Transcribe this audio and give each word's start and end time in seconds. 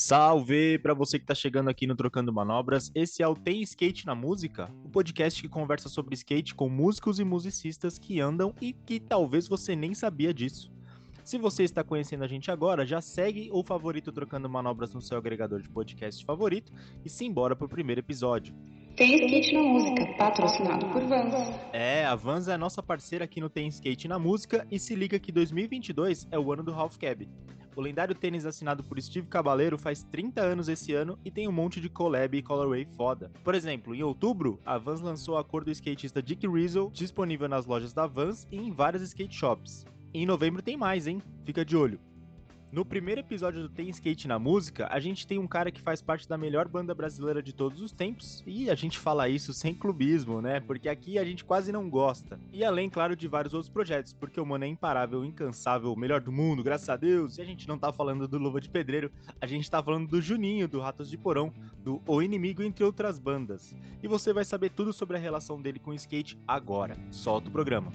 Salve 0.00 0.78
para 0.78 0.94
você 0.94 1.18
que 1.18 1.24
está 1.24 1.34
chegando 1.34 1.68
aqui 1.68 1.84
no 1.84 1.96
Trocando 1.96 2.32
Manobras. 2.32 2.88
Esse 2.94 3.20
é 3.20 3.26
o 3.26 3.34
Tem 3.34 3.62
Skate 3.62 4.06
na 4.06 4.14
Música, 4.14 4.70
o 4.84 4.88
podcast 4.88 5.42
que 5.42 5.48
conversa 5.48 5.88
sobre 5.88 6.14
skate 6.14 6.54
com 6.54 6.68
músicos 6.68 7.18
e 7.18 7.24
musicistas 7.24 7.98
que 7.98 8.20
andam 8.20 8.54
e 8.60 8.72
que 8.72 9.00
talvez 9.00 9.48
você 9.48 9.74
nem 9.74 9.94
sabia 9.94 10.32
disso. 10.32 10.70
Se 11.24 11.36
você 11.36 11.64
está 11.64 11.82
conhecendo 11.82 12.22
a 12.22 12.28
gente 12.28 12.48
agora, 12.48 12.86
já 12.86 13.00
segue 13.00 13.50
o 13.52 13.60
favorito 13.64 14.12
Trocando 14.12 14.48
Manobras 14.48 14.94
no 14.94 15.02
seu 15.02 15.18
agregador 15.18 15.60
de 15.60 15.68
podcast 15.68 16.24
favorito 16.24 16.72
e 17.04 17.10
simbora 17.10 17.56
pro 17.56 17.68
primeiro 17.68 18.00
episódio. 18.00 18.54
Tem 18.96 19.16
Skate 19.16 19.52
na 19.52 19.62
Música, 19.62 20.06
patrocinado 20.16 20.86
por 20.90 21.02
Vans. 21.06 21.34
É, 21.72 22.04
a 22.04 22.14
Vans 22.14 22.46
é 22.46 22.54
a 22.54 22.58
nossa 22.58 22.80
parceira 22.80 23.24
aqui 23.24 23.40
no 23.40 23.50
Tem 23.50 23.66
Skate 23.66 24.06
na 24.06 24.16
Música 24.16 24.64
e 24.70 24.78
se 24.78 24.94
liga 24.94 25.18
que 25.18 25.32
2022 25.32 26.28
é 26.30 26.38
o 26.38 26.52
ano 26.52 26.62
do 26.62 26.72
Half 26.72 26.96
Cab. 26.98 27.28
O 27.78 27.80
lendário 27.80 28.12
tênis 28.12 28.44
assinado 28.44 28.82
por 28.82 29.00
Steve 29.00 29.28
Caballero 29.28 29.78
faz 29.78 30.02
30 30.02 30.40
anos 30.40 30.68
esse 30.68 30.94
ano 30.94 31.16
e 31.24 31.30
tem 31.30 31.46
um 31.46 31.52
monte 31.52 31.80
de 31.80 31.88
collab 31.88 32.36
e 32.36 32.42
colorway 32.42 32.84
foda. 32.96 33.30
Por 33.44 33.54
exemplo, 33.54 33.94
em 33.94 34.02
outubro, 34.02 34.58
a 34.66 34.76
Vans 34.76 35.00
lançou 35.00 35.38
a 35.38 35.44
cor 35.44 35.62
do 35.62 35.70
skatista 35.70 36.20
Dick 36.20 36.44
Rizzo, 36.48 36.90
disponível 36.92 37.48
nas 37.48 37.66
lojas 37.66 37.92
da 37.92 38.04
Vans 38.04 38.48
e 38.50 38.56
em 38.56 38.72
várias 38.72 39.02
skate 39.02 39.32
shops. 39.32 39.86
E 40.12 40.20
em 40.20 40.26
novembro 40.26 40.60
tem 40.60 40.76
mais, 40.76 41.06
hein? 41.06 41.22
Fica 41.44 41.64
de 41.64 41.76
olho. 41.76 42.00
No 42.70 42.84
primeiro 42.84 43.22
episódio 43.22 43.62
do 43.62 43.68
Tem 43.70 43.88
Skate 43.88 44.28
na 44.28 44.38
Música, 44.38 44.86
a 44.90 45.00
gente 45.00 45.26
tem 45.26 45.38
um 45.38 45.46
cara 45.46 45.70
que 45.70 45.80
faz 45.80 46.02
parte 46.02 46.28
da 46.28 46.36
melhor 46.36 46.68
banda 46.68 46.94
brasileira 46.94 47.42
de 47.42 47.54
todos 47.54 47.80
os 47.80 47.92
tempos, 47.92 48.42
e 48.46 48.68
a 48.68 48.74
gente 48.74 48.98
fala 48.98 49.26
isso 49.26 49.54
sem 49.54 49.74
clubismo, 49.74 50.42
né? 50.42 50.60
Porque 50.60 50.86
aqui 50.86 51.18
a 51.18 51.24
gente 51.24 51.46
quase 51.46 51.72
não 51.72 51.88
gosta. 51.88 52.38
E 52.52 52.62
além, 52.62 52.90
claro, 52.90 53.16
de 53.16 53.26
vários 53.26 53.54
outros 53.54 53.72
projetos, 53.72 54.12
porque 54.12 54.38
o 54.38 54.44
mano 54.44 54.66
é 54.66 54.68
imparável, 54.68 55.24
incansável, 55.24 55.96
melhor 55.96 56.20
do 56.20 56.30
mundo, 56.30 56.62
graças 56.62 56.90
a 56.90 56.96
Deus. 56.96 57.38
E 57.38 57.40
a 57.40 57.44
gente 57.44 57.66
não 57.66 57.78
tá 57.78 57.90
falando 57.90 58.28
do 58.28 58.36
Luva 58.36 58.60
de 58.60 58.68
Pedreiro, 58.68 59.10
a 59.40 59.46
gente 59.46 59.70
tá 59.70 59.82
falando 59.82 60.06
do 60.06 60.20
Juninho, 60.20 60.68
do 60.68 60.78
Ratos 60.78 61.08
de 61.08 61.16
Porão, 61.16 61.50
do 61.82 62.02
O 62.06 62.20
Inimigo, 62.20 62.62
entre 62.62 62.84
outras 62.84 63.18
bandas. 63.18 63.74
E 64.02 64.06
você 64.06 64.30
vai 64.30 64.44
saber 64.44 64.72
tudo 64.72 64.92
sobre 64.92 65.16
a 65.16 65.20
relação 65.20 65.58
dele 65.58 65.78
com 65.78 65.92
o 65.92 65.94
skate 65.94 66.38
agora. 66.46 66.98
Solta 67.10 67.48
o 67.48 67.52
programa. 67.52 67.90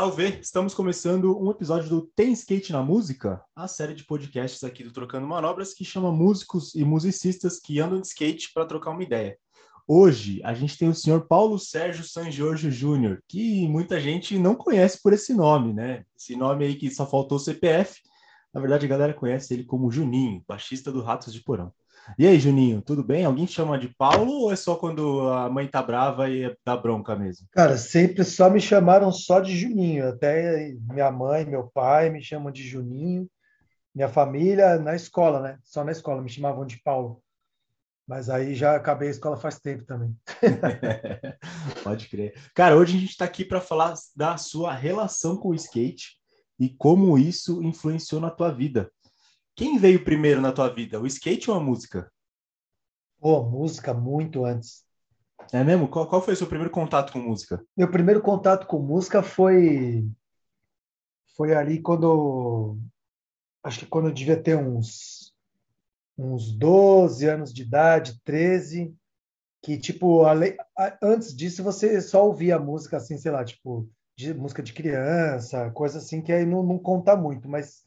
Salve! 0.00 0.38
Estamos 0.40 0.72
começando 0.72 1.38
um 1.38 1.50
episódio 1.50 1.90
do 1.90 2.00
Tem 2.00 2.32
Skate 2.32 2.72
na 2.72 2.82
Música, 2.82 3.44
a 3.54 3.68
série 3.68 3.92
de 3.92 4.02
podcasts 4.02 4.64
aqui 4.64 4.82
do 4.82 4.90
Trocando 4.90 5.26
Manobras 5.26 5.74
que 5.74 5.84
chama 5.84 6.10
músicos 6.10 6.74
e 6.74 6.82
musicistas 6.86 7.60
que 7.60 7.78
andam 7.80 8.00
de 8.00 8.06
skate 8.06 8.50
para 8.54 8.64
trocar 8.64 8.92
uma 8.92 9.02
ideia. 9.02 9.36
Hoje 9.86 10.40
a 10.42 10.54
gente 10.54 10.78
tem 10.78 10.88
o 10.88 10.94
senhor 10.94 11.26
Paulo 11.26 11.58
Sérgio 11.58 12.02
San 12.02 12.30
Jorge 12.30 12.70
Júnior, 12.70 13.22
que 13.28 13.68
muita 13.68 14.00
gente 14.00 14.38
não 14.38 14.54
conhece 14.54 15.02
por 15.02 15.12
esse 15.12 15.34
nome, 15.34 15.74
né? 15.74 16.06
Esse 16.18 16.34
nome 16.34 16.64
aí 16.64 16.76
que 16.76 16.90
só 16.90 17.04
faltou 17.04 17.38
CPF. 17.38 18.00
Na 18.54 18.60
verdade, 18.62 18.86
a 18.86 18.88
galera 18.88 19.12
conhece 19.12 19.52
ele 19.52 19.64
como 19.64 19.90
Juninho, 19.90 20.42
baixista 20.48 20.90
do 20.90 21.02
Ratos 21.02 21.30
de 21.30 21.44
Porão. 21.44 21.74
E 22.18 22.26
aí, 22.26 22.38
Juninho, 22.38 22.82
tudo 22.82 23.02
bem? 23.02 23.24
Alguém 23.24 23.46
chama 23.46 23.78
de 23.78 23.88
Paulo 23.88 24.32
ou 24.32 24.52
é 24.52 24.56
só 24.56 24.74
quando 24.74 25.28
a 25.28 25.48
mãe 25.48 25.66
tá 25.66 25.82
brava 25.82 26.28
e 26.28 26.54
dá 26.64 26.76
bronca 26.76 27.14
mesmo? 27.14 27.46
Cara, 27.52 27.76
sempre 27.76 28.24
só 28.24 28.50
me 28.50 28.60
chamaram 28.60 29.12
só 29.12 29.40
de 29.40 29.56
Juninho. 29.56 30.08
Até 30.08 30.74
minha 30.90 31.10
mãe, 31.10 31.44
meu 31.44 31.70
pai 31.72 32.10
me 32.10 32.22
chamam 32.22 32.52
de 32.52 32.66
Juninho. 32.66 33.28
Minha 33.94 34.08
família 34.08 34.78
na 34.78 34.94
escola, 34.94 35.40
né? 35.40 35.58
Só 35.62 35.84
na 35.84 35.92
escola 35.92 36.22
me 36.22 36.28
chamavam 36.28 36.64
de 36.64 36.80
Paulo. 36.82 37.22
Mas 38.06 38.28
aí 38.28 38.56
já 38.56 38.74
acabei 38.74 39.08
a 39.08 39.12
escola 39.12 39.36
faz 39.36 39.60
tempo 39.60 39.84
também. 39.84 40.16
Pode 41.84 42.08
crer. 42.08 42.34
Cara, 42.54 42.76
hoje 42.76 42.96
a 42.96 43.00
gente 43.00 43.10
está 43.10 43.24
aqui 43.24 43.44
para 43.44 43.60
falar 43.60 43.94
da 44.16 44.36
sua 44.36 44.74
relação 44.74 45.36
com 45.36 45.50
o 45.50 45.54
skate 45.54 46.18
e 46.58 46.68
como 46.68 47.16
isso 47.16 47.62
influenciou 47.62 48.20
na 48.20 48.30
tua 48.30 48.50
vida. 48.50 48.90
Quem 49.60 49.76
veio 49.76 50.02
primeiro 50.02 50.40
na 50.40 50.52
tua 50.52 50.72
vida, 50.72 50.98
o 50.98 51.06
skate 51.06 51.50
ou 51.50 51.56
a 51.58 51.60
música? 51.60 52.10
Pô, 53.18 53.42
música 53.42 53.92
muito 53.92 54.46
antes. 54.46 54.86
É 55.52 55.62
mesmo? 55.62 55.86
Qual, 55.86 56.08
qual 56.08 56.22
foi 56.22 56.32
o 56.32 56.36
seu 56.38 56.46
primeiro 56.46 56.70
contato 56.70 57.12
com 57.12 57.18
música? 57.18 57.62
Meu 57.76 57.90
primeiro 57.90 58.22
contato 58.22 58.66
com 58.66 58.78
música 58.78 59.22
foi 59.22 60.08
foi 61.36 61.54
ali 61.54 61.78
quando 61.82 62.78
acho 63.62 63.80
que 63.80 63.84
quando 63.84 64.08
eu 64.08 64.14
devia 64.14 64.42
ter 64.42 64.56
uns 64.56 65.34
uns 66.16 66.56
12 66.56 67.28
anos 67.28 67.52
de 67.52 67.60
idade, 67.60 68.18
13, 68.24 68.96
que 69.62 69.76
tipo, 69.76 70.22
antes 71.02 71.36
disso 71.36 71.62
você 71.62 72.00
só 72.00 72.24
ouvia 72.24 72.58
música 72.58 72.96
assim, 72.96 73.18
sei 73.18 73.30
lá, 73.30 73.44
tipo, 73.44 73.86
de 74.16 74.32
música 74.32 74.62
de 74.62 74.72
criança, 74.72 75.70
coisa 75.72 75.98
assim 75.98 76.22
que 76.22 76.32
aí 76.32 76.46
não, 76.46 76.62
não 76.62 76.78
conta 76.78 77.14
muito, 77.14 77.46
mas 77.46 77.84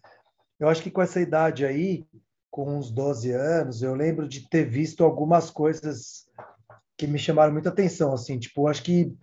eu 0.59 0.67
acho 0.67 0.81
que 0.81 0.91
com 0.91 1.01
essa 1.01 1.19
idade 1.19 1.65
aí, 1.65 2.05
com 2.49 2.77
uns 2.77 2.91
12 2.91 3.31
anos, 3.31 3.81
eu 3.81 3.95
lembro 3.95 4.27
de 4.27 4.47
ter 4.47 4.65
visto 4.65 5.03
algumas 5.03 5.49
coisas 5.49 6.25
que 6.97 7.07
me 7.07 7.17
chamaram 7.17 7.51
muita 7.51 7.69
atenção, 7.69 8.13
assim, 8.13 8.37
tipo, 8.37 8.67
acho 8.67 8.83
que 8.83 9.15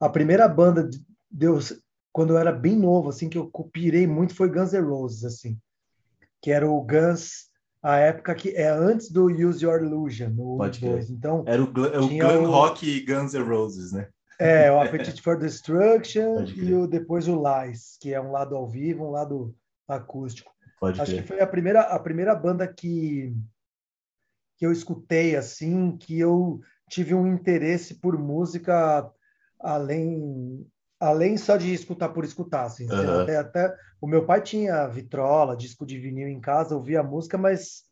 a 0.00 0.08
primeira 0.08 0.48
banda 0.48 0.88
deu 1.30 1.58
quando 2.12 2.30
eu 2.30 2.38
era 2.38 2.50
bem 2.50 2.74
novo, 2.74 3.10
assim, 3.10 3.28
que 3.28 3.38
eu 3.38 3.50
pirei 3.72 4.06
muito 4.06 4.34
foi 4.34 4.50
Guns 4.50 4.72
N' 4.72 4.80
Roses, 4.80 5.24
assim, 5.24 5.56
que 6.40 6.50
era 6.50 6.68
o 6.68 6.80
Guns 6.80 7.48
a 7.82 7.96
época 7.96 8.34
que 8.34 8.50
é 8.50 8.68
antes 8.68 9.10
do 9.10 9.26
Use 9.26 9.64
Your 9.64 9.82
Illusion, 9.82 10.30
no 10.30 10.56
Pode 10.56 10.80
2. 10.80 11.10
Então, 11.10 11.44
era 11.46 11.62
o, 11.62 11.66
é 11.86 12.00
o 12.00 12.08
glam 12.08 12.42
o... 12.42 12.50
rock 12.50 13.00
Guns 13.04 13.34
N' 13.34 13.44
Roses, 13.44 13.92
né? 13.92 14.08
É, 14.38 14.70
o 14.70 14.80
Appetite 14.82 15.22
for 15.22 15.38
Destruction 15.38 16.44
e 16.56 16.74
o, 16.74 16.86
depois 16.86 17.28
o 17.28 17.40
Lies, 17.40 17.96
que 18.00 18.12
é 18.12 18.20
um 18.20 18.32
lado 18.32 18.56
ao 18.56 18.68
vivo, 18.68 19.04
um 19.04 19.10
lado 19.10 19.54
acústico. 19.86 20.50
Pode 20.80 21.00
Acho 21.00 21.14
que 21.14 21.22
foi 21.22 21.40
a 21.40 21.46
primeira, 21.46 21.80
a 21.80 21.98
primeira 21.98 22.34
banda 22.34 22.66
que, 22.66 23.34
que 24.56 24.66
eu 24.66 24.72
escutei, 24.72 25.36
assim, 25.36 25.96
que 25.96 26.18
eu 26.18 26.60
tive 26.88 27.14
um 27.14 27.26
interesse 27.26 27.94
por 27.96 28.18
música 28.18 29.10
além 29.60 30.66
além 31.00 31.36
só 31.36 31.56
de 31.56 31.72
escutar 31.72 32.08
por 32.08 32.24
escutar, 32.24 32.64
assim. 32.64 32.90
Uhum. 32.90 33.20
Até, 33.22 33.36
até 33.36 33.76
o 34.00 34.06
meu 34.06 34.26
pai 34.26 34.40
tinha 34.40 34.86
vitrola, 34.88 35.56
disco 35.56 35.86
de 35.86 35.98
vinil 35.98 36.28
em 36.28 36.40
casa, 36.40 36.74
ouvia 36.74 37.02
música, 37.02 37.38
mas 37.38 37.84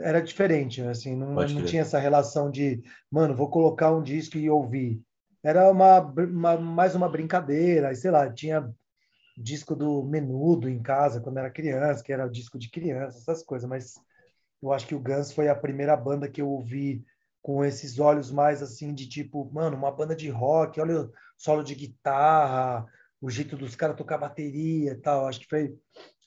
era 0.00 0.20
diferente, 0.20 0.82
assim, 0.82 1.16
não, 1.16 1.34
não 1.34 1.64
tinha 1.64 1.82
essa 1.82 1.98
relação 1.98 2.50
de, 2.50 2.82
mano, 3.10 3.34
vou 3.34 3.48
colocar 3.48 3.92
um 3.92 4.02
disco 4.02 4.36
e 4.36 4.50
ouvir. 4.50 5.00
Era 5.42 5.70
uma, 5.70 6.00
uma 6.00 6.56
mais 6.56 6.94
uma 6.94 7.08
brincadeira, 7.08 7.94
sei 7.94 8.10
lá, 8.10 8.30
tinha 8.30 8.68
disco 9.36 9.74
do 9.74 10.02
Menudo 10.04 10.68
em 10.68 10.82
casa 10.82 11.20
quando 11.20 11.38
era 11.38 11.50
criança, 11.50 12.02
que 12.02 12.12
era 12.12 12.28
disco 12.28 12.58
de 12.58 12.70
criança, 12.70 13.18
essas 13.18 13.42
coisas, 13.42 13.68
mas 13.68 13.94
eu 14.62 14.72
acho 14.72 14.86
que 14.86 14.94
o 14.94 15.00
Guns 15.00 15.32
foi 15.32 15.48
a 15.48 15.54
primeira 15.54 15.96
banda 15.96 16.28
que 16.28 16.40
eu 16.40 16.48
ouvi 16.48 17.04
com 17.42 17.62
esses 17.62 17.98
olhos 17.98 18.30
mais 18.30 18.62
assim 18.62 18.94
de 18.94 19.06
tipo, 19.06 19.50
mano, 19.52 19.76
uma 19.76 19.92
banda 19.92 20.16
de 20.16 20.30
rock, 20.30 20.80
olha 20.80 21.02
o 21.02 21.12
solo 21.36 21.62
de 21.62 21.74
guitarra, 21.74 22.86
o 23.20 23.30
jeito 23.30 23.56
dos 23.56 23.76
caras 23.76 23.96
tocar 23.96 24.16
bateria 24.18 24.92
e 24.92 24.96
tal. 24.96 25.26
Acho 25.26 25.40
que 25.40 25.48
foi 25.48 25.78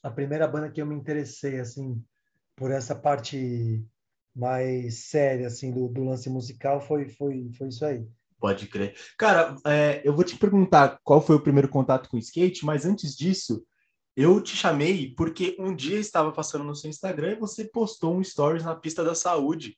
a 0.03 0.11
primeira 0.11 0.47
banda 0.47 0.69
que 0.69 0.79
eu 0.79 0.85
me 0.85 0.95
interessei 0.95 1.59
assim 1.59 2.03
por 2.55 2.71
essa 2.71 2.95
parte 2.95 3.83
mais 4.35 5.09
séria 5.09 5.47
assim 5.47 5.71
do, 5.71 5.87
do 5.87 6.03
lance 6.03 6.29
musical 6.29 6.79
foi 6.81 7.09
foi 7.09 7.51
foi 7.57 7.69
isso 7.69 7.83
aí. 7.85 8.07
Pode 8.39 8.67
crer. 8.67 8.95
Cara, 9.17 9.55
é, 9.65 10.01
eu 10.03 10.13
vou 10.13 10.23
te 10.23 10.35
perguntar 10.37 10.99
qual 11.03 11.21
foi 11.21 11.35
o 11.35 11.41
primeiro 11.41 11.69
contato 11.69 12.09
com 12.09 12.17
skate, 12.17 12.65
mas 12.65 12.85
antes 12.85 13.15
disso, 13.15 13.65
eu 14.15 14.41
te 14.41 14.55
chamei 14.55 15.13
porque 15.15 15.55
um 15.59 15.75
dia 15.75 15.99
estava 15.99 16.31
passando 16.31 16.63
no 16.63 16.75
seu 16.75 16.89
Instagram 16.89 17.33
e 17.33 17.39
você 17.39 17.65
postou 17.65 18.15
um 18.15 18.23
stories 18.23 18.63
na 18.63 18.75
pista 18.75 19.03
da 19.03 19.15
saúde. 19.15 19.77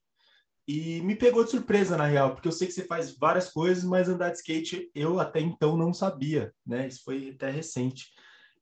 E 0.68 1.02
me 1.02 1.16
pegou 1.16 1.44
de 1.44 1.50
surpresa, 1.50 1.98
na 1.98 2.06
real, 2.06 2.34
porque 2.34 2.48
eu 2.48 2.52
sei 2.52 2.68
que 2.68 2.74
você 2.74 2.86
faz 2.86 3.18
várias 3.18 3.50
coisas, 3.50 3.84
mas 3.84 4.08
andar 4.08 4.30
de 4.30 4.38
skate 4.38 4.92
eu 4.94 5.20
até 5.20 5.40
então 5.40 5.76
não 5.76 5.94
sabia, 5.94 6.54
né? 6.66 6.88
Isso 6.88 7.02
foi 7.04 7.32
até 7.32 7.50
recente. 7.50 8.08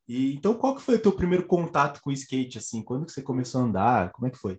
E 0.08 0.34
então, 0.34 0.56
qual 0.56 0.76
que 0.76 0.82
foi 0.82 0.96
o 0.96 1.02
teu 1.02 1.12
primeiro 1.12 1.46
contato 1.46 2.02
com 2.02 2.12
skate, 2.12 2.60
assim? 2.60 2.82
Quando 2.82 3.06
que 3.06 3.12
você 3.12 3.22
começou 3.22 3.62
a 3.62 3.66
andar? 3.66 4.12
Como 4.14 4.26
é 4.26 4.32
que 4.32 4.38
foi? 4.38 4.58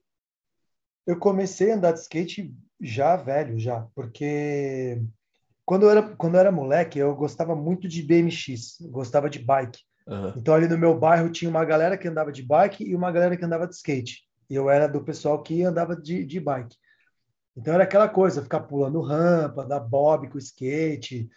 Eu 1.06 1.19
comecei 1.19 1.73
a 1.73 1.76
andar 1.76 1.93
de 1.93 2.00
skate 2.00 2.55
já 2.81 3.17
velho, 3.17 3.58
já, 3.58 3.88
porque 3.94 5.02
quando 5.69 5.82
eu 5.82 5.91
era, 5.91 6.03
quando 6.17 6.37
eu 6.37 6.41
era 6.41 6.50
moleque, 6.50 6.99
eu 6.99 7.15
gostava 7.15 7.55
muito 7.55 7.87
de 7.87 8.03
BMX, 8.03 8.79
gostava 8.91 9.29
de 9.29 9.38
bike. 9.38 9.82
Uhum. 10.06 10.32
Então, 10.35 10.55
ali 10.55 10.67
no 10.67 10.79
meu 10.79 10.99
bairro 10.99 11.29
tinha 11.29 11.50
uma 11.50 11.62
galera 11.62 11.99
que 11.99 12.09
andava 12.09 12.32
de 12.32 12.43
bike 12.43 12.85
e 12.85 12.97
uma 12.97 13.12
galera 13.12 13.37
que 13.37 13.44
andava 13.44 13.69
de 13.69 13.75
skate. 13.75 14.23
E 14.49 14.55
eu 14.55 14.70
era 14.70 14.88
do 14.88 15.05
pessoal 15.05 15.43
que 15.43 15.62
andava 15.62 15.94
de, 15.94 16.25
de 16.25 16.41
bike. 16.41 16.75
Então, 17.55 17.75
era 17.75 17.85
aquela 17.85 18.09
coisa, 18.09 18.41
ficar 18.41 18.61
pulando 18.61 19.03
rampa, 19.03 19.67
dar 19.67 19.81
bob 19.81 20.31
com 20.31 20.38
skate, 20.38 21.29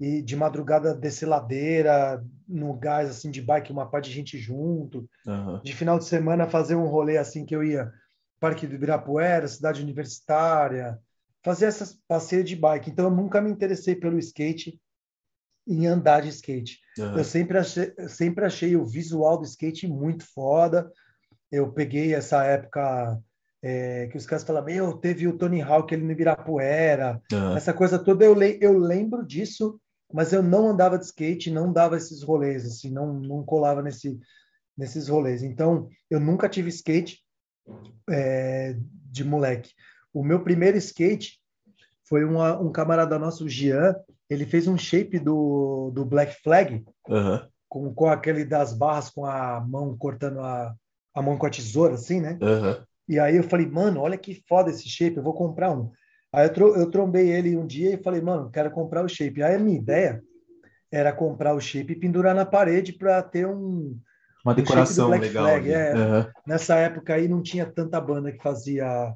e 0.00 0.20
de 0.20 0.34
madrugada 0.34 0.92
descer 0.92 1.28
ladeira, 1.28 2.20
no 2.48 2.74
gás, 2.74 3.08
assim, 3.08 3.30
de 3.30 3.40
bike, 3.40 3.70
uma 3.70 3.88
parte 3.88 4.08
de 4.08 4.16
gente 4.16 4.36
junto. 4.36 5.08
Uhum. 5.24 5.60
De 5.62 5.72
final 5.72 5.96
de 5.96 6.06
semana 6.06 6.48
fazer 6.48 6.74
um 6.74 6.88
rolê, 6.88 7.18
assim, 7.18 7.46
que 7.46 7.54
eu 7.54 7.62
ia 7.62 7.92
Parque 8.40 8.66
do 8.66 8.74
Ibirapuera, 8.74 9.46
cidade 9.46 9.80
universitária, 9.80 10.98
fazer 11.46 11.66
essas 11.66 11.96
passeios 12.08 12.48
de 12.48 12.56
bike. 12.56 12.90
Então, 12.90 13.04
eu 13.04 13.10
nunca 13.10 13.40
me 13.40 13.48
interessei 13.48 13.94
pelo 13.94 14.18
skate 14.18 14.80
em 15.64 15.86
andar 15.86 16.22
de 16.22 16.28
skate. 16.30 16.80
Uhum. 16.98 17.18
Eu 17.18 17.24
sempre 17.24 17.56
achei, 17.56 17.94
sempre 18.08 18.44
achei 18.44 18.74
o 18.74 18.84
visual 18.84 19.38
do 19.38 19.44
skate 19.44 19.86
muito 19.86 20.26
foda. 20.34 20.90
Eu 21.52 21.70
peguei 21.70 22.12
essa 22.12 22.42
época 22.42 23.16
é, 23.62 24.08
que 24.08 24.16
os 24.16 24.26
caras 24.26 24.42
falam, 24.42 24.64
meu, 24.64 24.94
teve 24.94 25.28
o 25.28 25.38
Tony 25.38 25.62
Hawk 25.62 25.94
ali 25.94 26.02
no 26.02 26.10
Ibirapuera, 26.10 27.22
uhum. 27.32 27.56
essa 27.56 27.72
coisa 27.72 27.96
toda, 27.96 28.24
eu, 28.24 28.34
le 28.34 28.58
eu 28.60 28.76
lembro 28.76 29.24
disso, 29.24 29.80
mas 30.12 30.32
eu 30.32 30.42
não 30.42 30.68
andava 30.68 30.98
de 30.98 31.04
skate, 31.04 31.48
não 31.48 31.72
dava 31.72 31.96
esses 31.96 32.24
rolês, 32.24 32.66
assim, 32.66 32.90
não, 32.90 33.12
não 33.12 33.44
colava 33.44 33.82
nesse, 33.82 34.18
nesses 34.76 35.06
rolês. 35.06 35.44
Então, 35.44 35.88
eu 36.10 36.18
nunca 36.18 36.48
tive 36.48 36.70
skate 36.70 37.20
é, 38.10 38.76
de 39.12 39.22
moleque. 39.22 39.70
O 40.16 40.24
meu 40.24 40.40
primeiro 40.40 40.78
skate 40.78 41.38
foi 42.08 42.24
uma, 42.24 42.58
um 42.58 42.72
camarada 42.72 43.18
nosso, 43.18 43.44
o 43.44 43.48
Jean, 43.50 43.94
ele 44.30 44.46
fez 44.46 44.66
um 44.66 44.78
shape 44.78 45.18
do, 45.18 45.90
do 45.94 46.06
Black 46.06 46.42
Flag, 46.42 46.82
uhum. 47.06 47.40
com, 47.68 47.92
com 47.92 48.06
aquele 48.06 48.42
das 48.42 48.72
barras 48.72 49.10
com 49.10 49.26
a 49.26 49.60
mão 49.60 49.94
cortando 49.94 50.40
a, 50.40 50.74
a 51.14 51.20
mão 51.20 51.36
com 51.36 51.44
a 51.44 51.50
tesoura, 51.50 51.96
assim, 51.96 52.18
né? 52.22 52.38
Uhum. 52.40 52.82
E 53.06 53.18
aí 53.18 53.36
eu 53.36 53.42
falei, 53.42 53.66
mano, 53.66 54.00
olha 54.00 54.16
que 54.16 54.42
foda 54.48 54.70
esse 54.70 54.88
shape, 54.88 55.18
eu 55.18 55.22
vou 55.22 55.34
comprar 55.34 55.70
um. 55.70 55.90
Aí 56.32 56.46
eu, 56.46 56.52
tro 56.52 56.74
eu 56.76 56.90
trombei 56.90 57.28
ele 57.30 57.54
um 57.54 57.66
dia 57.66 57.92
e 57.92 58.02
falei, 58.02 58.22
mano, 58.22 58.50
quero 58.50 58.70
comprar 58.70 59.04
o 59.04 59.08
shape. 59.08 59.42
Aí 59.42 59.56
a 59.56 59.58
minha 59.58 59.76
ideia 59.76 60.22
era 60.90 61.12
comprar 61.12 61.54
o 61.54 61.60
shape 61.60 61.92
e 61.92 62.00
pendurar 62.00 62.34
na 62.34 62.46
parede 62.46 62.94
para 62.94 63.22
ter 63.22 63.46
um, 63.46 63.98
uma 64.42 64.54
decoração 64.54 65.08
um 65.08 65.10
legal. 65.10 65.46
É, 65.46 65.94
uhum. 65.94 66.30
Nessa 66.46 66.76
época 66.76 67.14
aí 67.14 67.28
não 67.28 67.42
tinha 67.42 67.66
tanta 67.66 68.00
banda 68.00 68.32
que 68.32 68.42
fazia 68.42 69.14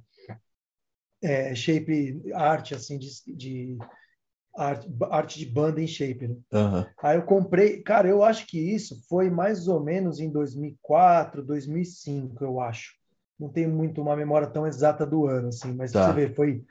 é, 1.22 1.54
shape 1.54 2.22
arte 2.34 2.74
assim 2.74 2.98
de, 2.98 3.08
de 3.26 3.78
arte, 4.56 4.88
arte, 5.10 5.38
de 5.38 5.46
banda 5.46 5.80
em 5.80 5.86
shape. 5.86 6.28
Né? 6.28 6.36
Uhum. 6.52 6.86
Aí 7.02 7.16
eu 7.16 7.22
comprei, 7.22 7.82
cara, 7.82 8.08
eu 8.08 8.22
acho 8.22 8.46
que 8.46 8.58
isso 8.58 9.02
foi 9.08 9.30
mais 9.30 9.68
ou 9.68 9.82
menos 9.82 10.20
em 10.20 10.30
2004, 10.30 11.42
2005, 11.42 12.42
eu 12.42 12.60
acho. 12.60 12.94
Não 13.38 13.48
tenho 13.48 13.70
muito 13.70 14.02
uma 14.02 14.16
memória 14.16 14.48
tão 14.48 14.66
exata 14.66 15.06
do 15.06 15.26
ano, 15.26 15.48
assim, 15.48 15.72
mas 15.74 15.92
tá. 15.92 16.06
você 16.06 16.12
vê, 16.12 16.34
foi 16.34 16.62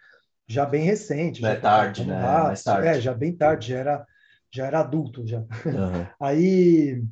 já 0.48 0.66
bem 0.66 0.84
recente. 0.84 1.42
Já 1.42 1.50
é 1.50 1.56
tarde, 1.56 2.06
né? 2.06 2.22
Mais 2.22 2.64
tarde. 2.64 2.88
É, 2.88 3.02
já 3.02 3.14
bem 3.14 3.36
tarde, 3.36 3.70
já 3.70 3.78
era, 3.78 4.08
já 4.52 4.66
era 4.68 4.80
adulto 4.80 5.26
já. 5.26 5.40
Uhum. 5.40 6.06
Aí 6.20 7.04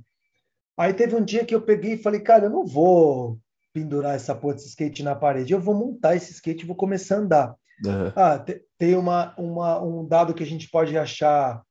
Aí 0.77 0.93
teve 0.93 1.15
um 1.15 1.25
dia 1.25 1.43
que 1.43 1.55
eu 1.55 1.61
peguei 1.61 1.93
e 1.93 1.97
falei, 1.97 2.19
cara, 2.19 2.45
eu 2.45 2.49
não 2.51 2.65
vou 2.65 3.39
pendurar 3.77 4.15
essa 4.15 4.33
porra 4.33 4.55
desse 4.55 4.69
skate 4.69 5.03
na 5.03 5.15
parede, 5.15 5.53
eu 5.53 5.61
vou 5.61 5.75
montar 5.75 6.15
esse 6.15 6.31
skate 6.31 6.63
e 6.63 6.67
vou 6.67 6.75
começar 6.75 7.15
a 7.15 7.19
andar. 7.19 7.55
Uhum. 7.85 8.11
Ah, 8.15 8.43
tem 8.77 8.95
uma, 8.95 9.35
uma, 9.37 9.79
um 9.83 10.07
dado 10.07 10.33
que 10.33 10.41
a 10.41 10.45
gente 10.45 10.67
pode 10.69 10.97
achar 10.97 11.61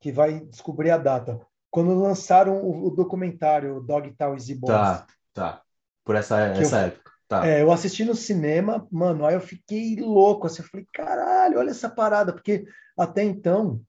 que 0.00 0.10
vai 0.10 0.40
descobrir 0.40 0.90
a 0.90 0.98
data. 0.98 1.40
Quando 1.70 1.94
lançaram 1.94 2.60
o, 2.60 2.88
o 2.88 2.90
documentário 2.90 3.80
Dogtown 3.80 4.34
Easy 4.34 4.54
Boys. 4.56 4.72
Tá, 4.72 5.06
tá. 5.32 5.62
Por 6.04 6.16
essa, 6.16 6.40
essa 6.40 6.80
eu, 6.80 6.86
época. 6.86 7.10
Tá. 7.28 7.46
É, 7.46 7.62
eu 7.62 7.70
assisti 7.70 8.04
no 8.04 8.14
cinema, 8.14 8.86
mano, 8.90 9.24
aí 9.24 9.34
eu 9.34 9.40
fiquei 9.40 9.96
louco, 9.96 10.46
assim, 10.46 10.62
eu 10.62 10.68
falei, 10.68 10.86
caralho, 10.92 11.58
olha 11.58 11.70
essa 11.70 11.88
parada, 11.88 12.32
porque 12.32 12.66
até 12.98 13.22
então 13.22 13.80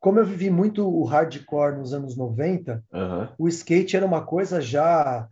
como 0.00 0.20
eu 0.20 0.24
vivi 0.24 0.48
muito 0.48 0.88
o 0.88 1.02
hardcore 1.02 1.76
nos 1.76 1.92
anos 1.92 2.16
90, 2.16 2.84
uhum. 2.92 3.28
o 3.36 3.48
skate 3.48 3.96
era 3.96 4.06
uma 4.06 4.24
coisa 4.24 4.60
já 4.60 5.28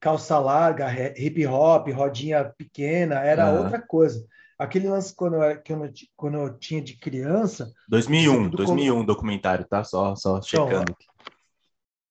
calça 0.00 0.38
larga, 0.38 0.86
hip 1.18 1.46
hop, 1.46 1.88
rodinha 1.88 2.44
pequena, 2.44 3.20
era 3.20 3.50
uhum. 3.50 3.62
outra 3.62 3.80
coisa. 3.80 4.24
Aquele 4.58 4.88
lance 4.88 5.14
quando 5.14 5.36
eu, 5.36 5.42
eu, 5.42 5.92
quando 6.16 6.38
eu 6.38 6.58
tinha 6.58 6.80
de 6.80 6.96
criança. 6.96 7.70
2001, 7.88 8.48
2001 8.50 8.94
como... 8.94 9.06
documentário, 9.06 9.66
tá? 9.66 9.84
Só, 9.84 10.16
só 10.16 10.38
então, 10.38 10.42
checando. 10.42 10.96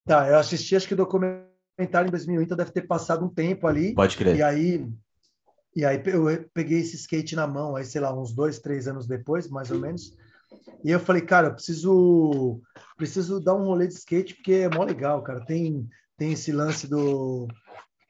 Então, 0.03 0.19
tá, 0.19 0.27
eu 0.29 0.37
assisti 0.37 0.75
acho 0.75 0.87
que 0.87 0.93
o 0.93 0.97
documentário 0.97 2.07
em 2.07 2.11
2001, 2.11 2.41
então 2.41 2.57
deve 2.57 2.71
ter 2.71 2.83
passado 2.83 3.25
um 3.25 3.29
tempo 3.29 3.67
ali. 3.67 3.95
Pode 3.95 4.15
crer. 4.15 4.35
E 4.35 4.43
aí, 4.43 4.87
e 5.75 5.83
aí 5.83 6.01
eu 6.05 6.47
peguei 6.53 6.79
esse 6.79 6.95
skate 6.95 7.35
na 7.35 7.47
mão, 7.47 7.75
aí 7.75 7.83
sei 7.83 7.99
lá, 7.99 8.13
uns 8.13 8.31
dois, 8.31 8.59
três 8.59 8.87
anos 8.87 9.07
depois, 9.07 9.49
mais 9.49 9.71
ou 9.71 9.79
menos. 9.79 10.15
E 10.83 10.91
eu 10.91 10.99
falei, 10.99 11.23
cara, 11.23 11.47
eu 11.47 11.53
preciso, 11.53 12.61
preciso 12.95 13.39
dar 13.39 13.55
um 13.55 13.65
rolê 13.65 13.87
de 13.87 13.95
skate 13.95 14.35
porque 14.35 14.53
é 14.53 14.69
mó 14.69 14.83
legal, 14.83 15.23
cara. 15.23 15.43
Tem, 15.43 15.89
tem 16.17 16.33
esse 16.33 16.51
lance 16.51 16.87
do 16.87 17.47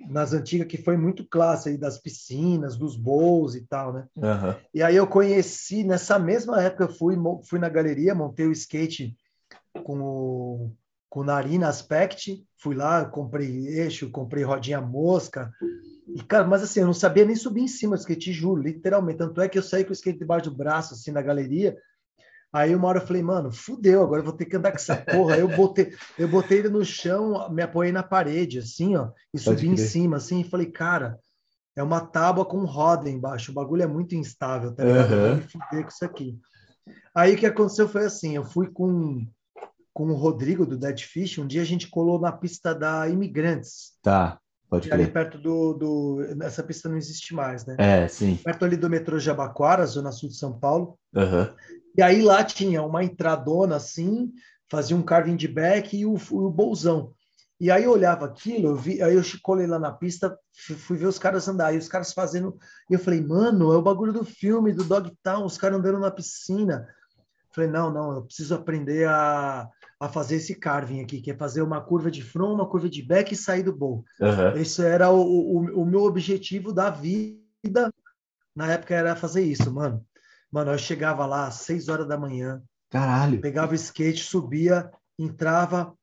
nas 0.09 0.33
antigas 0.33 0.67
que 0.67 0.77
foi 0.77 0.97
muito 0.97 1.25
clássico 1.27 1.69
aí 1.69 1.77
das 1.77 1.97
piscinas, 1.97 2.77
dos 2.77 2.97
bowls 2.97 3.55
e 3.55 3.65
tal, 3.65 3.93
né? 3.93 4.07
Uhum. 4.15 4.55
E 4.73 4.83
aí 4.83 4.95
eu 4.95 5.07
conheci 5.07 5.83
nessa 5.83 6.19
mesma 6.19 6.61
época 6.61 6.83
eu 6.83 6.93
fui 6.93 7.15
fui 7.43 7.59
na 7.59 7.69
galeria, 7.69 8.13
montei 8.13 8.45
o 8.45 8.51
skate 8.51 9.15
com 9.83 9.99
o 10.01 10.71
com 11.15 11.21
o 11.21 11.23
Narina 11.23 11.69
Aspect, 11.69 12.45
fui 12.57 12.75
lá, 12.75 13.05
comprei 13.05 13.67
eixo, 13.67 14.11
comprei 14.11 14.43
rodinha 14.43 14.81
mosca. 14.81 15.49
E, 16.13 16.21
cara, 16.21 16.45
mas 16.45 16.61
assim, 16.61 16.81
eu 16.81 16.85
não 16.85 16.93
sabia 16.93 17.23
nem 17.23 17.37
subir 17.37 17.61
em 17.61 17.69
cima 17.69 17.95
do 17.95 17.99
skate, 17.99 18.33
juro, 18.33 18.61
literalmente. 18.61 19.19
Tanto 19.19 19.39
é 19.39 19.47
que 19.47 19.57
eu 19.57 19.63
saí 19.63 19.85
com 19.85 19.91
o 19.91 19.93
skate 19.93 20.19
debaixo 20.19 20.49
do 20.49 20.57
braço, 20.57 20.93
assim, 20.93 21.11
na 21.11 21.21
galeria, 21.21 21.77
Aí 22.55 22.73
uma 22.73 22.87
hora 22.87 22.99
eu 22.99 23.05
falei, 23.05 23.21
mano, 23.21 23.51
fudeu, 23.51 24.01
agora 24.01 24.21
eu 24.21 24.23
vou 24.23 24.31
ter 24.31 24.45
que 24.45 24.55
andar 24.55 24.71
com 24.71 24.77
essa 24.77 24.95
porra. 24.95 25.35
eu 25.35 25.49
botei, 25.49 25.93
eu 26.17 26.25
botei 26.25 26.59
ele 26.59 26.69
no 26.69 26.85
chão, 26.85 27.49
me 27.49 27.61
apoiei 27.61 27.91
na 27.91 28.01
parede, 28.01 28.59
assim, 28.59 28.95
ó, 28.95 29.09
e 29.33 29.37
subi 29.37 29.67
em 29.67 29.75
cima, 29.75 30.15
assim, 30.15 30.39
e 30.39 30.49
falei, 30.49 30.71
cara, 30.71 31.19
é 31.75 31.83
uma 31.83 31.99
tábua 31.99 32.45
com 32.45 32.63
roda 32.63 33.09
embaixo, 33.09 33.51
o 33.51 33.53
bagulho 33.53 33.83
é 33.83 33.87
muito 33.87 34.15
instável, 34.15 34.73
tá 34.73 34.85
ligado? 34.85 35.11
Uhum. 35.11 35.17
Eu 35.17 35.27
vou 35.27 35.35
me 35.35 35.41
fuder 35.41 35.83
com 35.83 35.89
isso 35.89 36.05
aqui. 36.05 36.39
Aí 37.13 37.35
o 37.35 37.37
que 37.37 37.45
aconteceu 37.45 37.89
foi 37.89 38.05
assim, 38.05 38.37
eu 38.37 38.45
fui 38.45 38.67
com, 38.71 39.27
com 39.93 40.07
o 40.07 40.15
Rodrigo 40.15 40.65
do 40.65 40.77
Dead 40.77 41.01
Fish, 41.01 41.37
um 41.37 41.47
dia 41.47 41.61
a 41.61 41.65
gente 41.65 41.89
colou 41.89 42.21
na 42.21 42.31
pista 42.31 42.73
da 42.73 43.09
Imigrantes. 43.09 43.97
Tá. 44.01 44.39
Pode 44.69 44.91
ali 44.93 45.07
perto 45.07 45.37
do, 45.37 45.73
do. 45.73 46.41
Essa 46.41 46.63
pista 46.63 46.87
não 46.87 46.97
existe 46.97 47.35
mais, 47.35 47.65
né? 47.65 47.75
É, 47.77 48.07
sim. 48.07 48.39
Perto 48.43 48.65
ali 48.65 48.75
do 48.75 48.89
metrô 48.89 49.19
Jabaquara, 49.19 49.85
zona 49.85 50.11
sul 50.11 50.29
de 50.29 50.37
São 50.37 50.57
Paulo. 50.57 50.97
Uhum. 51.13 51.53
E 51.97 52.01
aí 52.01 52.21
lá 52.21 52.43
tinha 52.43 52.83
uma 52.83 53.03
entradona 53.03 53.77
assim, 53.77 54.33
fazia 54.69 54.95
um 54.95 55.03
carving 55.03 55.35
de 55.35 55.47
back 55.47 55.97
e 55.97 56.05
o, 56.05 56.15
o 56.31 56.49
bolsão. 56.49 57.13
E 57.59 57.71
aí 57.71 57.85
eu 57.85 57.91
olhava 57.91 58.25
aquilo, 58.25 58.69
eu 58.69 58.75
vi, 58.75 59.01
aí 59.01 59.15
eu 59.15 59.21
colei 59.41 59.65
lá 59.65 59.79
na 59.79 59.91
pista, 59.91 60.37
fui 60.51 60.97
ver 60.97 61.07
os 61.07 61.17
caras 61.17 61.47
andar, 61.47 61.73
e 61.73 61.77
os 61.77 61.87
caras 61.87 62.11
fazendo. 62.11 62.57
E 62.89 62.93
eu 62.93 62.99
falei, 62.99 63.21
mano, 63.21 63.71
é 63.71 63.77
o 63.77 63.81
bagulho 63.81 64.11
do 64.11 64.25
filme, 64.25 64.73
do 64.73 64.83
Dogtown, 64.83 65.45
os 65.45 65.57
caras 65.57 65.79
andando 65.79 65.99
na 65.99 66.11
piscina. 66.11 66.85
falei, 67.53 67.69
não, 67.69 67.89
não, 67.89 68.13
eu 68.13 68.23
preciso 68.23 68.55
aprender 68.55 69.07
a, 69.07 69.69
a 69.97 70.09
fazer 70.09 70.35
esse 70.35 70.53
carving 70.55 71.01
aqui, 71.01 71.21
que 71.21 71.31
é 71.31 71.37
fazer 71.37 71.61
uma 71.61 71.79
curva 71.79 72.11
de 72.11 72.21
front, 72.21 72.55
uma 72.55 72.67
curva 72.67 72.89
de 72.89 73.01
back 73.01 73.33
e 73.33 73.37
sair 73.37 73.63
do 73.63 73.75
bowl. 73.75 74.03
Uhum. 74.19 74.57
Esse 74.57 74.85
era 74.85 75.09
o, 75.09 75.21
o, 75.21 75.81
o 75.81 75.85
meu 75.85 76.03
objetivo 76.03 76.73
da 76.73 76.89
vida. 76.89 77.89
Na 78.53 78.73
época 78.73 78.93
era 78.93 79.15
fazer 79.15 79.43
isso, 79.43 79.71
mano. 79.73 80.05
Mano, 80.51 80.71
eu 80.71 80.77
chegava 80.77 81.25
lá 81.25 81.47
às 81.47 81.55
6 81.55 81.89
horas 81.89 82.07
da 82.07 82.17
manhã. 82.17 82.61
Caralho. 82.89 83.41
Pegava 83.41 83.73
o 83.73 83.75
skate, 83.75 84.23
subia, 84.23 84.89
entrava, 85.17 85.93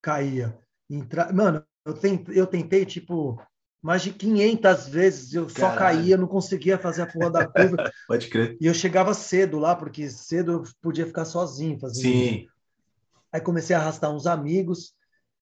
caía. 0.00 0.56
Entra... 0.88 1.32
Mano, 1.32 1.62
eu 1.84 1.94
tentei, 1.94 2.40
eu 2.40 2.46
tentei, 2.46 2.86
tipo, 2.86 3.40
mais 3.82 4.02
de 4.02 4.12
500 4.12 4.88
vezes. 4.88 5.34
Eu 5.34 5.46
Caralho. 5.46 5.72
só 5.72 5.78
caía, 5.78 6.16
não 6.16 6.26
conseguia 6.26 6.78
fazer 6.78 7.02
a 7.02 7.06
porra 7.06 7.30
da 7.30 7.46
curva. 7.46 7.90
Pode 8.06 8.28
crer. 8.28 8.56
E 8.60 8.66
eu 8.66 8.74
chegava 8.74 9.14
cedo 9.14 9.58
lá, 9.58 9.74
porque 9.76 10.08
cedo 10.08 10.52
eu 10.52 10.62
podia 10.80 11.06
ficar 11.06 11.24
sozinho 11.24 11.78
fazendo 11.78 12.02
Sim. 12.02 12.34
Isso. 12.42 12.52
Aí 13.32 13.40
comecei 13.40 13.76
a 13.76 13.78
arrastar 13.78 14.10
uns 14.10 14.26
amigos 14.26 14.94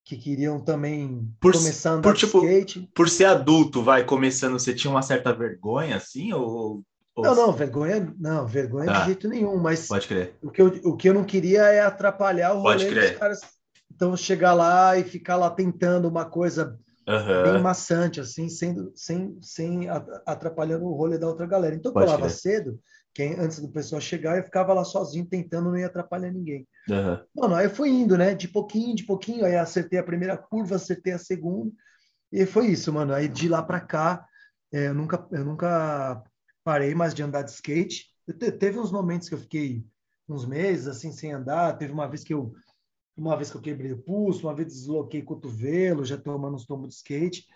que 0.05 0.17
queriam 0.17 0.61
também 0.61 1.29
por, 1.41 1.53
começar 1.53 1.91
a 1.91 1.93
andar 1.95 2.03
por, 2.09 2.17
tipo, 2.17 2.39
skate. 2.39 2.91
Por 2.95 3.09
ser 3.09 3.25
adulto, 3.25 3.83
vai, 3.83 4.05
começando, 4.05 4.53
você 4.53 4.73
tinha 4.73 4.91
uma 4.91 5.03
certa 5.03 5.33
vergonha, 5.33 5.97
assim, 5.97 6.33
ou 6.33 6.83
não, 7.23 7.35
não, 7.35 7.53
vergonha, 7.53 8.15
não, 8.19 8.47
vergonha 8.47 8.93
de 8.93 9.05
jeito 9.07 9.29
nenhum, 9.29 9.57
mas 9.57 9.89
Pode 9.89 10.07
crer. 10.07 10.35
O, 10.43 10.51
que 10.51 10.61
eu, 10.61 10.67
o 10.85 10.97
que 10.97 11.09
eu 11.09 11.15
não 11.15 11.25
queria 11.25 11.63
é 11.63 11.81
atrapalhar 11.81 12.53
o 12.53 12.61
rolê 12.61 12.91
dos 12.91 13.11
caras. 13.13 13.41
Então, 13.93 14.15
chegar 14.17 14.53
lá 14.53 14.99
e 14.99 15.05
ficar 15.05 15.37
lá 15.37 15.49
tentando 15.49 16.07
uma 16.07 16.27
coisa 16.27 16.79
uhum. 17.09 17.53
bem 17.53 17.63
maçante, 17.63 18.21
assim, 18.21 18.51
sem, 18.51 18.77
sem, 18.95 19.39
sem 19.41 19.89
atrapalhando 20.27 20.85
o 20.85 20.95
rolê 20.95 21.17
da 21.17 21.27
outra 21.27 21.47
galera. 21.47 21.75
Então, 21.75 21.91
eu 21.91 21.95
colava 21.95 22.29
cedo, 22.29 22.79
quem, 23.15 23.33
antes 23.41 23.61
do 23.61 23.71
pessoal 23.71 23.99
chegar, 23.99 24.37
eu 24.37 24.45
ficava 24.45 24.75
lá 24.75 24.85
sozinho, 24.85 25.25
tentando 25.25 25.71
não 25.71 25.79
ia 25.79 25.87
atrapalhar 25.87 26.31
ninguém. 26.31 26.69
Uhum. 26.91 27.19
Mano, 27.35 27.55
aí 27.55 27.65
eu 27.65 27.71
fui 27.71 27.89
indo, 27.89 28.19
né? 28.19 28.35
De 28.35 28.47
pouquinho, 28.47 28.95
de 28.95 29.05
pouquinho, 29.05 29.47
aí 29.47 29.57
acertei 29.57 29.99
a 29.99 30.05
primeira 30.05 30.37
curva, 30.37 30.77
acertei 30.77 31.15
a 31.15 31.19
segunda, 31.19 31.73
e 32.31 32.45
foi 32.45 32.67
isso, 32.67 32.93
mano. 32.93 33.15
Aí 33.15 33.27
de 33.27 33.49
lá 33.49 33.63
para 33.63 33.81
cá, 33.81 34.27
é, 34.71 34.89
eu 34.89 34.95
nunca, 34.95 35.27
eu 35.33 35.45
nunca 35.47 36.23
parei 36.67 36.97
mais 36.97 37.15
de 37.15 37.23
andar 37.23 37.43
de 37.43 37.53
skate. 37.53 38.13
teve 38.59 38.77
uns 38.77 38.91
momentos 38.91 39.29
que 39.29 39.37
eu 39.37 39.39
fiquei 39.39 39.87
uns 40.29 40.45
meses 40.45 40.89
assim 40.89 41.13
sem 41.13 41.33
andar. 41.33 41.79
Teve 41.79 41.93
uma 41.93 42.09
vez 42.09 42.25
que 42.25 42.35
eu 42.35 42.53
uma 43.17 43.37
vez 43.37 43.51
que 43.51 43.57
eu 43.57 43.63
quebrei 43.63 43.93
o 43.93 44.03
pulso, 44.03 44.47
uma 44.47 44.55
vez 44.55 44.69
desloquei 44.69 45.23
cotovelo, 45.23 46.05
já 46.05 46.19
tomando 46.19 46.57
uns 46.57 46.67
tombos 46.67 46.89
de 46.89 46.97
skate 46.97 47.47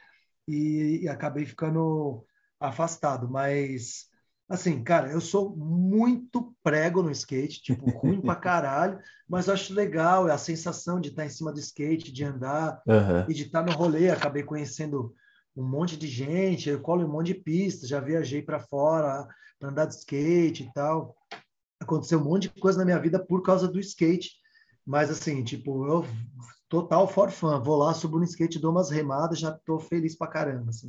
e, 0.49 1.01
e 1.03 1.09
acabei 1.09 1.45
ficando 1.45 2.25
afastado. 2.61 3.29
Mas 3.29 4.09
Assim, 4.49 4.83
cara, 4.83 5.13
eu 5.13 5.21
sou 5.21 5.55
muito 5.57 6.53
prego 6.61 7.05
no 7.05 7.11
skate, 7.13 7.63
tipo, 7.63 7.89
ruim 7.89 8.21
pra 8.21 8.35
caralho, 8.35 8.99
mas 9.29 9.47
eu 9.47 9.55
acho 9.55 9.73
legal 9.73 10.27
a 10.27 10.37
sensação 10.37 11.01
de 11.01 11.11
estar 11.11 11.25
em 11.25 11.31
cima 11.31 11.53
do 11.53 11.61
skate, 11.61 12.11
de 12.11 12.25
andar 12.25 12.83
uhum. 12.85 13.27
e 13.29 13.33
de 13.33 13.45
estar 13.45 13.63
no 13.63 13.71
rolê. 13.71 14.11
Acabei 14.11 14.43
conhecendo 14.43 15.15
um 15.57 15.65
monte 15.65 15.97
de 15.97 16.07
gente, 16.07 16.69
eu 16.69 16.81
colo 16.81 17.05
um 17.05 17.11
monte 17.11 17.29
de 17.29 17.35
pistas, 17.35 17.89
já 17.89 18.01
viajei 18.01 18.43
para 18.43 18.61
fora 18.61 19.27
para 19.59 19.69
andar 19.69 19.87
de 19.87 19.95
skate 19.95 20.65
e 20.65 20.73
tal. 20.73 21.17
Aconteceu 21.79 22.19
um 22.19 22.25
monte 22.25 22.43
de 22.45 22.61
coisa 22.61 22.79
na 22.79 22.85
minha 22.85 22.99
vida 22.99 23.19
por 23.19 23.43
causa 23.43 23.69
do 23.69 23.79
skate, 23.81 24.33
mas 24.87 25.11
assim, 25.11 25.43
tipo, 25.45 25.87
eu 25.87 26.07
total 26.69 27.07
for. 27.09 27.31
Vou 27.31 27.77
lá, 27.77 27.93
subo 27.93 28.19
no 28.19 28.25
skate, 28.25 28.59
dou 28.59 28.71
umas 28.71 28.91
remadas, 28.91 29.39
já 29.39 29.53
tô 29.53 29.79
feliz 29.79 30.17
pra 30.17 30.29
caramba. 30.29 30.71
Assim, 30.71 30.89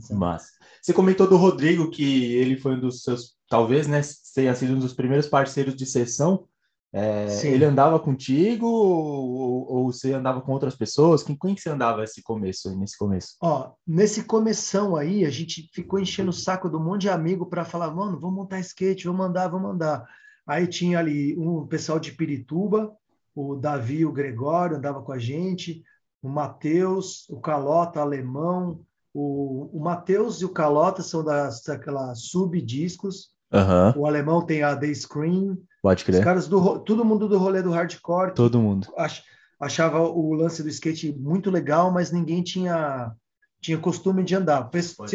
você 0.82 0.94
comentou 0.94 1.28
do 1.28 1.38
Rodrigo 1.38 1.90
que 1.90 2.34
ele 2.36 2.58
foi 2.58 2.76
um 2.76 2.80
dos 2.80 3.04
seus 3.04 3.36
talvez, 3.50 3.86
né, 3.88 4.00
tenha 4.34 4.56
sido 4.56 4.74
um 4.74 4.80
dos 4.80 4.94
primeiros 4.94 5.28
parceiros 5.28 5.76
de 5.76 5.86
sessão. 5.86 6.48
É, 6.94 7.48
ele 7.48 7.64
andava 7.64 7.98
contigo 7.98 8.68
ou, 8.68 9.72
ou, 9.72 9.94
você 9.94 10.12
andava 10.12 10.42
com 10.42 10.52
outras 10.52 10.76
pessoas? 10.76 11.24
Com 11.24 11.38
quem 11.38 11.56
você 11.56 11.70
andava 11.70 12.04
esse 12.04 12.22
começo, 12.22 12.78
nesse 12.78 12.98
começo? 12.98 13.38
Ó, 13.42 13.72
nesse 13.88 14.24
começão 14.26 14.98
aí, 14.98 15.24
a 15.26 15.30
gente 15.30 15.70
ficou 15.74 16.00
enchendo 16.00 16.32
o 16.32 16.34
saco 16.34 16.70
de 16.70 16.76
um 16.76 16.84
monte 16.84 17.04
de 17.04 17.10
amigo 17.10 17.46
para 17.46 17.64
falar, 17.64 17.92
mano, 17.92 18.20
vamos 18.20 18.36
montar 18.36 18.60
skate, 18.60 19.08
vamos 19.08 19.26
andar, 19.26 19.48
vamos 19.48 19.72
andar. 19.72 20.06
Aí 20.46 20.68
tinha 20.68 21.00
ali 21.00 21.38
um 21.38 21.66
pessoal 21.66 21.98
de 21.98 22.12
Pirituba, 22.12 22.94
o 23.34 23.56
Davi 23.56 24.00
e 24.00 24.06
o 24.06 24.12
Gregório 24.12 24.76
andava 24.76 25.02
com 25.02 25.14
a 25.14 25.20
gente, 25.20 25.84
o 26.22 26.28
Matheus, 26.28 27.28
o 27.30 27.40
Calota 27.40 28.02
alemão, 28.02 28.82
o, 29.14 29.70
o 29.78 29.80
Matheus 29.82 30.42
e 30.42 30.46
o 30.46 30.50
Calota 30.50 31.02
são 31.02 31.24
das, 31.24 31.64
daquela 31.64 32.14
subdiscos, 32.16 33.30
Uhum. 33.52 34.02
O 34.02 34.06
alemão 34.06 34.46
tem 34.46 34.64
a 34.64 34.76
The 34.76 34.94
Screen. 34.94 35.58
Pode 35.82 36.06
crer. 36.06 36.20
Os 36.20 36.24
caras 36.24 36.48
do 36.48 36.80
todo 36.80 37.06
mundo 37.06 37.28
do 37.28 37.38
rolê 37.38 37.62
do 37.62 37.72
hardcore. 37.72 38.34
Todo 38.34 38.62
mundo. 38.62 38.88
Ach, 38.98 39.22
achava 39.60 40.02
o 40.02 40.34
lance 40.34 40.64
do 40.64 40.70
skate 40.70 41.14
muito 41.18 41.50
legal, 41.52 41.92
mas 41.92 42.12
ninguém 42.12 42.44
tinha 42.44 43.14
tinha 43.62 43.78
costume 43.78 44.24
de 44.24 44.36
andar. 44.36 44.70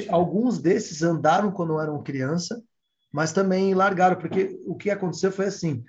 Alguns 0.08 0.60
desses 0.60 1.02
andaram 1.02 1.50
quando 1.50 1.80
eram 1.80 2.02
criança, 2.02 2.62
mas 3.12 3.32
também 3.32 3.74
largaram, 3.74 4.16
porque 4.16 4.56
o 4.64 4.76
que 4.76 4.88
aconteceu 4.88 5.32
foi 5.32 5.46
assim, 5.46 5.82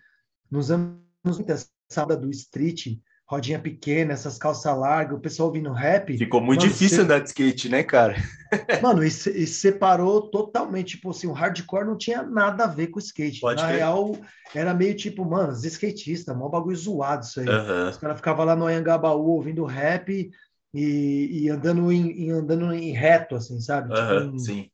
nos 0.50 0.72
anos 0.72 0.98
90, 1.24 2.16
do 2.18 2.32
street, 2.32 2.98
rodinha 3.28 3.60
pequena, 3.60 4.14
essas 4.14 4.38
calças 4.38 4.78
largas, 4.78 5.18
o 5.18 5.22
pessoal 5.22 5.50
ouvindo 5.50 5.72
rap. 5.74 6.18
Ficou 6.18 6.40
muito 6.40 6.62
mano, 6.62 6.72
difícil 6.72 6.98
você... 6.98 7.04
andar 7.04 7.20
de 7.20 7.28
skate, 7.28 7.68
né, 7.68 7.84
cara? 7.84 8.16
Mano, 8.82 9.04
e, 9.04 9.08
e, 9.08 9.46
separou 9.46 10.22
totalmente. 10.22 10.96
Tipo 10.96 11.10
assim, 11.10 11.28
o 11.28 11.34
hardcore 11.34 11.86
não 11.86 11.98
tinha 11.98 12.24
nada 12.24 12.64
a 12.64 12.68
ver 12.68 12.88
com 12.88 12.98
o 12.98 13.02
skate. 13.02 13.42
Pode 13.42 13.62
Na 13.62 13.68
real, 13.68 14.18
era 14.56 14.74
meio 14.74 14.96
tipo, 14.96 15.26
mano, 15.26 15.52
os 15.52 15.66
skatistas, 15.66 16.34
mó 16.34 16.48
bagulho 16.48 16.78
zoado 16.78 17.26
isso 17.26 17.42
aí. 17.42 17.50
Uhum. 17.50 17.90
Os 17.90 17.98
caras 17.98 18.16
ficavam 18.16 18.46
lá 18.46 18.56
no 18.56 18.66
Anhangabaú 18.66 19.32
ouvindo 19.32 19.66
rap 19.66 20.32
e, 20.74 21.44
e 21.44 21.50
andando, 21.50 21.92
em, 21.92 22.32
andando 22.32 22.74
em 22.74 22.94
reto, 22.94 23.36
assim, 23.36 23.60
sabe? 23.60 23.94
Uhum, 23.94 24.22
tipo, 24.22 24.36
em, 24.36 24.40
sim. 24.40 24.72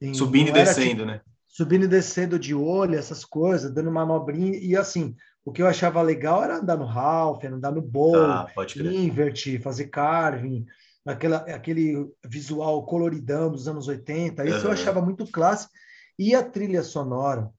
Em, 0.00 0.14
Subindo 0.14 0.48
e 0.48 0.52
descendo, 0.52 0.88
tipo, 0.88 1.04
né? 1.04 1.20
Subindo 1.46 1.84
e 1.84 1.88
descendo 1.88 2.36
de 2.36 2.52
olho, 2.52 2.96
essas 2.96 3.24
coisas, 3.24 3.72
dando 3.72 3.92
manobrinha. 3.92 4.58
E 4.58 4.76
assim, 4.76 5.14
o 5.44 5.52
que 5.52 5.60
eu 5.60 5.66
achava 5.66 6.00
legal 6.00 6.42
era 6.42 6.56
andar 6.56 6.76
no 6.76 6.88
half, 6.88 7.44
andar 7.44 7.70
no 7.70 7.82
bowl, 7.82 8.16
ah, 8.16 8.46
invert, 8.76 9.60
fazer 9.60 9.88
carving, 9.88 10.64
aquela, 11.04 11.38
aquele 11.38 12.10
visual 12.24 12.84
coloridão 12.86 13.50
dos 13.50 13.68
anos 13.68 13.86
80. 13.86 14.44
Isso 14.44 14.58
uhum. 14.58 14.64
eu 14.64 14.70
achava 14.72 15.02
muito 15.02 15.26
clássico. 15.26 15.72
E 16.18 16.34
a 16.34 16.42
trilha 16.42 16.82
sonora 16.82 17.50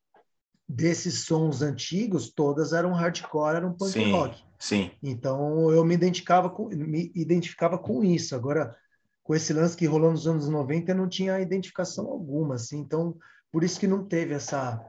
desses 0.68 1.26
sons 1.26 1.62
antigos, 1.62 2.32
todas 2.34 2.74
eram 2.74 2.92
hardcore, 2.92 3.58
eram 3.58 3.74
punk 3.74 3.92
sim, 3.92 4.12
rock. 4.12 4.44
Sim. 4.58 4.90
Então 5.04 5.72
eu 5.72 5.86
me 5.86 5.94
identificava 5.94 6.50
com, 6.50 6.70
me 6.70 7.12
identificava 7.14 7.78
com 7.78 8.04
isso. 8.04 8.34
Agora, 8.36 8.76
com 9.24 9.36
esse 9.36 9.54
lance 9.54 9.78
que 9.78 9.86
rolou 9.86 10.12
nos 10.12 10.28
anos 10.28 10.50
90, 10.50 10.92
eu 10.92 10.96
não 10.96 11.08
tinha 11.08 11.40
identificação 11.40 12.08
alguma, 12.08 12.56
assim. 12.56 12.80
Então, 12.80 13.16
por 13.52 13.64
isso 13.64 13.80
que 13.80 13.86
não 13.86 14.04
teve 14.04 14.34
essa 14.34 14.84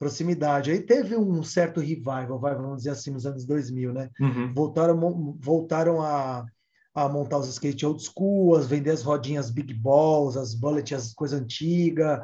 proximidade. 0.00 0.70
Aí 0.70 0.80
teve 0.80 1.14
um 1.14 1.42
certo 1.42 1.78
revival, 1.78 2.40
vai, 2.40 2.54
vamos 2.54 2.78
dizer 2.78 2.90
assim, 2.90 3.10
nos 3.10 3.26
anos 3.26 3.44
2000, 3.44 3.92
né? 3.92 4.08
Uhum. 4.18 4.54
Voltaram, 4.54 5.36
voltaram 5.38 6.00
a, 6.00 6.46
a 6.94 7.06
montar 7.06 7.36
os 7.36 7.48
skate 7.48 7.84
old 7.84 8.02
school, 8.02 8.56
a 8.56 8.60
vender 8.60 8.92
as 8.92 9.02
rodinhas 9.02 9.50
big 9.50 9.74
balls, 9.74 10.38
as 10.38 10.54
bullet, 10.54 10.94
as 10.94 11.12
coisas 11.12 11.38
antigas. 11.38 12.18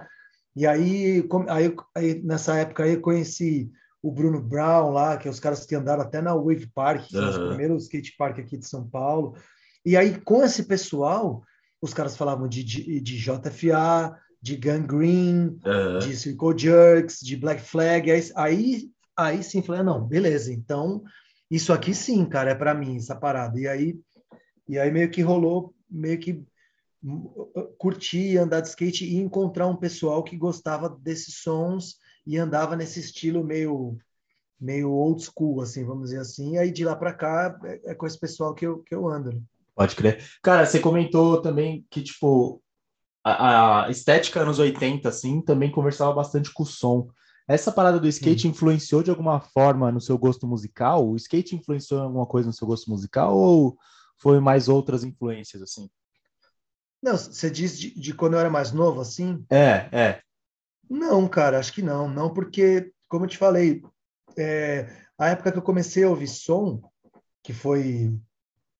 E 0.56 0.66
aí, 0.66 1.22
aí, 1.48 1.76
aí, 1.94 2.22
nessa 2.22 2.56
época 2.56 2.82
aí, 2.82 2.94
eu 2.94 3.00
conheci 3.02 3.70
o 4.02 4.10
Bruno 4.10 4.40
Brown 4.40 4.90
lá, 4.90 5.18
que 5.18 5.28
é 5.28 5.30
os 5.30 5.40
caras 5.40 5.66
que 5.66 5.74
andaram 5.74 6.00
até 6.00 6.22
na 6.22 6.34
Wave 6.34 6.70
Park, 6.74 7.08
que 7.08 7.16
uhum. 7.16 7.30
são 7.30 7.42
os 7.42 7.48
primeiros 7.48 7.82
skate 7.82 8.16
park 8.16 8.38
aqui 8.38 8.56
de 8.56 8.66
São 8.66 8.88
Paulo. 8.88 9.36
E 9.84 9.98
aí, 9.98 10.18
com 10.18 10.42
esse 10.42 10.62
pessoal, 10.62 11.42
os 11.82 11.92
caras 11.92 12.16
falavam 12.16 12.48
de, 12.48 12.64
de, 12.64 13.00
de 13.02 13.18
JFA, 13.18 14.16
de 14.46 14.54
Gangrene, 14.54 15.58
uhum. 15.66 15.98
de 15.98 16.16
Circle 16.16 16.56
Jerks, 16.56 17.18
de 17.20 17.36
Black 17.36 17.60
Flag. 17.60 18.08
Aí, 18.36 18.88
aí, 19.16 19.42
sim, 19.42 19.60
falei, 19.60 19.82
não, 19.82 20.06
beleza, 20.06 20.52
então 20.52 21.02
isso 21.50 21.72
aqui 21.72 21.92
sim, 21.92 22.24
cara, 22.24 22.52
é 22.52 22.54
para 22.54 22.72
mim, 22.72 22.96
essa 22.96 23.16
parada. 23.16 23.58
E 23.58 23.66
aí, 23.66 23.98
e 24.68 24.78
aí 24.78 24.88
meio 24.92 25.10
que 25.10 25.20
rolou, 25.20 25.74
meio 25.90 26.18
que 26.20 26.44
curtir 27.76 28.38
andar 28.38 28.60
de 28.60 28.68
skate 28.68 29.04
e 29.04 29.16
encontrar 29.16 29.66
um 29.66 29.76
pessoal 29.76 30.22
que 30.22 30.36
gostava 30.36 30.88
desses 30.88 31.38
sons 31.38 31.96
e 32.24 32.36
andava 32.36 32.76
nesse 32.76 33.00
estilo 33.00 33.44
meio 33.44 33.96
meio 34.58 34.90
old 34.90 35.22
school, 35.22 35.60
assim, 35.60 35.84
vamos 35.84 36.04
dizer 36.04 36.20
assim. 36.20 36.54
E 36.54 36.58
aí 36.58 36.70
de 36.70 36.84
lá 36.84 36.94
para 36.94 37.12
cá 37.12 37.58
é, 37.64 37.90
é 37.90 37.94
com 37.94 38.06
esse 38.06 38.18
pessoal 38.18 38.54
que 38.54 38.66
eu, 38.66 38.78
que 38.78 38.94
eu 38.94 39.08
ando. 39.08 39.42
Pode 39.74 39.94
crer. 39.94 40.24
Cara, 40.42 40.64
você 40.64 40.80
comentou 40.80 41.42
também 41.42 41.84
que, 41.90 42.02
tipo, 42.02 42.62
a, 43.28 43.86
a, 43.86 43.90
estética 43.90 44.40
anos 44.40 44.60
80, 44.60 45.08
assim, 45.08 45.40
também 45.40 45.70
conversava 45.70 46.12
bastante 46.12 46.52
com 46.52 46.62
o 46.62 46.66
som. 46.66 47.08
Essa 47.48 47.72
parada 47.72 47.98
do 47.98 48.06
skate 48.06 48.42
Sim. 48.42 48.48
influenciou 48.48 49.02
de 49.02 49.10
alguma 49.10 49.40
forma 49.40 49.90
no 49.90 50.00
seu 50.00 50.16
gosto 50.16 50.46
musical? 50.46 51.08
O 51.08 51.16
skate 51.16 51.56
influenciou 51.56 52.02
alguma 52.02 52.26
coisa 52.26 52.46
no 52.46 52.52
seu 52.52 52.66
gosto 52.66 52.88
musical 52.88 53.36
ou 53.36 53.76
foi 54.18 54.38
mais 54.38 54.68
outras 54.68 55.02
influências, 55.02 55.60
assim? 55.60 55.90
Não, 57.02 57.16
você 57.16 57.50
diz 57.50 57.78
de, 57.78 57.98
de 57.98 58.14
quando 58.14 58.34
eu 58.34 58.40
era 58.40 58.50
mais 58.50 58.72
novo, 58.72 59.00
assim? 59.00 59.44
É, 59.50 59.88
é. 59.92 60.20
Não, 60.88 61.26
cara, 61.28 61.58
acho 61.58 61.72
que 61.72 61.82
não. 61.82 62.08
Não, 62.08 62.32
porque, 62.32 62.92
como 63.08 63.24
eu 63.24 63.28
te 63.28 63.38
falei, 63.38 63.82
é, 64.36 64.88
a 65.18 65.28
época 65.28 65.50
que 65.50 65.58
eu 65.58 65.62
comecei 65.62 66.04
a 66.04 66.10
ouvir 66.10 66.28
som, 66.28 66.80
que 67.42 67.52
foi 67.52 68.16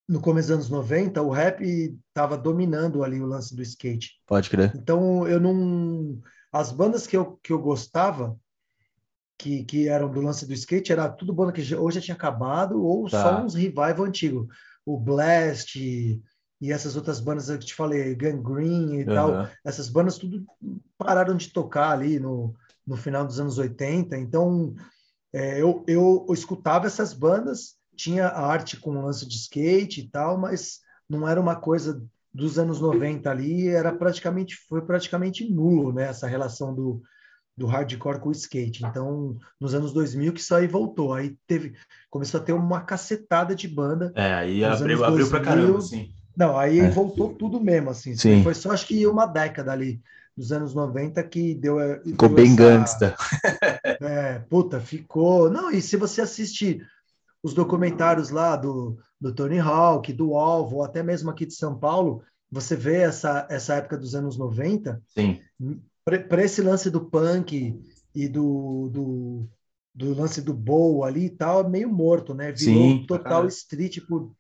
no 0.08 0.20
começo 0.20 0.48
dos 0.48 0.54
anos 0.54 0.70
90, 0.70 1.20
o 1.22 1.30
rap 1.30 1.62
estava 2.08 2.38
dominando 2.38 3.02
ali 3.02 3.20
o 3.20 3.26
lance 3.26 3.54
do 3.54 3.62
skate. 3.62 4.12
Pode 4.26 4.48
crer. 4.48 4.72
Então, 4.76 5.26
eu 5.26 5.40
não... 5.40 6.20
As 6.52 6.70
bandas 6.72 7.06
que 7.06 7.16
eu, 7.16 7.38
que 7.42 7.52
eu 7.52 7.58
gostava, 7.60 8.38
que, 9.38 9.64
que 9.64 9.88
eram 9.88 10.10
do 10.10 10.20
lance 10.20 10.46
do 10.46 10.52
skate, 10.54 10.92
era 10.92 11.08
tudo 11.08 11.34
banda 11.34 11.52
que 11.52 11.62
já, 11.62 11.78
ou 11.78 11.90
já 11.90 12.00
tinha 12.00 12.14
acabado, 12.14 12.82
ou 12.82 13.08
Tá. 13.08 13.22
só 13.22 13.42
uns 13.44 13.54
revival 13.54 14.04
antigo. 14.04 14.48
O 14.84 14.98
Blast 14.98 15.76
e 16.60 16.72
essas 16.72 16.96
outras 16.96 17.20
bandas 17.20 17.46
que 17.46 17.52
eu 17.52 17.58
te 17.58 17.74
falei, 17.74 18.14
Gangrene 18.14 19.00
e 19.00 19.04
tal, 19.04 19.30
Aham. 19.30 19.50
essas 19.64 19.90
bandas 19.90 20.16
tudo 20.16 20.44
pararam 20.96 21.36
de 21.36 21.50
tocar 21.50 21.90
ali 21.90 22.18
no, 22.18 22.54
no 22.86 22.96
final 22.96 23.26
dos 23.26 23.38
anos 23.38 23.58
80. 23.58 24.16
Então, 24.16 24.74
é, 25.34 25.60
eu, 25.60 25.84
eu, 25.86 26.24
eu 26.26 26.34
escutava 26.34 26.86
essas 26.86 27.12
bandas, 27.12 27.76
tinha 27.96 28.26
a 28.28 28.46
arte 28.46 28.76
com 28.78 29.02
lance 29.02 29.26
de 29.26 29.34
skate 29.36 30.00
e 30.02 30.08
tal, 30.08 30.38
mas 30.38 30.80
não 31.08 31.26
era 31.28 31.40
uma 31.40 31.56
coisa 31.56 32.02
dos 32.32 32.58
anos 32.58 32.80
90 32.80 33.30
ali, 33.30 33.68
era 33.68 33.90
praticamente 33.92 34.56
foi 34.68 34.82
praticamente 34.82 35.48
nulo, 35.50 35.92
né, 35.92 36.04
essa 36.08 36.26
relação 36.26 36.74
do, 36.74 37.00
do 37.56 37.66
hardcore 37.66 38.20
com 38.20 38.28
o 38.28 38.32
skate. 38.32 38.84
Então, 38.84 39.36
nos 39.58 39.74
anos 39.74 39.92
2000 39.92 40.32
que 40.34 40.40
isso 40.40 40.54
aí 40.54 40.66
voltou, 40.66 41.14
aí 41.14 41.34
teve 41.46 41.72
começou 42.10 42.38
a 42.38 42.42
ter 42.42 42.52
uma 42.52 42.82
cacetada 42.82 43.54
de 43.54 43.66
banda. 43.66 44.12
É, 44.14 44.34
aí 44.34 44.62
abriu, 44.64 44.96
anos 45.04 45.08
abriu 45.08 45.28
pra 45.30 45.38
2000, 45.38 45.44
caramba, 45.64 45.78
assim. 45.78 46.10
Não, 46.36 46.58
aí 46.58 46.80
É. 46.80 46.90
voltou 46.90 47.32
tudo 47.32 47.58
mesmo 47.58 47.88
assim. 47.88 48.14
Sim. 48.14 48.42
Foi 48.42 48.52
só 48.52 48.70
acho 48.72 48.86
que 48.86 49.06
uma 49.06 49.24
década 49.24 49.72
ali 49.72 50.02
dos 50.36 50.52
anos 50.52 50.74
90 50.74 51.22
que 51.24 51.54
deu 51.54 51.78
Ficou 52.04 52.28
deu 52.28 52.36
bem 52.36 52.46
essa- 52.52 52.56
gangsta. 52.56 53.16
é, 54.02 54.38
puta, 54.50 54.78
ficou. 54.78 55.48
Não, 55.48 55.70
e 55.70 55.80
se 55.80 55.96
você 55.96 56.20
assiste 56.20 56.82
os 57.46 57.54
documentários 57.54 58.30
lá 58.30 58.56
do, 58.56 58.98
do 59.20 59.32
Tony 59.32 59.60
Hawk, 59.60 60.12
do 60.12 60.34
Alvo, 60.34 60.82
até 60.82 61.00
mesmo 61.00 61.30
aqui 61.30 61.46
de 61.46 61.54
São 61.54 61.78
Paulo, 61.78 62.20
você 62.50 62.74
vê 62.74 62.96
essa, 62.96 63.46
essa 63.48 63.74
época 63.74 63.96
dos 63.96 64.16
anos 64.16 64.36
90, 64.36 65.00
Sim. 65.06 65.40
para 66.04 66.44
esse 66.44 66.60
lance 66.60 66.90
do 66.90 67.04
punk 67.04 67.80
e 68.12 68.28
do, 68.28 68.90
do, 68.92 69.48
do 69.94 70.12
lance 70.12 70.42
do 70.42 70.52
bowl 70.52 71.04
ali 71.04 71.26
e 71.26 71.30
tal, 71.30 71.60
é 71.60 71.68
meio 71.68 71.88
morto, 71.88 72.34
né? 72.34 72.50
Virou 72.50 72.74
Sim, 72.74 73.04
total 73.06 73.22
caralho. 73.22 73.48
street 73.48 74.00
por. 74.08 74.32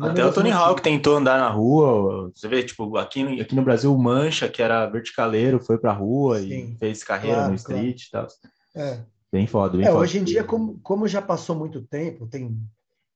Até 0.00 0.24
o 0.24 0.32
Tony 0.32 0.52
Hawk 0.52 0.80
tentou 0.80 1.16
andar 1.16 1.38
na 1.38 1.50
rua. 1.50 2.30
Você 2.32 2.46
vê, 2.48 2.62
tipo, 2.62 2.96
aqui, 2.96 3.40
aqui 3.40 3.54
no 3.56 3.64
Brasil, 3.64 3.92
o 3.92 3.98
Mancha, 3.98 4.48
que 4.48 4.62
era 4.62 4.86
verticaleiro, 4.86 5.60
foi 5.60 5.78
pra 5.78 5.92
rua 5.92 6.40
Sim, 6.40 6.46
e 6.48 6.76
fez 6.78 7.02
carreira 7.04 7.38
claro, 7.38 7.50
no 7.50 7.56
street 7.56 8.08
claro. 8.10 8.28
e 8.28 8.72
tal. 8.72 8.82
É. 8.82 9.04
Bem 9.32 9.46
foda, 9.46 9.78
bem 9.78 9.86
é, 9.86 9.90
foda. 9.90 10.00
Hoje 10.00 10.18
em 10.18 10.24
dia, 10.24 10.44
como, 10.44 10.78
como 10.80 11.08
já 11.08 11.22
passou 11.22 11.56
muito 11.56 11.80
tempo, 11.80 12.26
tem 12.26 12.54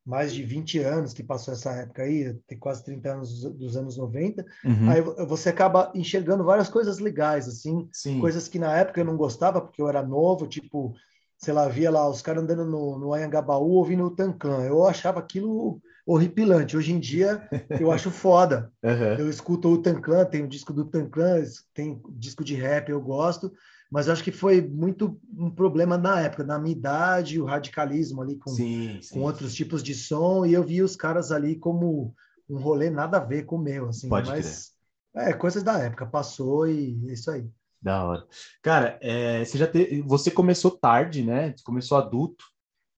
mais 0.04 0.32
de 0.32 0.42
20 0.42 0.78
anos 0.78 1.12
que 1.12 1.22
passou 1.22 1.52
essa 1.52 1.72
época 1.72 2.02
aí, 2.02 2.32
tem 2.46 2.56
quase 2.56 2.84
30 2.84 3.12
anos 3.12 3.42
dos 3.42 3.76
anos 3.76 3.96
90, 3.96 4.46
uhum. 4.64 4.90
aí 4.90 5.00
você 5.26 5.48
acaba 5.48 5.92
enxergando 5.94 6.44
várias 6.44 6.68
coisas 6.68 7.00
legais, 7.00 7.48
assim, 7.48 7.88
Sim. 7.92 8.20
coisas 8.20 8.46
que 8.46 8.58
na 8.58 8.74
época 8.76 9.00
eu 9.00 9.04
não 9.04 9.16
gostava, 9.16 9.60
porque 9.60 9.82
eu 9.82 9.88
era 9.88 10.02
novo, 10.02 10.46
tipo, 10.46 10.94
sei 11.36 11.52
lá, 11.52 11.68
via 11.68 11.90
lá 11.90 12.08
os 12.08 12.22
caras 12.22 12.44
andando 12.44 12.64
no, 12.64 12.98
no 12.98 13.12
Anhangabaú 13.12 13.72
ouvindo 13.72 14.04
o 14.04 14.10
Tancan, 14.10 14.62
eu 14.62 14.86
achava 14.86 15.18
aquilo 15.18 15.80
horripilante. 16.06 16.76
Hoje 16.76 16.92
em 16.92 17.00
dia 17.00 17.46
eu 17.80 17.90
acho 17.90 18.10
foda. 18.10 18.70
Uhum. 18.82 19.14
Eu 19.18 19.28
escuto 19.28 19.68
o 19.68 19.82
Tanclan, 19.82 20.24
tem 20.24 20.44
o 20.44 20.48
disco 20.48 20.72
do 20.72 20.84
Tanclan, 20.84 21.42
tem 21.74 22.00
disco 22.10 22.44
de 22.44 22.54
rap, 22.54 22.88
eu 22.88 23.00
gosto, 23.00 23.52
mas 23.90 24.08
acho 24.08 24.22
que 24.24 24.32
foi 24.32 24.60
muito 24.60 25.20
um 25.36 25.50
problema 25.50 25.96
na 25.96 26.20
época, 26.20 26.44
na 26.44 26.58
minha 26.58 26.76
idade, 26.76 27.40
o 27.40 27.44
radicalismo 27.44 28.22
ali 28.22 28.36
com, 28.36 28.50
sim, 28.50 28.98
sim. 29.00 29.14
com 29.14 29.20
outros 29.22 29.54
tipos 29.54 29.82
de 29.82 29.94
som, 29.94 30.44
e 30.44 30.52
eu 30.52 30.62
vi 30.62 30.82
os 30.82 30.96
caras 30.96 31.30
ali 31.30 31.56
como 31.56 32.14
um 32.48 32.58
rolê 32.58 32.90
nada 32.90 33.18
a 33.18 33.24
ver 33.24 33.44
com 33.44 33.56
o 33.56 33.62
meu, 33.62 33.88
assim, 33.88 34.08
Pode 34.08 34.28
mas 34.28 34.72
crer. 35.12 35.28
é 35.28 35.32
coisas 35.32 35.62
da 35.62 35.78
época, 35.78 36.06
passou 36.06 36.68
e 36.68 36.98
é 37.08 37.12
isso 37.12 37.30
aí. 37.30 37.48
Da 37.80 38.04
hora. 38.04 38.26
Cara, 38.62 38.98
é, 39.00 39.44
você 39.44 39.58
já 39.58 39.66
te... 39.66 40.02
você 40.02 40.30
começou 40.30 40.70
tarde, 40.70 41.22
né? 41.22 41.54
Você 41.56 41.62
começou 41.62 41.98
adulto. 41.98 42.44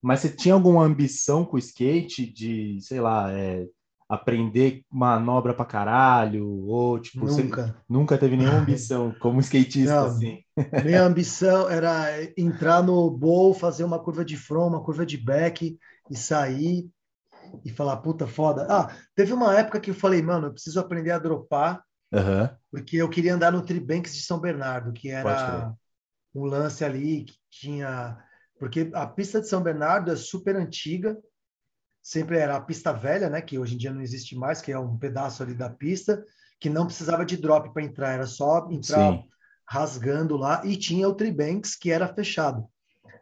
Mas 0.00 0.20
você 0.20 0.30
tinha 0.30 0.54
alguma 0.54 0.84
ambição 0.84 1.44
com 1.44 1.56
o 1.56 1.58
skate 1.58 2.24
de, 2.24 2.78
sei 2.80 3.00
lá, 3.00 3.32
é, 3.32 3.66
aprender 4.08 4.84
manobra 4.90 5.52
pra 5.52 5.64
caralho? 5.64 6.48
Ou, 6.66 6.98
tipo, 6.98 7.26
nunca. 7.26 7.76
Nunca 7.88 8.18
teve 8.18 8.36
nenhuma 8.36 8.58
ambição 8.60 9.14
como 9.20 9.40
skatista, 9.40 9.94
Não, 9.94 10.06
assim? 10.06 10.42
Minha 10.84 11.02
ambição 11.02 11.68
era 11.68 12.06
entrar 12.36 12.82
no 12.82 13.10
bowl, 13.10 13.52
fazer 13.54 13.84
uma 13.84 13.98
curva 13.98 14.24
de 14.24 14.36
front, 14.36 14.68
uma 14.68 14.82
curva 14.82 15.04
de 15.04 15.16
back 15.16 15.78
e 16.10 16.16
sair 16.16 16.88
e 17.64 17.70
falar, 17.70 17.98
puta, 17.98 18.26
foda. 18.26 18.66
Ah, 18.68 18.94
teve 19.14 19.32
uma 19.32 19.58
época 19.58 19.80
que 19.80 19.90
eu 19.90 19.94
falei, 19.94 20.22
mano, 20.22 20.46
eu 20.46 20.52
preciso 20.52 20.80
aprender 20.80 21.10
a 21.10 21.18
dropar, 21.18 21.82
uhum. 22.12 22.48
porque 22.70 22.96
eu 22.96 23.08
queria 23.08 23.34
andar 23.34 23.52
no 23.52 23.62
Tribanks 23.62 24.14
de 24.14 24.22
São 24.22 24.38
Bernardo, 24.40 24.92
que 24.92 25.10
era 25.10 25.74
um 26.34 26.44
lance 26.44 26.84
ali 26.84 27.24
que 27.24 27.34
tinha 27.50 28.18
porque 28.58 28.90
a 28.92 29.06
pista 29.06 29.40
de 29.40 29.48
São 29.48 29.62
Bernardo 29.62 30.10
é 30.10 30.16
super 30.16 30.56
antiga, 30.56 31.16
sempre 32.08 32.38
era 32.38 32.56
a 32.56 32.60
pista 32.62 32.90
velha, 32.90 33.28
né, 33.28 33.42
que 33.42 33.58
hoje 33.58 33.74
em 33.74 33.76
dia 33.76 33.92
não 33.92 34.00
existe 34.00 34.34
mais, 34.34 34.62
que 34.62 34.72
é 34.72 34.78
um 34.78 34.96
pedaço 34.96 35.42
ali 35.42 35.52
da 35.52 35.68
pista, 35.68 36.24
que 36.58 36.70
não 36.70 36.86
precisava 36.86 37.22
de 37.22 37.36
drop 37.36 37.70
para 37.70 37.82
entrar, 37.82 38.14
era 38.14 38.26
só 38.26 38.66
entrar 38.70 39.12
Sim. 39.12 39.24
rasgando 39.68 40.34
lá, 40.34 40.62
e 40.64 40.74
tinha 40.74 41.06
o 41.06 41.14
Tribanks, 41.14 41.76
que 41.76 41.90
era 41.90 42.08
fechado. 42.08 42.66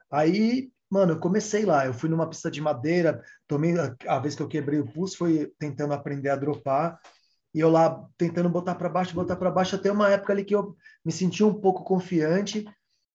Aí, 0.08 0.70
mano, 0.88 1.14
eu 1.14 1.18
comecei 1.18 1.64
lá, 1.64 1.84
eu 1.84 1.92
fui 1.92 2.08
numa 2.08 2.28
pista 2.28 2.48
de 2.48 2.60
madeira, 2.60 3.20
tomei, 3.48 3.74
a 4.06 4.20
vez 4.20 4.36
que 4.36 4.42
eu 4.42 4.48
quebrei 4.48 4.78
o 4.78 4.86
pulso, 4.86 5.18
foi 5.18 5.52
tentando 5.58 5.92
aprender 5.92 6.28
a 6.28 6.36
dropar, 6.36 7.00
e 7.52 7.58
eu 7.58 7.68
lá 7.68 8.06
tentando 8.16 8.48
botar 8.48 8.76
para 8.76 8.88
baixo, 8.88 9.12
botar 9.12 9.34
para 9.34 9.50
baixo, 9.50 9.74
até 9.74 9.90
uma 9.90 10.10
época 10.10 10.32
ali 10.32 10.44
que 10.44 10.54
eu 10.54 10.76
me 11.04 11.10
senti 11.10 11.42
um 11.42 11.54
pouco 11.54 11.82
confiante, 11.82 12.64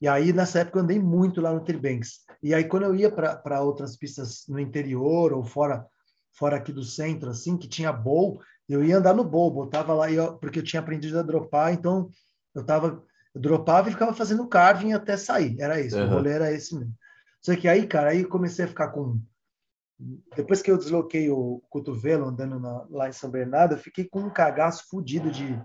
e 0.01 0.07
aí, 0.07 0.33
nessa 0.33 0.59
época, 0.59 0.79
eu 0.79 0.83
andei 0.83 0.99
muito 0.99 1.39
lá 1.39 1.53
no 1.53 1.63
Tribanks. 1.63 2.21
E 2.41 2.53
aí, 2.55 2.63
quando 2.63 2.83
eu 2.83 2.95
ia 2.95 3.11
para 3.11 3.61
outras 3.61 3.95
pistas 3.95 4.45
no 4.49 4.59
interior 4.59 5.31
ou 5.31 5.43
fora 5.43 5.85
fora 6.33 6.55
aqui 6.55 6.71
do 6.71 6.83
centro, 6.83 7.29
assim, 7.29 7.57
que 7.57 7.67
tinha 7.67 7.91
bowl, 7.91 8.41
eu 8.67 8.83
ia 8.83 8.97
andar 8.97 9.13
no 9.13 9.23
bowl, 9.23 9.51
botava 9.51 9.93
lá, 9.93 10.11
eu, 10.11 10.37
porque 10.37 10.59
eu 10.59 10.63
tinha 10.63 10.79
aprendido 10.79 11.19
a 11.19 11.23
dropar, 11.23 11.73
então 11.73 12.09
eu 12.55 12.63
tava, 12.63 13.03
eu 13.35 13.41
dropava 13.41 13.89
e 13.89 13.91
ficava 13.91 14.13
fazendo 14.13 14.47
carving 14.47 14.93
até 14.93 15.17
sair, 15.17 15.59
era 15.59 15.79
isso, 15.79 15.97
uhum. 15.97 16.05
o 16.05 16.09
rolê 16.09 16.31
era 16.31 16.51
esse 16.51 16.73
mesmo. 16.73 16.93
Só 17.41 17.55
que 17.55 17.67
aí, 17.67 17.85
cara, 17.87 18.11
aí 18.11 18.23
comecei 18.23 18.65
a 18.65 18.67
ficar 18.67 18.89
com... 18.89 19.19
Depois 20.35 20.61
que 20.61 20.71
eu 20.71 20.77
desloquei 20.77 21.29
o 21.29 21.61
cotovelo 21.69 22.25
andando 22.25 22.59
na, 22.59 22.85
lá 22.89 23.09
em 23.09 23.13
São 23.13 23.29
Bernardo, 23.29 23.75
eu 23.75 23.79
fiquei 23.79 24.05
com 24.05 24.21
um 24.21 24.29
cagaço 24.29 24.85
fudido 24.89 25.29
de 25.29 25.61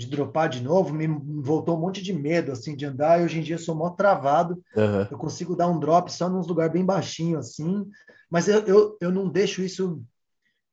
de 0.00 0.06
dropar 0.06 0.48
de 0.48 0.62
novo, 0.62 0.94
me 0.94 1.06
voltou 1.42 1.76
um 1.76 1.80
monte 1.80 2.02
de 2.02 2.10
medo, 2.10 2.52
assim, 2.52 2.74
de 2.74 2.86
andar, 2.86 3.20
e 3.20 3.24
hoje 3.24 3.38
em 3.38 3.42
dia 3.42 3.58
sou 3.58 3.74
mó 3.74 3.90
travado, 3.90 4.54
uhum. 4.74 5.06
eu 5.10 5.18
consigo 5.18 5.54
dar 5.54 5.68
um 5.68 5.78
drop 5.78 6.10
só 6.10 6.26
num 6.26 6.40
lugar 6.40 6.70
bem 6.70 6.82
baixinho, 6.82 7.38
assim, 7.38 7.86
mas 8.30 8.48
eu, 8.48 8.60
eu, 8.60 8.96
eu 8.98 9.12
não 9.12 9.28
deixo 9.28 9.60
isso 9.62 10.02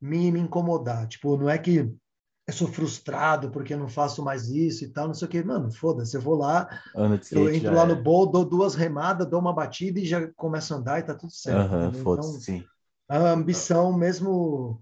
me, 0.02 0.32
me 0.32 0.40
incomodar, 0.40 1.10
tipo, 1.10 1.36
não 1.36 1.50
é 1.50 1.58
que 1.58 1.92
eu 2.48 2.54
sou 2.54 2.70
frustrado 2.70 3.52
porque 3.52 3.74
eu 3.74 3.78
não 3.78 3.90
faço 3.90 4.24
mais 4.24 4.48
isso 4.48 4.86
e 4.86 4.88
tal, 4.88 5.08
não 5.08 5.14
sei 5.14 5.28
o 5.28 5.32
que, 5.32 5.44
mano, 5.44 5.70
foda-se, 5.74 6.16
eu 6.16 6.22
vou 6.22 6.36
lá, 6.36 6.70
eu 7.30 7.54
entro 7.54 7.76
lá 7.76 7.84
é. 7.84 7.88
no 7.88 8.02
bowl, 8.02 8.28
dou 8.28 8.46
duas 8.46 8.76
remadas, 8.76 9.30
dou 9.30 9.42
uma 9.42 9.54
batida 9.54 10.00
e 10.00 10.06
já 10.06 10.26
começo 10.38 10.74
a 10.74 10.78
andar 10.78 11.00
e 11.00 11.04
tá 11.04 11.14
tudo 11.14 11.34
certo. 11.34 11.74
Uhum, 11.74 12.14
então, 12.14 12.24
sim. 12.24 12.64
A 13.10 13.32
ambição 13.32 13.92
mesmo 13.92 14.82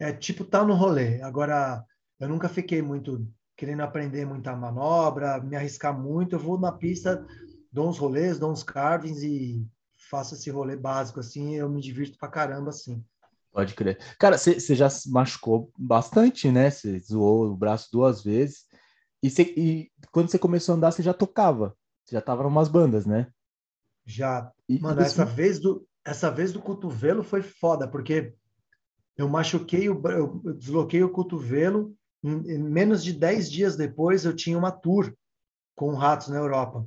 é 0.00 0.12
tipo 0.12 0.44
tá 0.44 0.64
no 0.64 0.74
rolê. 0.74 1.22
Agora, 1.22 1.84
eu 2.18 2.28
nunca 2.28 2.48
fiquei 2.48 2.82
muito 2.82 3.26
querendo 3.56 3.80
aprender 3.80 4.26
muita 4.26 4.54
manobra, 4.54 5.40
me 5.40 5.56
arriscar 5.56 5.98
muito, 5.98 6.34
eu 6.34 6.38
vou 6.38 6.60
na 6.60 6.70
pista, 6.70 7.26
dou 7.72 7.88
uns 7.88 7.98
rolês, 7.98 8.38
dou 8.38 8.52
uns 8.52 8.62
carvings 8.62 9.22
e 9.22 9.66
faço 10.10 10.34
esse 10.34 10.50
rolê 10.50 10.76
básico, 10.76 11.20
assim, 11.20 11.56
eu 11.56 11.68
me 11.68 11.80
divirto 11.80 12.18
pra 12.18 12.28
caramba, 12.28 12.70
assim. 12.70 13.02
Pode 13.50 13.74
crer. 13.74 13.98
Cara, 14.18 14.36
você 14.36 14.74
já 14.74 14.90
se 14.90 15.10
machucou 15.10 15.72
bastante, 15.78 16.52
né? 16.52 16.70
Você 16.70 16.98
zoou 17.00 17.46
o 17.46 17.56
braço 17.56 17.88
duas 17.90 18.22
vezes. 18.22 18.66
E, 19.22 19.30
cê, 19.30 19.54
e 19.56 19.90
quando 20.12 20.30
você 20.30 20.38
começou 20.38 20.74
a 20.74 20.76
andar, 20.76 20.90
você 20.90 21.02
já 21.02 21.14
tocava. 21.14 21.74
Você 22.04 22.14
já 22.14 22.20
tava 22.20 22.42
em 22.42 22.46
umas 22.46 22.68
bandas, 22.68 23.06
né? 23.06 23.28
Já. 24.04 24.52
E, 24.68 24.78
Mano, 24.78 25.00
essa, 25.00 25.24
vez 25.24 25.58
do, 25.58 25.88
essa 26.04 26.30
vez 26.30 26.52
do 26.52 26.60
cotovelo 26.60 27.24
foi 27.24 27.42
foda, 27.42 27.88
porque 27.88 28.34
eu 29.16 29.26
machuquei, 29.26 29.88
o, 29.88 30.06
eu 30.06 30.54
desloquei 30.54 31.02
o 31.02 31.10
cotovelo 31.10 31.96
menos 32.26 33.04
de 33.04 33.12
10 33.12 33.50
dias 33.50 33.76
depois, 33.76 34.24
eu 34.24 34.34
tinha 34.34 34.58
uma 34.58 34.72
tour 34.72 35.14
com 35.74 35.94
ratos 35.94 36.28
na 36.28 36.36
Europa. 36.36 36.86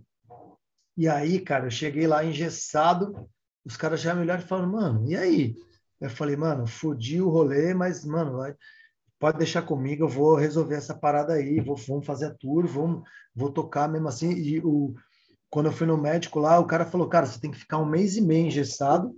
E 0.97 1.08
aí, 1.08 1.39
cara, 1.39 1.67
eu 1.67 1.71
cheguei 1.71 2.08
lá 2.08 2.25
engessado, 2.25 3.30
os 3.65 3.78
caras 3.78 4.02
já 4.02 4.13
me 4.13 4.21
olharam 4.21 4.43
e 4.43 4.47
falaram, 4.47 4.71
mano, 4.71 5.10
e 5.10 5.15
aí? 5.15 5.56
Eu 6.02 6.10
falei, 6.10 6.36
mano, 6.36 6.67
fodi 6.67 7.21
o 7.21 7.30
rolê, 7.30 7.73
mas, 7.73 8.04
mano, 8.04 8.38
vai, 8.38 8.56
pode 9.17 9.38
deixar 9.38 9.62
comigo, 9.62 10.04
eu 10.06 10.10
vou 10.10 10.36
resolver 10.36 10.75
essa 10.75 10.93
parada 10.93 11.34
aí, 11.34 11.60
vou, 11.60 11.75
vamos 11.75 12.06
fazer 12.06 12.25
a 12.25 12.34
tour, 12.34 12.65
vamos, 12.67 13.04
vou 13.36 13.52
tocar 13.52 13.88
mesmo 13.88 14.08
assim. 14.08 14.32
E 14.32 14.60
o, 14.60 14.93
quando 15.49 15.67
eu 15.67 15.71
fui 15.71 15.88
no 15.88 15.97
médico 15.97 16.39
lá, 16.39 16.60
o 16.60 16.65
cara 16.65 16.86
falou, 16.86 17.08
cara, 17.08 17.25
você 17.25 17.39
tem 17.39 17.52
que 17.52 17.60
ficar 17.60 17.78
um 17.78 17.86
mês 17.86 18.17
e 18.17 18.21
meio 18.21 18.47
engessado 18.47 19.15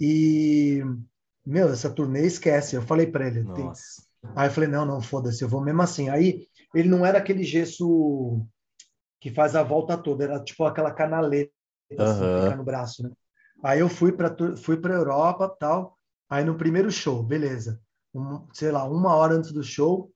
e, 0.00 0.82
meu, 1.44 1.68
essa 1.68 1.90
turnê 1.90 2.26
esquece. 2.26 2.76
Eu 2.76 2.82
falei 2.82 3.06
para 3.06 3.26
ele, 3.26 3.44
tem, 3.54 3.72
Aí 4.34 4.48
eu 4.48 4.52
falei, 4.52 4.68
não, 4.68 4.84
não, 4.84 5.00
foda-se, 5.00 5.42
eu 5.42 5.48
vou 5.48 5.62
mesmo 5.62 5.82
assim. 5.82 6.08
Aí 6.08 6.46
ele 6.74 6.88
não 6.88 7.04
era 7.04 7.18
aquele 7.18 7.42
gesso 7.42 8.44
que 9.20 9.30
faz 9.30 9.56
a 9.56 9.62
volta 9.62 9.96
toda, 9.96 10.24
era 10.24 10.42
tipo 10.42 10.64
aquela 10.64 10.92
canaleta 10.92 11.50
uhum. 11.92 12.04
assim, 12.04 12.44
fica 12.44 12.56
no 12.56 12.64
braço, 12.64 13.02
né? 13.02 13.10
Aí 13.62 13.80
eu 13.80 13.88
fui 13.88 14.12
para 14.12 14.34
fui 14.56 14.76
para 14.76 14.94
Europa, 14.94 15.48
tal. 15.58 15.96
Aí 16.28 16.44
no 16.44 16.56
primeiro 16.56 16.90
show, 16.90 17.22
beleza. 17.22 17.80
Um, 18.14 18.46
sei 18.52 18.70
lá, 18.70 18.84
uma 18.84 19.14
hora 19.14 19.34
antes 19.34 19.52
do 19.52 19.62
show, 19.62 20.10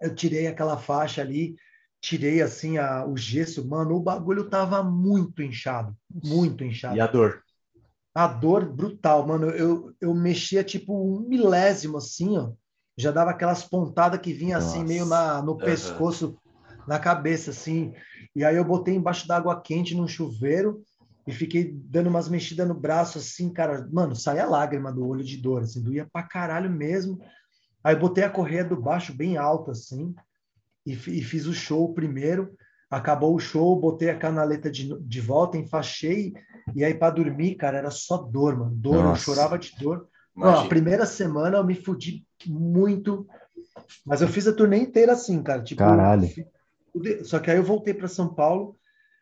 eu 0.00 0.14
tirei 0.14 0.46
aquela 0.46 0.78
faixa 0.78 1.20
ali, 1.20 1.56
tirei 2.00 2.40
assim 2.40 2.78
a, 2.78 3.06
o 3.06 3.16
gesso, 3.16 3.66
mano, 3.68 3.96
o 3.96 4.02
bagulho 4.02 4.48
tava 4.48 4.82
muito 4.82 5.42
inchado, 5.42 5.94
muito 6.24 6.64
inchado. 6.64 6.96
E 6.96 7.00
a 7.00 7.06
dor? 7.06 7.42
A 8.14 8.26
dor 8.26 8.72
brutal, 8.72 9.26
mano. 9.26 9.50
Eu, 9.50 9.94
eu 10.00 10.14
mexia 10.14 10.64
tipo 10.64 10.94
um 10.94 11.20
milésimo 11.20 11.98
assim, 11.98 12.38
ó 12.38 12.52
já 13.00 13.10
dava 13.10 13.30
aquelas 13.30 13.64
pontadas 13.64 14.20
que 14.20 14.32
vinha 14.32 14.56
Nossa. 14.56 14.68
assim, 14.68 14.84
meio 14.84 15.06
na, 15.06 15.42
no 15.42 15.56
pescoço, 15.56 16.36
na 16.86 16.98
cabeça, 16.98 17.50
assim. 17.50 17.92
E 18.34 18.44
aí 18.44 18.56
eu 18.56 18.64
botei 18.64 18.94
embaixo 18.94 19.26
da 19.26 19.36
água 19.36 19.60
quente 19.60 19.94
num 19.94 20.08
chuveiro 20.08 20.82
e 21.26 21.32
fiquei 21.32 21.72
dando 21.72 22.08
umas 22.08 22.28
mexidas 22.28 22.66
no 22.66 22.74
braço, 22.74 23.18
assim, 23.18 23.52
cara. 23.52 23.88
Mano, 23.92 24.14
saía 24.14 24.46
lágrima 24.46 24.92
do 24.92 25.06
olho 25.06 25.24
de 25.24 25.36
dor, 25.36 25.62
assim, 25.62 25.82
doía 25.82 26.06
pra 26.12 26.22
caralho 26.22 26.70
mesmo. 26.70 27.18
Aí 27.82 27.96
botei 27.96 28.24
a 28.24 28.30
correia 28.30 28.64
do 28.64 28.80
baixo 28.80 29.14
bem 29.14 29.36
alta, 29.36 29.70
assim, 29.72 30.14
e, 30.84 30.92
e 30.92 31.22
fiz 31.22 31.46
o 31.46 31.54
show 31.54 31.92
primeiro. 31.94 32.54
Acabou 32.90 33.34
o 33.34 33.40
show, 33.40 33.78
botei 33.78 34.10
a 34.10 34.18
canaleta 34.18 34.70
de, 34.70 34.98
de 35.00 35.20
volta, 35.20 35.56
enfaixei, 35.56 36.34
e 36.74 36.84
aí 36.84 36.92
para 36.92 37.14
dormir, 37.14 37.54
cara, 37.54 37.78
era 37.78 37.90
só 37.90 38.18
dor, 38.18 38.56
mano. 38.58 38.74
Dor, 38.74 39.04
Nossa. 39.04 39.20
eu 39.20 39.24
chorava 39.24 39.58
de 39.58 39.74
dor. 39.78 40.08
Não, 40.34 40.60
a 40.60 40.68
primeira 40.68 41.06
semana 41.06 41.58
eu 41.58 41.64
me 41.64 41.74
fudi 41.74 42.24
muito. 42.48 43.26
Mas 44.06 44.22
eu 44.22 44.28
fiz 44.28 44.46
a 44.46 44.52
turnê 44.52 44.78
inteira 44.78 45.12
assim, 45.12 45.42
cara. 45.42 45.62
Tipo, 45.62 45.80
Caralho. 45.80 46.28
Só 47.24 47.38
que 47.38 47.50
aí 47.50 47.56
eu 47.56 47.64
voltei 47.64 47.94
para 47.94 48.08
São 48.08 48.34
Paulo, 48.34 48.76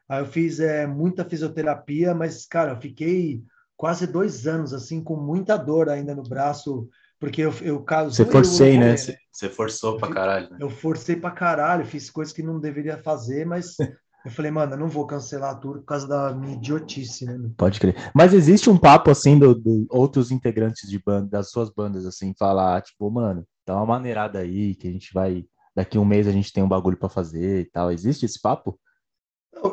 aí 0.08 0.20
eu 0.20 0.26
fiz 0.26 0.60
é, 0.60 0.86
muita 0.86 1.24
fisioterapia, 1.24 2.14
mas, 2.14 2.46
cara, 2.46 2.72
eu 2.72 2.80
fiquei 2.80 3.42
quase 3.76 4.06
dois 4.06 4.46
anos, 4.46 4.72
assim, 4.72 5.02
com 5.02 5.16
muita 5.16 5.56
dor 5.56 5.88
ainda 5.88 6.14
no 6.14 6.22
braço, 6.22 6.88
Porque 7.20 7.42
eu, 7.42 7.52
eu 7.62 7.82
caso. 7.82 8.14
Você 8.14 8.24
forcei, 8.24 8.76
eu, 8.76 8.80
né? 8.80 8.96
Você 8.96 9.48
forçou 9.48 9.98
pra 9.98 10.08
caralho. 10.08 10.50
Né? 10.50 10.58
Eu 10.60 10.70
forcei 10.70 11.16
pra 11.16 11.30
caralho, 11.30 11.84
fiz 11.84 12.10
coisas 12.10 12.34
que 12.34 12.42
não 12.42 12.58
deveria 12.58 12.98
fazer, 13.02 13.46
mas 13.46 13.76
eu 14.28 14.34
falei, 14.34 14.50
mano, 14.50 14.74
eu 14.74 14.78
não 14.78 14.88
vou 14.88 15.06
cancelar 15.06 15.52
a 15.52 15.54
tour 15.54 15.78
por 15.78 15.84
causa 15.84 16.06
da 16.06 16.34
minha 16.34 16.54
idiotice, 16.54 17.24
né? 17.24 17.50
Pode 17.56 17.80
crer. 17.80 17.96
Mas 18.14 18.34
existe 18.34 18.68
um 18.68 18.76
papo, 18.76 19.10
assim, 19.10 19.38
do, 19.38 19.54
do 19.54 19.86
outros 19.90 20.30
integrantes 20.30 20.88
de 20.88 20.98
banda, 20.98 21.28
das 21.28 21.50
suas 21.50 21.70
bandas, 21.70 22.04
assim, 22.04 22.34
falar, 22.38 22.82
tipo, 22.82 23.10
mano, 23.10 23.46
dá 23.66 23.74
uma 23.74 23.86
maneirada 23.86 24.38
aí, 24.38 24.74
que 24.74 24.86
a 24.86 24.92
gente 24.92 25.12
vai. 25.12 25.44
Daqui 25.74 25.98
um 25.98 26.04
mês 26.04 26.28
a 26.28 26.32
gente 26.32 26.52
tem 26.52 26.62
um 26.62 26.68
bagulho 26.68 26.96
para 26.96 27.08
fazer 27.08 27.60
e 27.60 27.64
tal. 27.64 27.90
Existe 27.90 28.26
esse 28.26 28.40
papo? 28.40 28.78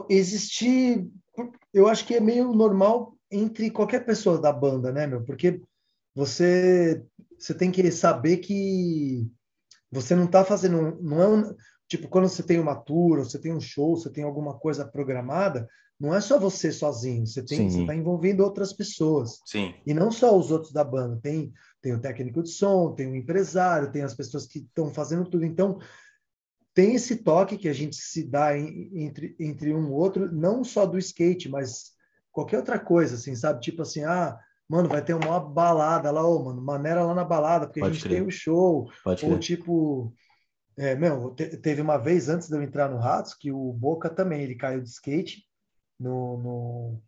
Existe. 0.09 1.05
Eu 1.73 1.87
acho 1.87 2.05
que 2.05 2.15
é 2.15 2.19
meio 2.19 2.53
normal 2.53 3.17
entre 3.29 3.69
qualquer 3.69 4.05
pessoa 4.05 4.39
da 4.39 4.53
banda, 4.53 4.91
né, 4.91 5.05
meu? 5.05 5.23
Porque 5.23 5.61
você, 6.15 7.03
você 7.37 7.53
tem 7.53 7.71
que 7.71 7.91
saber 7.91 8.37
que 8.37 9.27
você 9.91 10.15
não 10.15 10.25
está 10.25 10.45
fazendo. 10.45 10.97
Não 11.01 11.21
é 11.21 11.27
um, 11.27 11.55
tipo, 11.87 12.07
quando 12.07 12.27
você 12.27 12.43
tem 12.43 12.59
uma 12.59 12.75
tour, 12.75 13.19
você 13.19 13.39
tem 13.39 13.53
um 13.53 13.61
show, 13.61 13.95
você 13.95 14.09
tem 14.09 14.23
alguma 14.23 14.57
coisa 14.57 14.85
programada, 14.85 15.67
não 15.99 16.13
é 16.13 16.19
só 16.19 16.37
você 16.37 16.71
sozinho, 16.71 17.25
você 17.25 17.43
tem 17.43 17.69
você 17.69 17.81
está 17.81 17.95
envolvendo 17.95 18.41
outras 18.41 18.73
pessoas. 18.73 19.39
Sim. 19.45 19.73
E 19.85 19.93
não 19.93 20.11
só 20.11 20.37
os 20.37 20.51
outros 20.51 20.73
da 20.73 20.83
banda, 20.83 21.19
tem 21.21 21.53
tem 21.81 21.93
o 21.93 22.01
técnico 22.01 22.41
de 22.41 22.49
som, 22.49 22.93
tem 22.93 23.11
o 23.11 23.15
empresário, 23.15 23.91
tem 23.91 24.01
as 24.01 24.15
pessoas 24.15 24.47
que 24.47 24.59
estão 24.59 24.91
fazendo 24.91 25.29
tudo. 25.29 25.45
Então, 25.45 25.79
tem 26.73 26.95
esse 26.95 27.17
toque 27.17 27.57
que 27.57 27.69
a 27.69 27.73
gente 27.73 27.95
se 27.95 28.23
dá 28.23 28.57
em, 28.57 28.89
entre 29.05 29.35
entre 29.39 29.73
um 29.73 29.93
outro, 29.93 30.29
não 30.31 30.63
só 30.63 30.85
do 30.85 30.97
skate, 30.97 31.47
mas 31.47 31.91
qualquer 32.31 32.57
outra 32.57 32.79
coisa, 32.79 33.15
assim, 33.15 33.35
sabe? 33.35 33.61
Tipo 33.61 33.83
assim, 33.83 34.03
ah, 34.03 34.37
mano, 34.67 34.89
vai 34.89 35.01
ter 35.01 35.13
uma 35.13 35.39
balada 35.39 36.11
lá, 36.11 36.27
ô, 36.27 36.43
mano, 36.43 36.61
maneira 36.61 37.03
lá 37.03 37.13
na 37.13 37.23
balada, 37.23 37.67
porque 37.67 37.79
Pode 37.79 37.91
a 37.91 37.93
gente 37.93 38.03
crer. 38.03 38.15
tem 38.15 38.23
o 38.23 38.27
um 38.27 38.31
show. 38.31 38.89
Pode 39.03 39.23
ou 39.23 39.31
crer. 39.31 39.39
tipo, 39.41 40.13
é, 40.77 40.95
meu, 40.95 41.31
te, 41.31 41.57
teve 41.57 41.81
uma 41.81 41.97
vez 41.97 42.27
antes 42.27 42.49
de 42.49 42.55
eu 42.55 42.61
entrar 42.61 42.89
no 42.89 42.97
Ratos 42.97 43.33
que 43.33 43.51
o 43.51 43.71
Boca 43.71 44.09
também, 44.09 44.41
ele 44.41 44.55
caiu 44.55 44.81
de 44.81 44.89
skate 44.89 45.43
no, 45.99 46.37
no, 46.37 47.01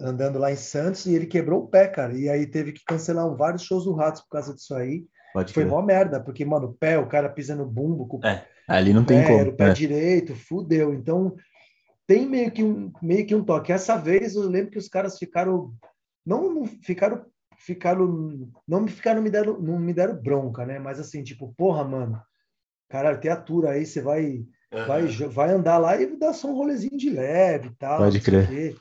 andando 0.00 0.38
lá 0.38 0.50
em 0.50 0.56
Santos 0.56 1.04
e 1.04 1.14
ele 1.14 1.26
quebrou 1.26 1.64
o 1.64 1.68
pé, 1.68 1.88
cara. 1.88 2.14
E 2.14 2.28
aí 2.28 2.46
teve 2.46 2.72
que 2.72 2.84
cancelar 2.84 3.28
vários 3.36 3.62
shows 3.62 3.84
do 3.84 3.92
Ratos 3.92 4.22
por 4.22 4.30
causa 4.30 4.54
disso 4.54 4.74
aí. 4.74 5.04
Pode 5.34 5.52
Foi 5.52 5.64
mó 5.64 5.80
merda, 5.82 6.20
porque, 6.20 6.44
mano, 6.44 6.68
o 6.68 6.74
pé, 6.74 6.98
o 6.98 7.08
cara 7.08 7.28
pisa 7.28 7.54
no 7.54 7.66
bumbo. 7.66 8.06
Com 8.06 8.26
é, 8.26 8.46
ali 8.66 8.92
não 8.92 9.04
tem 9.04 9.24
como. 9.24 9.50
O 9.50 9.56
pé 9.56 9.70
é. 9.70 9.72
direito, 9.72 10.34
fudeu. 10.34 10.92
Então, 10.92 11.34
tem 12.06 12.26
meio 12.26 12.50
que, 12.50 12.62
um, 12.62 12.92
meio 13.00 13.26
que 13.26 13.34
um 13.34 13.44
toque. 13.44 13.72
Essa 13.72 13.96
vez 13.96 14.34
eu 14.34 14.42
lembro 14.42 14.70
que 14.70 14.78
os 14.78 14.88
caras 14.88 15.18
ficaram. 15.18 15.74
Não, 16.24 16.52
não 16.52 16.66
ficaram. 16.66 17.24
Ficaram. 17.56 18.50
Não 18.66 18.80
me 18.80 18.90
ficaram, 18.90 19.22
me 19.22 19.30
deram, 19.30 19.58
não 19.58 19.78
me 19.78 19.94
deram 19.94 20.20
bronca, 20.20 20.66
né? 20.66 20.78
Mas 20.78 20.98
assim, 20.98 21.22
tipo, 21.22 21.54
porra, 21.56 21.84
mano 21.84 22.20
Caralho, 22.92 23.18
tem 23.18 23.30
a 23.30 23.36
tour 23.36 23.64
aí, 23.64 23.86
você 23.86 24.02
vai, 24.02 24.44
uhum. 24.70 24.86
vai, 24.86 25.06
vai 25.06 25.50
andar 25.50 25.78
lá 25.78 25.98
e 25.98 26.14
dar 26.18 26.34
só 26.34 26.48
um 26.48 26.54
rolezinho 26.54 26.94
de 26.94 27.08
leve 27.08 27.68
e 27.68 27.74
tal. 27.76 28.00
Pode 28.00 28.20
crer. 28.20 28.76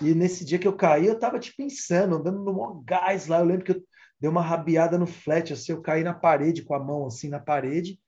E 0.00 0.14
nesse 0.14 0.44
dia 0.44 0.56
que 0.56 0.68
eu 0.68 0.76
caí, 0.76 1.08
eu 1.08 1.18
tava 1.18 1.40
tipo 1.40 1.56
pensando, 1.56 2.14
andando 2.14 2.44
no 2.44 2.52
maior 2.52 2.80
gás 2.84 3.26
lá. 3.26 3.40
Eu 3.40 3.44
lembro 3.44 3.64
que 3.64 3.72
eu 3.72 3.82
dei 4.20 4.30
uma 4.30 4.40
rabiada 4.40 4.96
no 4.96 5.04
flat, 5.04 5.52
assim, 5.52 5.72
eu 5.72 5.82
caí 5.82 6.04
na 6.04 6.14
parede 6.14 6.62
com 6.62 6.74
a 6.74 6.78
mão 6.78 7.06
assim 7.06 7.28
na 7.28 7.40
parede, 7.40 7.98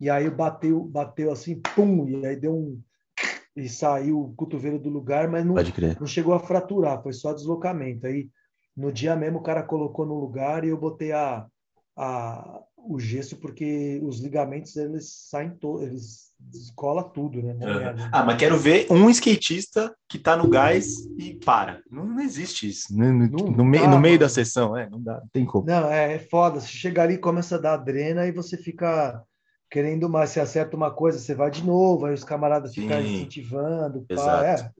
e 0.00 0.08
aí 0.08 0.30
bateu, 0.30 0.82
bateu 0.82 1.30
assim, 1.30 1.60
pum, 1.60 2.08
e 2.08 2.26
aí 2.26 2.34
deu 2.34 2.54
um. 2.54 2.80
E 3.54 3.68
saiu 3.68 4.18
o 4.18 4.34
cotovelo 4.34 4.78
do 4.78 4.88
lugar, 4.88 5.28
mas 5.28 5.44
não, 5.44 5.56
não 6.00 6.06
chegou 6.06 6.32
a 6.32 6.40
fraturar, 6.40 7.02
foi 7.02 7.12
só 7.12 7.34
deslocamento. 7.34 8.06
Aí 8.06 8.30
no 8.74 8.90
dia 8.90 9.14
mesmo 9.14 9.40
o 9.40 9.42
cara 9.42 9.62
colocou 9.62 10.06
no 10.06 10.18
lugar 10.18 10.64
e 10.64 10.68
eu 10.70 10.78
botei 10.78 11.12
a, 11.12 11.46
a, 11.94 12.62
o 12.86 12.98
gesso 12.98 13.36
porque 13.36 14.00
os 14.02 14.20
ligamentos 14.20 14.76
eles 14.76 15.28
saem 15.28 15.50
todos, 15.50 15.82
eles 15.82 16.32
descola 16.50 17.04
tudo, 17.04 17.42
né? 17.42 17.52
Uhum. 17.54 18.08
Ah, 18.10 18.24
mas 18.24 18.36
quero 18.36 18.58
ver 18.58 18.86
um 18.90 19.08
skatista 19.10 19.94
que 20.08 20.18
tá 20.18 20.36
no 20.36 20.48
gás 20.48 21.06
e 21.16 21.34
para. 21.34 21.80
Não, 21.90 22.04
não 22.04 22.20
existe 22.20 22.68
isso. 22.68 22.86
No, 22.96 23.12
no, 23.12 23.50
no, 23.50 23.64
meio, 23.64 23.88
no 23.88 24.00
meio 24.00 24.18
da 24.18 24.28
sessão, 24.28 24.76
é, 24.76 24.88
não 24.88 25.00
dá, 25.00 25.20
não 25.20 25.28
tem 25.32 25.44
como. 25.44 25.66
Não, 25.66 25.90
é, 25.90 26.14
é 26.14 26.18
foda. 26.18 26.60
Se 26.60 26.68
chegar 26.68 27.04
ali 27.04 27.18
começa 27.18 27.56
a 27.56 27.60
dar 27.60 27.76
drena 27.76 28.26
e 28.26 28.32
você 28.32 28.56
fica 28.56 29.22
querendo 29.70 30.08
mais, 30.08 30.30
você 30.30 30.40
acerta 30.40 30.76
uma 30.76 30.90
coisa, 30.90 31.18
você 31.18 31.34
vai 31.34 31.50
de 31.50 31.64
novo, 31.64 32.04
aí 32.04 32.12
os 32.14 32.24
camaradas 32.24 32.74
ficam 32.74 33.00
incentivando. 33.00 34.04
Pá, 34.14 34.44
é, 34.44 34.70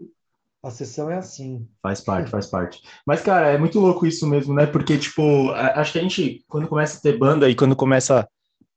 a 0.63 0.71
sessão 0.71 1.11
é 1.11 1.17
assim. 1.17 1.69
Faz 1.83 2.01
parte, 2.01 2.31
faz 2.31 2.47
parte. 2.47 2.83
Mas, 3.05 3.21
cara, 3.21 3.49
é 3.49 3.59
muito 3.59 3.81
louco 3.81 4.07
isso 4.07 4.27
mesmo, 4.29 4.55
né? 4.55 4.65
Porque, 4.65 4.97
tipo, 4.97 5.51
acho 5.51 5.93
que 5.93 5.99
a 5.99 6.03
gente, 6.03 6.45
quando 6.49 6.69
começa 6.69 6.99
a 6.99 7.01
ter 7.01 7.19
banda 7.19 7.51
e 7.51 7.57
quando 7.57 7.75
começa 7.75 8.29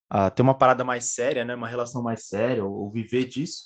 a 0.09 0.31
ter 0.31 0.41
uma 0.41 0.57
parada 0.57 0.83
mais 0.83 1.13
séria, 1.13 1.45
né? 1.45 1.53
Uma 1.53 1.67
relação 1.67 2.01
mais 2.01 2.25
séria, 2.25 2.65
ou, 2.65 2.89
viver 2.89 3.25
disso, 3.25 3.65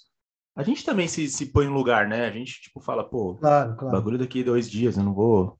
a 0.54 0.64
gente 0.64 0.84
também 0.84 1.08
se, 1.08 1.30
se 1.30 1.46
põe 1.46 1.66
no 1.68 1.74
lugar, 1.74 2.10
né? 2.10 2.26
A 2.26 2.32
gente, 2.32 2.62
tipo, 2.62 2.82
fala, 2.82 3.10
pô, 3.10 3.36
claro, 3.36 3.78
claro. 3.78 3.96
bagulho 3.96 4.18
daqui 4.18 4.44
dois 4.44 4.70
dias, 4.70 4.98
eu 4.98 5.04
não 5.04 5.14
vou. 5.14 5.58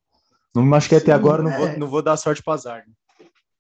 Não 0.54 0.62
me 0.62 0.68
machuquei 0.68 0.98
até 0.98 1.14
agora, 1.14 1.42
não, 1.42 1.52
é... 1.52 1.58
vou, 1.58 1.80
não 1.80 1.88
vou 1.88 2.02
dar 2.02 2.18
sorte 2.18 2.44
para 2.44 2.56
azar. 2.56 2.84
Né? 2.86 2.94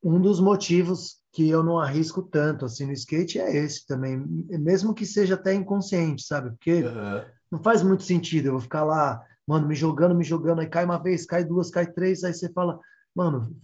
Um 0.04 0.20
dos 0.20 0.42
motivos 0.42 1.20
que 1.32 1.48
eu 1.48 1.64
não 1.64 1.80
arrisco 1.80 2.22
tanto 2.22 2.66
assim 2.66 2.86
no 2.86 2.92
skate 2.92 3.40
é 3.40 3.56
esse 3.56 3.86
também, 3.86 4.18
mesmo 4.50 4.94
que 4.94 5.06
seja 5.06 5.36
até 5.36 5.54
inconsciente, 5.54 6.24
sabe? 6.24 6.50
Porque. 6.50 6.84
Uhum 6.84 7.39
não 7.52 7.62
faz 7.62 7.82
muito 7.84 8.04
sentido. 8.04 8.48
Eu 8.48 8.52
vou 8.54 8.62
ficar 8.62 8.84
lá, 8.84 9.24
mano, 9.48 9.68
me 9.68 9.76
jogando, 9.76 10.16
me 10.16 10.24
jogando, 10.24 10.60
aí 10.60 10.68
cai 10.68 10.86
uma 10.86 10.98
vez, 10.98 11.26
cai 11.26 11.44
duas, 11.44 11.70
cai 11.70 11.86
três, 11.86 12.24
aí 12.24 12.34
você 12.34 12.52
fala, 12.52 12.80
mano, 13.16 13.56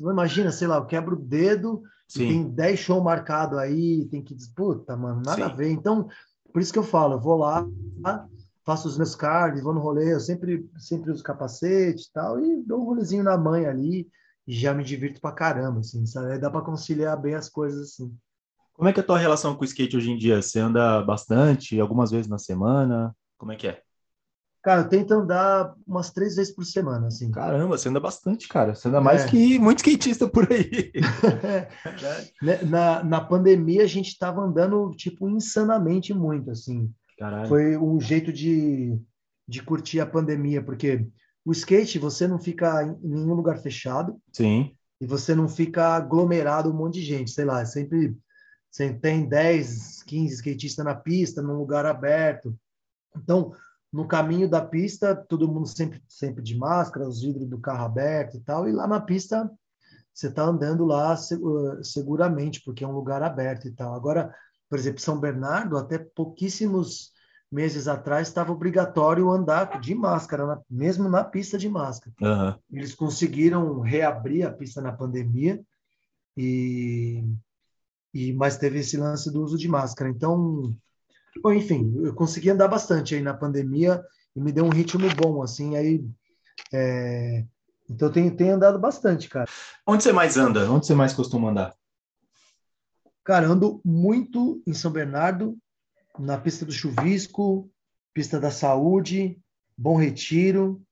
imagina, 0.00 0.50
sei 0.50 0.66
lá, 0.66 0.76
eu 0.76 0.86
quebro 0.86 1.16
o 1.16 1.20
dedo, 1.20 1.82
tem 2.12 2.48
10 2.48 2.78
shows 2.78 3.02
marcados 3.02 3.58
aí, 3.58 4.06
tem 4.06 4.22
que 4.22 4.34
disputa, 4.34 4.96
mano, 4.96 5.22
nada 5.24 5.36
Sim. 5.36 5.42
a 5.42 5.48
ver. 5.48 5.70
Então, 5.70 6.08
por 6.52 6.62
isso 6.62 6.72
que 6.72 6.78
eu 6.78 6.84
falo, 6.84 7.14
eu 7.14 7.20
vou 7.20 7.36
lá, 7.36 7.66
faço 8.64 8.88
os 8.88 8.96
meus 8.96 9.14
cards, 9.14 9.62
vou 9.62 9.74
no 9.74 9.80
rolê, 9.80 10.14
eu 10.14 10.20
sempre, 10.20 10.68
sempre 10.78 11.10
uso 11.10 11.22
capacete 11.22 12.04
e 12.08 12.12
tal, 12.12 12.40
e 12.40 12.62
dou 12.62 12.80
um 12.80 12.84
rolezinho 12.84 13.22
na 13.22 13.36
mãe 13.36 13.66
ali, 13.66 14.08
e 14.46 14.54
já 14.54 14.74
me 14.74 14.84
divirto 14.84 15.20
pra 15.20 15.32
caramba, 15.32 15.80
assim, 15.80 16.04
sabe? 16.06 16.32
Aí 16.32 16.38
dá 16.38 16.50
pra 16.50 16.60
conciliar 16.60 17.20
bem 17.20 17.34
as 17.34 17.48
coisas, 17.48 17.90
assim. 17.90 18.14
Como 18.74 18.88
é 18.88 18.92
que 18.92 19.00
é 19.00 19.02
a 19.02 19.06
tua 19.06 19.18
relação 19.18 19.54
com 19.54 19.62
o 19.62 19.64
skate 19.64 19.96
hoje 19.96 20.10
em 20.10 20.18
dia? 20.18 20.42
Você 20.42 20.58
anda 20.58 21.02
bastante, 21.02 21.78
algumas 21.78 22.10
vezes 22.10 22.28
na 22.28 22.38
semana? 22.38 23.14
Como 23.36 23.52
é 23.52 23.56
que 23.56 23.68
é? 23.68 23.82
Cara, 24.64 24.80
eu 24.80 24.88
tento 24.88 25.12
andar 25.12 25.74
umas 25.86 26.10
três 26.10 26.36
vezes 26.36 26.54
por 26.54 26.64
semana, 26.64 27.08
assim. 27.08 27.30
Caramba, 27.30 27.76
você 27.76 27.90
anda 27.90 28.00
bastante, 28.00 28.48
cara. 28.48 28.74
Você 28.74 28.88
anda 28.88 28.98
mais 28.98 29.24
é. 29.24 29.28
que 29.28 29.58
muito 29.58 29.80
skatista 29.80 30.26
por 30.26 30.50
aí. 30.50 30.90
Né, 32.40 32.62
na, 32.62 33.04
na 33.04 33.20
pandemia, 33.20 33.82
a 33.82 33.86
gente 33.86 34.08
estava 34.08 34.40
andando, 34.40 34.90
tipo, 34.96 35.28
insanamente 35.28 36.14
muito, 36.14 36.50
assim. 36.50 36.90
Caralho. 37.18 37.46
Foi 37.46 37.76
um 37.76 38.00
jeito 38.00 38.32
de, 38.32 38.98
de 39.46 39.62
curtir 39.62 40.00
a 40.00 40.06
pandemia, 40.06 40.62
porque 40.62 41.06
o 41.44 41.52
skate, 41.52 41.98
você 41.98 42.26
não 42.26 42.38
fica 42.38 42.82
em 42.82 42.96
nenhum 43.02 43.34
lugar 43.34 43.58
fechado. 43.58 44.18
Sim. 44.32 44.74
E 44.98 45.06
você 45.06 45.34
não 45.34 45.46
fica 45.46 45.88
aglomerado 45.88 46.70
um 46.70 46.76
monte 46.76 46.94
de 46.94 47.02
gente, 47.02 47.30
sei 47.30 47.44
lá, 47.44 47.60
é 47.60 47.66
sempre... 47.66 48.16
Você 48.70 48.94
tem 48.94 49.28
10, 49.28 50.02
15 50.04 50.34
skatistas 50.36 50.84
na 50.84 50.94
pista, 50.94 51.42
num 51.42 51.58
lugar 51.58 51.84
aberto 51.84 52.58
então, 53.16 53.52
no 53.92 54.06
caminho 54.08 54.48
da 54.48 54.60
pista, 54.64 55.14
todo 55.14 55.48
mundo 55.48 55.68
sempre, 55.68 56.02
sempre 56.08 56.42
de 56.42 56.56
máscara, 56.56 57.08
os 57.08 57.22
vidros 57.22 57.48
do 57.48 57.58
carro 57.58 57.84
aberto 57.84 58.36
e 58.36 58.40
tal, 58.40 58.68
e 58.68 58.72
lá 58.72 58.86
na 58.86 59.00
pista 59.00 59.50
você 60.12 60.28
está 60.28 60.44
andando 60.44 60.84
lá 60.84 61.16
seguramente, 61.82 62.62
porque 62.64 62.84
é 62.84 62.88
um 62.88 62.94
lugar 62.94 63.22
aberto 63.22 63.66
e 63.66 63.72
tal. 63.72 63.94
Agora, 63.94 64.32
por 64.70 64.78
exemplo, 64.78 65.00
São 65.00 65.18
Bernardo, 65.18 65.76
até 65.76 65.98
pouquíssimos 65.98 67.12
meses 67.50 67.88
atrás, 67.88 68.28
estava 68.28 68.52
obrigatório 68.52 69.30
andar 69.30 69.80
de 69.80 69.94
máscara, 69.94 70.46
na, 70.46 70.60
mesmo 70.68 71.08
na 71.08 71.22
pista 71.22 71.58
de 71.58 71.68
máscara. 71.68 72.14
Uhum. 72.20 72.58
Eles 72.72 72.94
conseguiram 72.94 73.80
reabrir 73.80 74.44
a 74.44 74.52
pista 74.52 74.80
na 74.80 74.92
pandemia, 74.92 75.60
e, 76.36 77.24
e 78.12 78.32
mas 78.32 78.56
teve 78.56 78.80
esse 78.80 78.96
lance 78.96 79.32
do 79.32 79.42
uso 79.42 79.56
de 79.56 79.68
máscara. 79.68 80.10
Então, 80.10 80.74
Bom, 81.42 81.52
enfim, 81.52 81.92
eu 82.02 82.14
consegui 82.14 82.50
andar 82.50 82.68
bastante 82.68 83.14
aí 83.14 83.20
na 83.20 83.34
pandemia 83.34 84.02
e 84.34 84.40
me 84.40 84.52
deu 84.52 84.64
um 84.64 84.70
ritmo 84.70 85.06
bom, 85.14 85.42
assim, 85.42 85.76
aí... 85.76 86.04
É... 86.72 87.44
Então, 87.88 88.10
tenho 88.10 88.54
andado 88.54 88.78
bastante, 88.78 89.28
cara. 89.28 89.46
Onde 89.86 90.02
você 90.02 90.12
mais 90.12 90.38
anda? 90.38 90.70
Onde 90.70 90.86
você 90.86 90.94
mais 90.94 91.12
costuma 91.12 91.50
andar? 91.50 91.74
Cara, 93.22 93.46
ando 93.46 93.80
muito 93.84 94.62
em 94.66 94.72
São 94.72 94.90
Bernardo, 94.90 95.56
na 96.18 96.38
pista 96.38 96.64
do 96.64 96.72
Chuvisco, 96.72 97.70
pista 98.14 98.40
da 98.40 98.50
Saúde, 98.50 99.38
Bom 99.76 99.98
Retiro. 99.98 100.82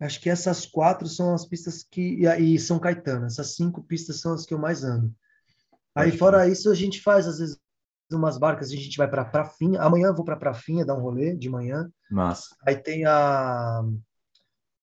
Acho 0.00 0.18
que 0.20 0.30
essas 0.30 0.64
quatro 0.64 1.06
são 1.06 1.34
as 1.34 1.44
pistas 1.44 1.82
que. 1.82 2.24
E 2.24 2.58
São 2.58 2.78
Caetano, 2.78 3.26
essas 3.26 3.54
cinco 3.54 3.82
pistas 3.82 4.20
são 4.20 4.32
as 4.32 4.46
que 4.46 4.54
eu 4.54 4.58
mais 4.58 4.82
ando. 4.82 5.14
Aí, 5.94 6.16
fora 6.16 6.48
isso, 6.48 6.70
a 6.70 6.74
gente 6.74 7.02
faz, 7.02 7.26
às 7.26 7.40
vezes, 7.40 7.59
umas 8.16 8.38
barcas, 8.38 8.70
a 8.70 8.76
gente 8.76 8.96
vai 8.96 9.08
para 9.08 9.24
Prafinha. 9.24 9.80
Amanhã 9.80 10.08
eu 10.08 10.14
vou 10.14 10.24
para 10.24 10.36
Prafinha 10.36 10.84
dar 10.84 10.94
um 10.94 11.02
rolê 11.02 11.36
de 11.36 11.48
manhã. 11.48 11.90
Massa. 12.10 12.54
Aí 12.66 12.76
tem 12.76 13.04
a 13.04 13.82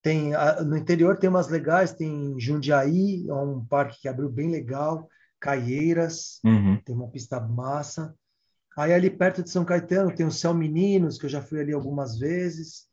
Tem, 0.01 0.31
no 0.65 0.77
interior 0.77 1.17
tem 1.17 1.29
umas 1.29 1.49
legais, 1.49 1.93
tem 1.93 2.39
Jundiaí, 2.39 3.27
é 3.27 3.33
um 3.33 3.65
parque 3.65 3.99
que 4.01 4.07
abriu 4.07 4.29
bem 4.29 4.49
legal, 4.49 5.09
Caieiras, 5.39 6.39
uhum. 6.45 6.79
tem 6.83 6.95
uma 6.95 7.09
pista 7.09 7.39
massa. 7.39 8.15
Aí 8.77 8.93
ali 8.93 9.09
perto 9.09 9.43
de 9.43 9.49
São 9.49 9.65
Caetano 9.65 10.15
tem 10.15 10.25
o 10.25 10.31
Céu 10.31 10.53
Meninos, 10.53 11.17
que 11.17 11.25
eu 11.25 11.29
já 11.29 11.41
fui 11.41 11.59
ali 11.59 11.73
algumas 11.73 12.17
vezes. 12.17 12.87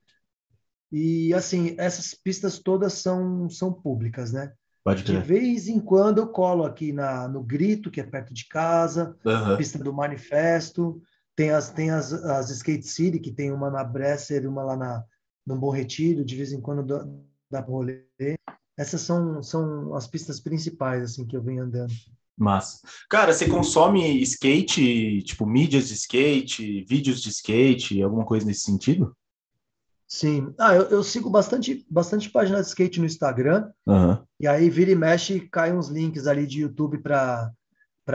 E 0.91 1.33
assim, 1.35 1.75
essas 1.79 2.15
pistas 2.15 2.59
todas 2.59 2.95
são, 2.95 3.49
são 3.51 3.73
públicas, 3.73 4.33
né? 4.33 4.53
Pode 4.85 5.03
De 5.03 5.17
vez 5.17 5.67
em 5.67 5.81
quando 5.81 6.19
eu 6.19 6.29
colo 6.29 6.63
aqui 6.63 6.93
na, 6.93 7.27
no 7.27 7.43
Grito, 7.43 7.91
que 7.91 8.01
é 8.01 8.05
perto 8.05 8.35
de 8.35 8.47
casa, 8.47 9.17
uhum. 9.25 9.57
pista 9.57 9.79
do 9.79 9.95
Manifesto. 9.95 11.01
Tem 11.35 11.51
as, 11.51 11.71
tem 11.71 11.91
as, 11.91 12.13
as 12.13 12.51
Skate 12.51 12.87
City, 12.87 13.19
que 13.19 13.33
tem 13.33 13.51
uma 13.51 13.71
na 13.71 13.83
Bresser 13.83 14.45
e 14.45 14.47
uma 14.47 14.63
lá 14.63 14.77
na, 14.77 15.03
no 15.47 15.57
Bom 15.57 15.71
Retiro, 15.71 16.23
de 16.23 16.37
vez 16.37 16.53
em 16.53 16.61
quando 16.61 16.83
dá, 16.83 17.07
dá 17.51 17.63
para 17.63 17.73
rolê. 17.73 18.05
Essas 18.77 19.01
são, 19.01 19.43
são 19.43 19.95
as 19.95 20.07
pistas 20.07 20.39
principais, 20.39 21.03
assim, 21.03 21.27
que 21.27 21.35
eu 21.35 21.43
venho 21.43 21.65
andando. 21.65 21.93
Massa. 22.37 22.81
Cara, 23.09 23.33
você 23.33 23.49
consome 23.49 24.21
skate, 24.23 25.23
tipo, 25.23 25.47
mídias 25.47 25.89
de 25.89 25.95
skate, 25.95 26.85
vídeos 26.85 27.23
de 27.23 27.31
skate, 27.31 28.03
alguma 28.03 28.27
coisa 28.27 28.45
nesse 28.45 28.63
sentido? 28.63 29.17
Sim. 30.15 30.55
Ah, 30.61 30.77
eu, 30.77 30.83
eu 30.91 31.03
sigo 31.03 31.29
bastante, 31.29 31.85
bastante 31.91 32.31
página 32.31 32.61
de 32.61 32.69
skate 32.69 33.01
no 33.01 33.07
Instagram. 33.07 33.69
Uhum. 33.85 34.17
E 34.39 34.47
aí, 34.47 34.71
vira 34.71 34.93
e 34.93 34.95
mexe, 34.95 35.41
cai 35.49 35.73
uns 35.73 35.89
links 35.89 36.29
ali 36.29 36.47
de 36.47 36.61
YouTube 36.61 36.99
para 36.99 37.53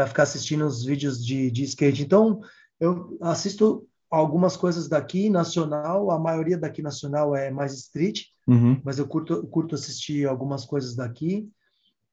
ficar 0.07 0.23
assistindo 0.23 0.65
os 0.65 0.85
vídeos 0.85 1.23
de, 1.23 1.51
de 1.51 1.65
skate. 1.65 2.01
Então, 2.01 2.39
eu 2.79 3.17
assisto 3.19 3.85
algumas 4.09 4.55
coisas 4.55 4.87
daqui, 4.87 5.29
nacional, 5.29 6.09
a 6.09 6.17
maioria 6.17 6.57
daqui 6.57 6.81
nacional 6.81 7.35
é 7.35 7.51
mais 7.51 7.73
street, 7.73 8.27
uhum. 8.47 8.79
mas 8.81 8.97
eu 8.97 9.05
curto, 9.05 9.45
curto 9.47 9.75
assistir 9.75 10.25
algumas 10.25 10.63
coisas 10.63 10.95
daqui. 10.95 11.49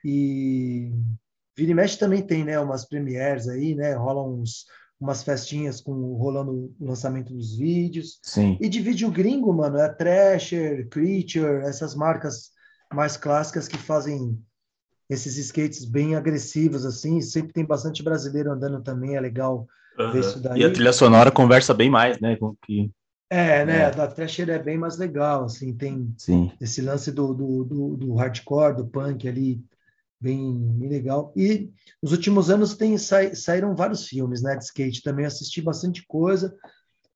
E 0.05 0.91
vira 1.57 1.71
e 1.71 1.75
mexe 1.75 1.97
também 1.97 2.27
tem, 2.27 2.43
né, 2.43 2.59
umas 2.59 2.85
premieres 2.85 3.47
aí, 3.47 3.77
né, 3.77 3.95
rolam 3.95 4.41
uns, 4.41 4.67
umas 5.01 5.23
festinhas 5.23 5.81
com 5.81 5.93
rolando 6.15 6.75
o 6.81 6.87
lançamento 6.87 7.33
dos 7.33 7.57
vídeos. 7.57 8.19
Sim. 8.23 8.57
E 8.61 8.69
de 8.69 8.81
vídeo 8.81 9.11
gringo, 9.11 9.53
mano, 9.53 9.79
é 9.79 9.89
Thrasher, 9.89 10.89
Creature, 10.89 11.67
essas 11.67 11.95
marcas 11.95 12.51
mais 12.93 13.17
clássicas 13.17 13.69
que 13.69 13.77
fazem 13.77 14.39
esses 15.09 15.37
skates 15.37 15.85
bem 15.85 16.17
agressivos, 16.17 16.85
assim, 16.85 17.21
sempre 17.21 17.53
tem 17.53 17.65
bastante 17.65 18.03
brasileiro 18.03 18.51
andando 18.51 18.83
também, 18.83 19.17
é 19.17 19.21
legal 19.21 19.67
Uhum. 19.99 20.13
Ver 20.13 20.21
isso 20.21 20.41
daí. 20.41 20.61
E 20.61 20.65
a 20.65 20.73
trilha 20.73 20.93
sonora 20.93 21.31
conversa 21.31 21.73
bem 21.73 21.91
mais, 21.91 22.21
né? 22.21 22.37
Com 22.37 22.55
que... 22.65 22.91
É, 23.29 23.65
né? 23.65 23.79
É. 23.79 23.85
A 23.87 23.91
da 23.91 24.07
Thrasher 24.07 24.49
é 24.51 24.59
bem 24.59 24.79
mais 24.79 24.97
legal, 24.99 25.45
assim, 25.45 25.75
tem 25.75 26.15
Sim. 26.17 26.53
esse 26.61 26.81
lance 26.81 27.11
do, 27.11 27.35
do, 27.35 27.65
do, 27.65 27.97
do, 27.97 28.15
hardcore, 28.15 28.77
do 28.77 28.87
punk 28.87 29.27
ali, 29.27 29.61
bem, 30.21 30.79
legal. 30.89 31.33
E 31.37 31.71
nos 32.03 32.13
últimos 32.13 32.51
anos 32.51 32.75
tem, 32.75 32.97
sa, 32.99 33.35
saíram 33.35 33.75
vários 33.75 34.07
filmes, 34.07 34.43
né, 34.43 34.57
de 34.57 34.65
skate, 34.65 35.03
também 35.03 35.27
assisti 35.27 35.61
bastante 35.61 36.05
coisa. 36.07 36.55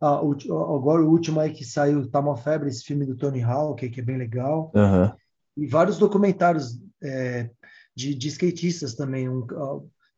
Ah, 0.01 0.23
o, 0.23 0.33
agora 0.75 1.03
o 1.03 1.11
último 1.11 1.41
aí 1.41 1.53
que 1.53 1.65
saiu, 1.65 2.09
Tá 2.11 2.21
Uma 2.21 2.37
Febre, 2.37 2.69
esse 2.69 2.85
filme 2.85 3.05
do 3.05 3.17
Tony 3.17 3.43
Hawk, 3.43 3.89
que 3.89 4.01
é 4.01 4.05
bem 4.05 4.17
legal. 4.17 4.73
Uhum. 4.75 5.13
E 5.57 5.67
vários 5.67 5.99
documentários 5.99 6.81
é, 7.03 7.51
de, 7.95 8.15
de 8.15 8.29
skatistas 8.29 8.95
também, 8.95 9.29
um, 9.29 9.47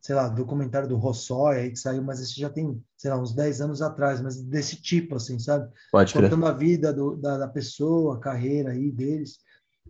sei 0.00 0.16
lá, 0.16 0.28
documentário 0.28 0.88
do 0.88 0.96
Rossói 0.96 1.58
aí 1.58 1.70
que 1.70 1.78
saiu, 1.78 2.02
mas 2.02 2.20
esse 2.20 2.38
já 2.38 2.50
tem, 2.50 2.82
sei 2.96 3.10
lá, 3.10 3.20
uns 3.20 3.32
10 3.32 3.60
anos 3.60 3.80
atrás, 3.80 4.20
mas 4.20 4.40
desse 4.42 4.76
tipo, 4.76 5.14
assim, 5.14 5.38
sabe? 5.38 5.70
Pode 5.92 6.12
Contando 6.12 6.42
crer. 6.42 6.50
a 6.50 6.52
vida 6.52 6.92
do, 6.92 7.16
da, 7.16 7.38
da, 7.38 7.48
pessoa, 7.48 8.16
a 8.16 8.20
carreira 8.20 8.72
aí 8.72 8.90
deles. 8.90 9.38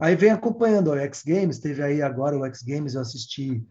Aí 0.01 0.17
vem 0.17 0.31
acompanhando 0.31 0.91
o 0.91 0.97
X 0.97 1.23
Games, 1.25 1.59
teve 1.59 1.83
aí 1.83 2.03
agora 2.03 2.37
o 2.37 2.45
X 2.47 2.63
Games, 2.63 2.95
eu 2.95 3.01
assisti 3.01 3.65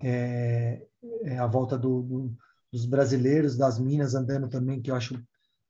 é, 0.00 0.82
é, 1.24 1.38
a 1.38 1.46
volta 1.46 1.76
do, 1.76 2.02
do, 2.02 2.36
dos 2.72 2.86
brasileiros, 2.86 3.56
das 3.56 3.78
minas 3.78 4.14
andando 4.14 4.48
também, 4.48 4.80
que 4.80 4.90
eu 4.90 4.94
acho, 4.94 5.20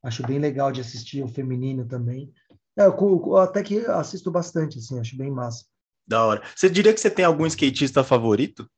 acho 0.02 0.22
bem 0.26 0.38
legal 0.38 0.70
de 0.70 0.80
assistir 0.80 1.22
o 1.22 1.28
feminino 1.28 1.86
também. 1.86 2.32
É, 2.76 2.84
eu, 2.84 2.96
eu, 2.98 3.36
até 3.36 3.62
que 3.62 3.78
assisto 3.86 4.30
bastante, 4.30 4.78
assim, 4.78 4.98
acho 5.00 5.16
bem 5.16 5.30
massa. 5.30 5.64
Da 6.06 6.24
hora. 6.24 6.42
Você 6.54 6.70
diria 6.70 6.94
que 6.94 7.00
você 7.00 7.10
tem 7.10 7.24
algum 7.24 7.46
skatista 7.46 8.04
favorito? 8.04 8.70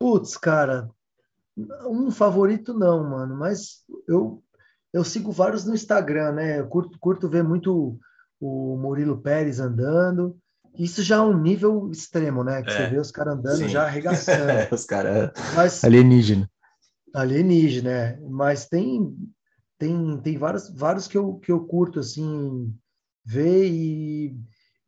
Putz, 0.00 0.36
cara, 0.36 0.88
um 1.86 2.10
favorito 2.10 2.72
não, 2.72 3.02
mano, 3.02 3.36
mas 3.36 3.84
eu, 4.06 4.42
eu 4.92 5.04
sigo 5.04 5.32
vários 5.32 5.64
no 5.64 5.74
Instagram, 5.74 6.32
né? 6.32 6.60
Eu 6.60 6.68
curto, 6.68 6.98
curto 6.98 7.28
ver 7.28 7.42
muito 7.42 7.98
o 8.40 8.76
Murilo 8.76 9.20
Pérez 9.20 9.60
andando. 9.60 10.36
Isso 10.78 11.02
já 11.02 11.16
é 11.16 11.20
um 11.20 11.36
nível 11.36 11.90
extremo, 11.90 12.44
né? 12.44 12.62
Que 12.62 12.70
é, 12.70 12.76
você 12.76 12.86
vê 12.86 12.98
os 12.98 13.10
caras 13.10 13.34
andando 13.34 13.58
sim. 13.58 13.68
já 13.68 13.84
arregaçando. 13.84 14.50
É, 14.50 14.68
os 14.72 14.84
caras 14.84 15.32
alienígena. 15.82 16.48
Alienígena, 17.14 17.90
né? 17.90 18.18
Mas 18.28 18.66
tem 18.66 19.16
tem, 19.78 20.16
tem 20.18 20.36
vários, 20.36 20.68
vários 20.68 21.06
que, 21.06 21.16
eu, 21.16 21.34
que 21.34 21.52
eu 21.52 21.64
curto, 21.64 22.00
assim, 22.00 22.74
ver 23.24 23.64
e, 23.68 24.36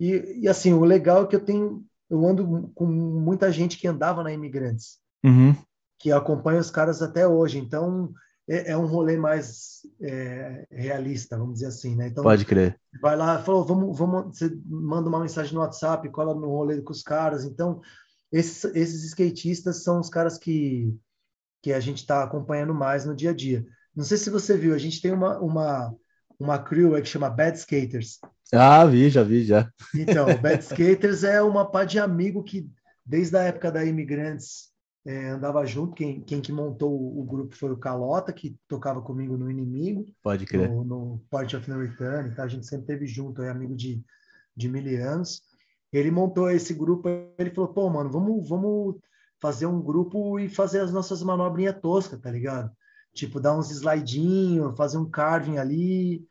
e, 0.01 0.41
e, 0.43 0.49
assim, 0.49 0.73
o 0.73 0.85
legal 0.85 1.23
é 1.23 1.27
que 1.29 1.37
eu 1.37 1.45
tenho 1.45 1.85
eu 2.11 2.27
ando 2.27 2.73
com 2.75 2.87
muita 2.87 3.53
gente 3.53 3.79
que 3.79 3.87
andava 3.87 4.25
na 4.25 4.33
Imigrantes, 4.33 4.99
uhum. 5.25 5.55
que 5.97 6.11
acompanha 6.11 6.59
os 6.59 6.71
caras 6.71 7.01
até 7.01 7.27
hoje. 7.27 7.57
Então, 7.57 8.13
é, 8.51 8.73
é 8.73 8.77
um 8.77 8.85
rolê 8.85 9.17
mais 9.17 9.87
é, 10.03 10.67
realista, 10.73 11.39
vamos 11.39 11.55
dizer 11.55 11.67
assim, 11.67 11.95
né? 11.95 12.09
Então, 12.09 12.25
Pode 12.25 12.45
crer. 12.45 12.77
Vai 13.01 13.17
lá, 13.17 13.41
falou, 13.45 13.65
vamos, 13.65 13.97
vamos, 13.97 14.37
você 14.37 14.53
manda 14.67 15.09
uma 15.09 15.21
mensagem 15.21 15.55
no 15.55 15.61
WhatsApp, 15.61 16.09
cola 16.11 16.35
no 16.35 16.49
rolê 16.49 16.83
com 16.83 16.91
os 16.93 17.03
caras. 17.03 17.45
Então, 17.45 17.81
esses, 18.33 18.65
esses 18.75 19.05
skatistas 19.05 19.85
são 19.85 20.01
os 20.01 20.11
caras 20.11 20.37
que, 20.37 20.93
que 21.63 21.73
a 21.73 21.79
gente 21.79 21.99
está 21.99 22.25
acompanhando 22.25 22.75
mais 22.75 23.05
no 23.05 23.15
dia 23.15 23.31
a 23.31 23.35
dia. 23.35 23.65
Não 23.95 24.05
sei 24.05 24.17
se 24.17 24.31
você 24.31 24.57
viu, 24.57 24.75
a 24.75 24.79
gente 24.79 25.01
tem 25.01 25.13
uma, 25.13 25.39
uma, 25.39 25.95
uma 26.37 26.59
crew 26.59 27.01
que 27.01 27.09
chama 27.09 27.31
Bad 27.31 27.57
Skaters. 27.57 28.19
Ah, 28.53 28.85
vi, 28.85 29.11
já 29.11 29.23
vi, 29.23 29.45
já. 29.45 29.71
Então, 29.95 30.27
Bad 30.43 30.65
Skaters 30.65 31.23
é 31.23 31.41
uma 31.41 31.71
pá 31.71 31.85
de 31.85 32.01
amigo 32.01 32.43
que, 32.43 32.69
desde 33.07 33.37
a 33.37 33.43
época 33.43 33.71
da 33.71 33.85
Imigrantes, 33.85 34.70
é, 35.05 35.29
andava 35.29 35.65
junto. 35.65 35.95
Quem, 35.95 36.21
quem 36.21 36.41
que 36.41 36.53
montou 36.53 36.93
o, 36.93 37.25
grupo 37.25 37.57
foi 37.57 37.71
o 37.71 37.77
Calota, 37.77 38.33
que 38.33 38.57
tocava 38.69 39.01
comigo 39.01 39.37
no 39.37 39.51
Inimigo. 39.51 40.05
Pode 40.23 40.47
crer. 40.47 40.71
No, 40.71 40.85
no 40.85 41.25
Part 41.31 41.57
of 41.57 41.69
No 41.69 41.81
Return, 41.81 42.35
tá? 42.35 42.45
a 42.45 42.49
gente 42.49 42.67
sempre 42.67 42.87
teve 42.87 43.07
junto, 43.07 43.43
é 43.43 43.51
amigo 43.51 43.75
de, 43.75 44.03
de 44.57 44.69
mil 44.69 44.83
anos. 45.07 45.43
Ele 45.93 46.11
montou 46.11 46.51
esse 46.51 46.73
grupo, 46.73 47.09
ele 47.37 47.51
falou, 47.51 47.73
pô, 47.73 47.91
mano, 47.91 48.11
vamos, 48.11 48.49
vamos 48.49 48.97
fazer 49.41 49.67
um 49.67 49.81
grupo 49.81 50.39
e 50.39 50.49
fazer 50.49 50.81
as 50.81 50.93
nossas 50.93 51.23
manobrinhas 51.23 51.81
toscas, 51.81 52.21
tá 52.21 52.31
ligado? 52.31 52.71
Tipo, 53.13 53.41
dar 53.41 53.59
uns 53.59 53.71
slidinhos, 53.71 54.77
fazer 54.77 54.99
um 54.99 55.11
carving 55.11 55.59
ali. 55.59 56.25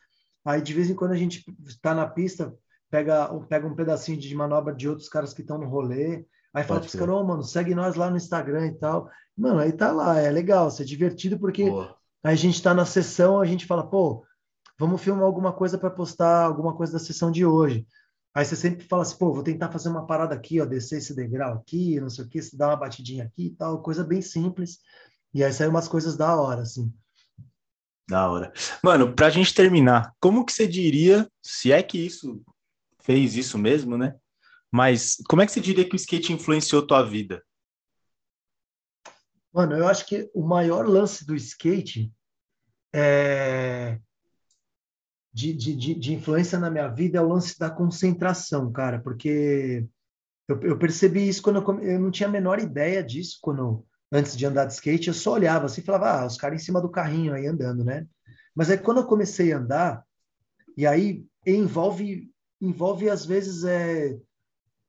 Aí, 0.46 0.62
de 0.62 0.74
vez 0.74 0.90
em 0.90 0.96
quando, 0.96 1.12
a 1.12 1.18
gente 1.18 1.44
está 1.68 1.94
na 1.94 2.08
pista, 2.08 2.56
pega, 2.90 3.28
pega 3.50 3.68
um 3.68 3.76
pedacinho 3.76 4.18
de 4.18 4.34
manobra 4.34 4.74
de 4.74 4.88
outros 4.88 5.10
caras 5.10 5.34
que 5.34 5.42
estão 5.42 5.58
no 5.58 5.68
rolê. 5.68 6.26
Aí 6.54 6.64
fala 6.64 6.80
pros 6.80 6.96
caras, 6.96 7.16
oh, 7.16 7.24
mano, 7.24 7.44
segue 7.44 7.76
nós 7.76 7.96
lá 7.96 8.10
no 8.10 8.18
Instagram 8.18 8.68
e 8.68 8.76
tal. 8.76 9.10
Mano, 9.38 9.60
aí 9.60 9.72
tá 9.72 9.92
lá, 9.92 10.20
é 10.20 10.30
legal, 10.30 10.70
é 10.80 10.84
divertido, 10.84 11.40
porque 11.40 11.70
Boa. 11.70 11.96
a 12.24 12.36
gente 12.36 12.62
tá 12.62 12.74
na 12.74 12.86
sessão, 12.86 13.40
a 13.40 13.46
gente 13.46 13.66
fala, 13.66 13.88
pô, 13.88 14.26
vamos 14.78 15.02
filmar 15.02 15.26
alguma 15.26 15.54
coisa 15.54 15.78
para 15.78 15.90
postar 15.90 16.46
alguma 16.46 16.76
coisa 16.76 16.94
da 16.94 17.00
sessão 17.00 17.32
de 17.32 17.46
hoje. 17.46 17.88
Aí 18.34 18.46
você 18.46 18.56
sempre 18.56 18.86
fala 18.86 19.04
assim, 19.04 19.18
pô, 19.18 19.34
vou 19.34 19.44
tentar 19.44 19.72
fazer 19.72 19.90
uma 19.90 20.06
parada 20.06 20.36
aqui, 20.36 20.60
ó, 20.60 20.66
descer 20.66 20.98
esse 20.98 21.16
degrau 21.16 21.54
aqui, 21.54 22.00
não 22.00 22.10
sei 22.10 22.26
o 22.26 22.28
que, 22.28 22.42
se 22.42 22.58
dar 22.58 22.70
uma 22.70 22.78
batidinha 22.78 23.26
aqui 23.26 23.48
e 23.48 23.56
tal, 23.56 23.82
coisa 23.82 24.04
bem 24.04 24.22
simples. 24.22 24.80
E 25.34 25.44
aí 25.44 25.54
saem 25.54 25.70
umas 25.70 25.88
coisas 25.88 26.18
da 26.18 26.36
hora, 26.36 26.62
assim. 26.62 26.92
Da 28.08 28.30
hora. 28.30 28.52
Mano, 28.84 29.14
pra 29.14 29.30
gente 29.30 29.54
terminar, 29.54 30.14
como 30.20 30.44
que 30.44 30.52
você 30.52 30.68
diria, 30.68 31.30
se 31.42 31.72
é 31.72 31.84
que 31.84 31.98
isso 32.04 32.42
fez 33.02 33.36
isso 33.36 33.58
mesmo, 33.58 33.98
né? 33.98 34.16
Mas 34.72 35.18
como 35.28 35.42
é 35.42 35.46
que 35.46 35.52
você 35.52 35.60
diria 35.60 35.88
que 35.88 35.96
o 35.96 35.98
skate 35.98 36.34
influenciou 36.34 36.86
tua 36.86 37.04
vida? 37.04 37.44
Mano, 39.54 39.76
eu 39.76 39.88
acho 39.88 40.06
que 40.06 40.30
o 40.34 40.44
maior 40.44 40.88
lance 40.88 41.26
do 41.26 41.36
skate 41.36 42.14
é... 42.94 44.00
de, 45.34 45.54
de, 45.54 45.96
de, 45.96 46.14
influência 46.14 46.60
na 46.60 46.70
minha 46.70 46.88
vida 46.88 47.18
é 47.18 47.22
o 47.22 47.28
lance 47.28 47.58
da 47.58 47.70
concentração, 47.70 48.72
cara, 48.72 49.00
porque 49.00 49.88
eu, 50.48 50.62
eu 50.62 50.78
percebi 50.78 51.28
isso 51.28 51.42
quando 51.42 51.58
eu, 51.62 51.80
eu 51.82 52.00
não 52.00 52.12
tinha 52.12 52.30
a 52.30 52.32
menor 52.32 52.60
ideia 52.60 53.04
disso 53.04 53.40
quando 53.42 53.86
antes 54.12 54.36
de 54.36 54.46
andar 54.46 54.66
de 54.66 54.74
skate, 54.74 55.08
eu 55.08 55.14
só 55.14 55.34
olhava 55.34 55.66
assim 55.66 55.82
e 55.82 55.84
falava, 55.84 56.22
ah, 56.22 56.26
os 56.26 56.38
caras 56.38 56.62
em 56.62 56.66
cima 56.66 56.82
do 56.82 56.90
carrinho 56.90 57.34
aí 57.34 57.46
andando, 57.46 57.84
né? 57.84 58.08
Mas 58.56 58.70
aí 58.70 58.78
quando 58.78 59.00
eu 59.00 59.08
comecei 59.08 59.54
a 59.54 59.58
andar, 59.58 60.04
e 60.76 60.86
aí 60.86 61.26
envolve, 61.46 62.32
envolve 62.60 63.10
às 63.10 63.26
vezes 63.26 63.64
é, 63.64 64.18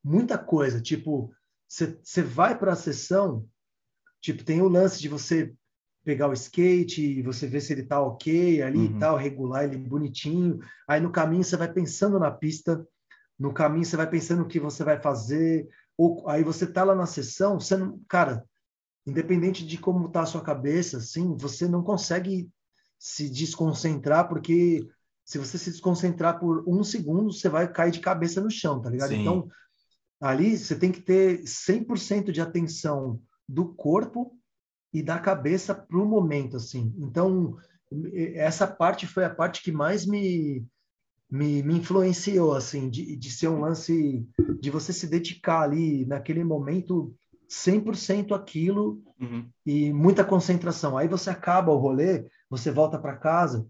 muita 0.03 0.39
coisa, 0.39 0.81
tipo, 0.81 1.33
você 1.69 2.23
vai 2.23 2.59
para 2.59 2.73
a 2.73 2.77
sessão, 2.77 3.47
tipo, 4.21 4.45
tem 4.45 4.61
o 4.61 4.69
lance 4.69 5.01
de 5.01 5.09
você 5.09 5.55
pegar 6.05 6.29
o 6.29 6.33
skate, 6.33 7.23
você 7.23 7.47
vê 7.47 7.61
se 7.61 7.73
ele 7.73 7.85
tá 7.85 8.01
ok 8.01 8.63
ali 8.63 8.79
uhum. 8.79 8.97
e 8.97 8.99
tal, 8.99 9.17
regular 9.17 9.65
ele 9.65 9.77
bonitinho. 9.77 10.59
Aí 10.89 11.01
no 11.01 11.13
caminho 11.13 11.45
você 11.45 11.57
vai 11.57 11.73
pensando 11.73 12.19
na 12.19 12.31
pista, 12.31 12.87
no 13.39 13.53
caminho 13.53 13.85
você 13.85 13.97
vai 13.97 14.09
pensando 14.09 14.43
o 14.43 14.47
que 14.49 14.59
você 14.59 14.83
vai 14.83 15.01
fazer, 15.01 15.69
ou 15.97 16.29
aí 16.29 16.43
você 16.43 16.67
tá 16.67 16.83
lá 16.83 16.95
na 16.95 17.07
sessão, 17.07 17.61
você 17.61 17.77
não, 17.77 18.01
cara, 18.09 18.45
independente 19.07 19.67
de 19.67 19.79
como 19.79 20.09
tá 20.09 20.23
a 20.23 20.27
sua 20.27 20.41
cabeça, 20.41 20.97
assim, 20.97 21.37
você 21.37 21.69
não 21.69 21.83
consegue 21.83 22.51
se 22.99 23.29
desconcentrar 23.29 24.29
porque 24.29 24.87
se 25.25 25.39
você 25.39 25.57
se 25.59 25.71
desconcentrar 25.71 26.41
por 26.41 26.65
um 26.67 26.83
segundo, 26.83 27.33
você 27.33 27.49
vai 27.49 27.71
cair 27.71 27.93
de 27.93 28.01
cabeça 28.01 28.41
no 28.41 28.51
chão, 28.51 28.81
tá 28.81 28.91
ligado? 28.91 29.11
Sim. 29.11 29.21
Então, 29.21 29.49
ali 30.21 30.57
você 30.57 30.77
tem 30.77 30.93
que 30.93 31.01
ter 31.01 31.43
100% 31.43 32.31
de 32.31 32.41
atenção 32.41 33.21
do 33.49 33.75
corpo 33.75 34.37
e 34.93 35.03
da 35.03 35.19
cabeça 35.19 35.75
para 35.75 35.99
o 35.99 36.07
momento, 36.07 36.57
assim. 36.57 36.95
Então, 36.99 37.57
essa 38.35 38.67
parte 38.67 39.07
foi 39.07 39.25
a 39.25 39.35
parte 39.35 39.63
que 39.63 39.73
mais 39.73 40.07
me, 40.07 40.65
me, 41.31 41.63
me 41.63 41.75
influenciou, 41.79 42.55
assim, 42.55 42.91
de, 42.91 43.17
de 43.17 43.31
ser 43.31 43.49
um 43.49 43.61
lance 43.61 44.27
de 44.61 44.71
você 44.71 44.93
se 44.93 45.07
dedicar 45.07 45.63
ali, 45.63 46.05
naquele 46.07 46.45
momento, 46.45 47.15
100% 47.49 48.33
aquilo 48.33 49.03
uhum. 49.21 49.49
e 49.67 49.93
muita 49.93 50.25
concentração. 50.25 50.97
Aí 50.97 51.09
você 51.09 51.31
acaba 51.31 51.73
o 51.73 51.79
rolê, 51.79 52.27
você 52.49 52.71
volta 52.71 52.99
para 52.99 53.17
casa, 53.17 53.67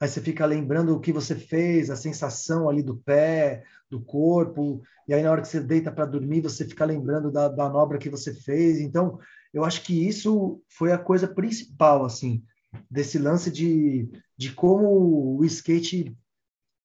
aí 0.00 0.08
você 0.08 0.20
fica 0.20 0.46
lembrando 0.46 0.96
o 0.96 1.00
que 1.00 1.12
você 1.12 1.34
fez, 1.34 1.90
a 1.90 1.96
sensação 1.96 2.68
ali 2.68 2.82
do 2.82 2.96
pé, 2.96 3.62
do 3.90 4.00
corpo, 4.00 4.82
e 5.06 5.12
aí 5.12 5.22
na 5.22 5.30
hora 5.30 5.42
que 5.42 5.48
você 5.48 5.60
deita 5.60 5.92
para 5.92 6.06
dormir, 6.06 6.40
você 6.40 6.64
fica 6.64 6.86
lembrando 6.86 7.30
da, 7.30 7.54
manobra 7.54 7.98
que 7.98 8.08
você 8.08 8.32
fez. 8.32 8.80
Então, 8.80 9.18
eu 9.52 9.62
acho 9.62 9.82
que 9.82 10.08
isso 10.08 10.62
foi 10.68 10.90
a 10.90 10.98
coisa 10.98 11.28
principal, 11.28 12.04
assim, 12.04 12.42
desse 12.90 13.18
lance 13.18 13.50
de, 13.50 14.08
de 14.38 14.52
como 14.54 15.36
o 15.38 15.44
skate 15.44 16.16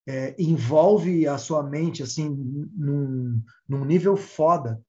é, 0.06 0.36
envolve 0.38 1.26
a 1.26 1.38
sua 1.38 1.64
mente, 1.64 2.04
assim, 2.04 2.30
num, 2.76 3.42
num 3.68 3.86
nível 3.86 4.18
foda, 4.18 4.82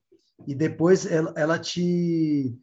e 0.47 0.55
depois 0.55 1.07
ela, 1.07 1.33
ela 1.37 1.59
te 1.59 2.59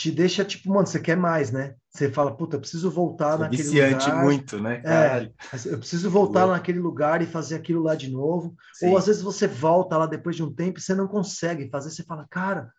te 0.00 0.10
deixa 0.10 0.42
tipo, 0.42 0.72
mano, 0.72 0.86
você 0.86 0.98
quer 0.98 1.14
mais, 1.14 1.50
né? 1.50 1.74
Você 1.90 2.10
fala, 2.10 2.34
puta, 2.34 2.56
eu 2.56 2.60
preciso 2.60 2.90
voltar 2.90 3.34
é 3.34 3.38
naquele 3.40 3.62
viciante 3.62 4.06
lugar. 4.06 4.24
muito, 4.24 4.58
né? 4.58 4.76
É, 4.76 4.80
Caralho. 4.80 5.34
É, 5.52 5.68
eu 5.74 5.78
preciso 5.78 6.10
voltar 6.10 6.46
naquele 6.46 6.78
lugar 6.78 7.20
e 7.20 7.26
fazer 7.26 7.56
aquilo 7.56 7.82
lá 7.82 7.94
de 7.94 8.10
novo. 8.10 8.56
Sim. 8.72 8.88
Ou 8.88 8.96
às 8.96 9.06
vezes 9.06 9.20
você 9.20 9.46
volta 9.46 9.98
lá 9.98 10.06
depois 10.06 10.36
de 10.36 10.42
um 10.42 10.50
tempo 10.50 10.78
e 10.78 10.82
você 10.82 10.94
não 10.94 11.06
consegue 11.06 11.68
fazer, 11.68 11.90
você 11.90 12.02
fala, 12.02 12.26
cara, 12.30 12.72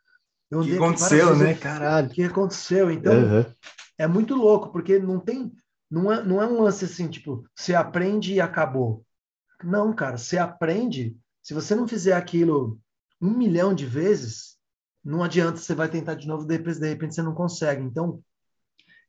o 0.52 0.64
que 0.64 0.76
aconteceu, 0.76 1.36
né? 1.36 1.54
Caralho. 1.54 2.08
O 2.08 2.10
que 2.10 2.24
aconteceu? 2.24 2.90
Então, 2.90 3.14
uhum. 3.14 3.46
é 4.00 4.08
muito 4.08 4.34
louco, 4.34 4.72
porque 4.72 4.98
não 4.98 5.20
tem. 5.20 5.52
Não 5.92 6.12
é, 6.12 6.24
não 6.24 6.42
é 6.42 6.48
um 6.48 6.62
lance 6.62 6.86
assim, 6.86 7.08
tipo, 7.08 7.46
você 7.56 7.76
aprende 7.76 8.34
e 8.34 8.42
acabou. 8.42 9.06
Não, 9.64 9.94
cara, 9.94 10.18
você 10.18 10.40
aprende. 10.40 11.16
Se 11.44 11.54
você 11.54 11.76
não 11.76 11.88
fizer 11.88 12.14
aquilo 12.14 12.80
um 13.22 13.30
milhão 13.30 13.76
de 13.76 13.86
vezes, 13.86 14.58
não 15.04 15.24
adianta, 15.24 15.58
você 15.58 15.74
vai 15.74 15.90
tentar 15.90 16.16
de 16.16 16.28
novo, 16.28 16.46
depois 16.46 16.80
de 16.80 16.88
repente 16.88 17.16
você 17.16 17.22
não 17.22 17.34
consegue. 17.34 17.84
Então, 17.84 18.20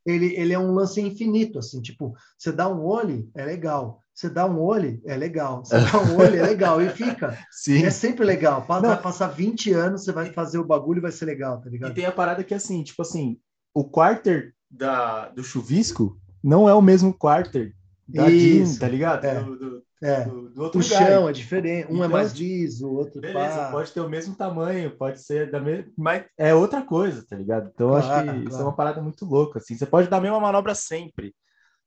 ele, 0.05 0.35
ele 0.37 0.53
é 0.53 0.59
um 0.59 0.73
lance 0.73 1.01
infinito, 1.01 1.59
assim, 1.59 1.81
tipo, 1.81 2.15
você 2.37 2.51
dá 2.51 2.69
um 2.69 2.85
olho, 2.85 3.31
é 3.35 3.45
legal. 3.45 4.01
Você 4.15 4.29
dá 4.29 4.47
um 4.47 4.61
olho, 4.61 5.01
é 5.07 5.17
legal. 5.17 5.65
Você 5.65 5.79
dá 5.79 6.03
um 6.03 6.19
olho, 6.19 6.37
é 6.37 6.43
legal. 6.43 6.83
E 6.83 6.89
fica. 6.91 7.39
Sim. 7.51 7.85
É 7.85 7.91
sempre 7.91 8.25
legal. 8.25 8.67
Vai 8.67 9.01
passar 9.01 9.29
20 9.29 9.73
anos, 9.73 10.05
você 10.05 10.13
vai 10.13 10.33
fazer 10.33 10.59
o 10.59 10.65
bagulho 10.65 10.99
e 10.99 11.03
vai 11.03 11.13
ser 11.13 11.25
legal, 11.25 11.61
tá 11.61 11.71
ligado? 11.71 11.93
E 11.93 11.95
tem 11.95 12.05
a 12.05 12.13
parada 12.13 12.45
que, 12.45 12.53
assim, 12.53 12.83
tipo 12.83 13.01
assim, 13.01 13.39
o 13.73 13.85
quarter 13.85 14.55
da, 14.71 15.29
do 15.31 15.43
chuvisco 15.43 16.19
não 16.43 16.69
é 16.69 16.75
o 16.75 16.83
mesmo 16.83 17.15
quarter 17.15 17.75
da 18.07 18.29
Isso, 18.29 18.79
tá 18.79 18.89
ligado? 18.89 19.25
É. 19.25 19.43
Do, 19.43 19.57
do, 19.57 19.72
é. 20.03 20.25
Do, 20.25 20.51
do 20.51 20.63
outro 20.63 20.81
o 20.81 20.83
lugar. 20.83 21.07
chão 21.07 21.29
é 21.29 21.33
diferente, 21.33 21.87
um 21.87 21.93
é 21.93 21.95
então, 21.95 22.05
é 22.05 22.09
mais 22.09 22.33
liso, 22.33 22.89
o 22.89 22.95
outro 22.95 23.21
beleza, 23.21 23.57
pá. 23.57 23.71
pode 23.71 23.93
ter 23.93 24.01
o 24.01 24.09
mesmo 24.09 24.35
tamanho, 24.35 24.97
pode 24.97 25.23
ser 25.23 25.51
da 25.51 25.61
mesma, 25.61 25.93
mas 25.97 26.25
é 26.37 26.55
outra 26.55 26.83
coisa, 26.83 27.25
tá 27.25 27.37
ligado? 27.37 27.71
Então 27.73 27.91
claro, 27.91 28.05
acho 28.05 28.19
que 28.19 28.25
claro. 28.25 28.49
isso 28.49 28.59
é 28.59 28.63
uma 28.63 28.75
parada 28.75 29.01
muito 29.01 29.25
louca, 29.25 29.59
assim. 29.59 29.77
Você 29.77 29.87
pode 29.87 30.09
dar 30.09 30.17
a 30.17 30.21
mesma 30.21 30.41
manobra 30.41 30.75
sempre, 30.75 31.35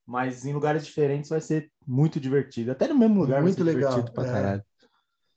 mas 0.05 0.45
em 0.45 0.53
lugares 0.53 0.85
diferentes 0.85 1.29
vai 1.29 1.41
ser 1.41 1.69
muito 1.85 2.19
divertido. 2.19 2.71
Até 2.71 2.87
no 2.87 2.97
mesmo 2.97 3.21
lugar 3.21 3.41
muito 3.41 3.63
legal. 3.63 3.89
divertido 3.89 4.13
pra 4.13 4.25
é. 4.25 4.31
caralho. 4.31 4.63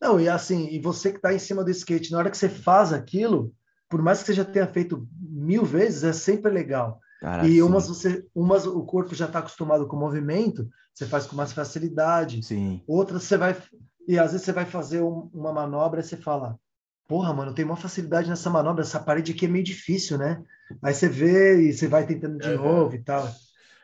Não, 0.01 0.21
e 0.21 0.29
assim, 0.29 0.69
e 0.71 0.79
você 0.79 1.13
que 1.13 1.21
tá 1.21 1.35
em 1.35 1.39
cima 1.39 1.65
do 1.65 1.71
skate, 1.71 2.13
na 2.13 2.19
hora 2.19 2.31
que 2.31 2.39
você 2.39 2.49
faz 2.49 2.93
aquilo, 2.93 3.53
por 3.89 4.01
mais 4.01 4.21
que 4.21 4.27
você 4.27 4.35
já 4.35 4.45
tenha 4.45 4.67
feito 4.67 5.09
mil 5.21 5.65
vezes, 5.65 6.05
é 6.05 6.13
sempre 6.13 6.53
legal. 6.53 7.01
Cara, 7.21 7.47
e 7.47 7.61
umas 7.63 7.89
você, 7.89 8.25
umas 8.35 8.67
o 8.67 8.85
corpo 8.85 9.15
já 9.15 9.27
está 9.27 9.41
acostumado 9.41 9.87
com 9.87 9.97
o 9.97 10.01
movimento, 10.01 10.69
você 10.95 11.07
faz 11.07 11.27
com 11.27 11.37
mais 11.37 11.53
facilidade. 11.53 12.43
Sim. 12.43 12.83
Outras 12.87 13.25
você 13.25 13.37
vai 13.37 13.57
e 14.07 14.19
às 14.19 14.33
vezes 14.33 14.47
você 14.47 14.53
vai 14.53 14.65
fazer 14.65 15.03
um, 15.03 15.29
uma 15.35 15.53
manobra 15.53 16.01
e 16.01 16.03
você 16.03 16.17
fala, 16.17 16.59
porra, 17.07 17.33
mano, 17.35 17.55
tem 17.55 17.65
uma 17.65 17.77
facilidade 17.77 18.29
nessa 18.29 18.49
manobra, 18.49 18.83
essa 18.83 19.01
parede 19.01 19.33
aqui 19.33 19.47
é 19.47 19.49
meio 19.49 19.65
difícil, 19.65 20.17
né? 20.17 20.43
Aí 20.83 20.95
você 20.95 21.09
vê 21.09 21.61
e 21.69 21.73
você 21.73 21.87
vai 21.89 22.07
tentando 22.07 22.39
de 22.39 22.49
é, 22.49 22.55
novo 22.55 22.95
e 22.95 23.03
tal. 23.03 23.29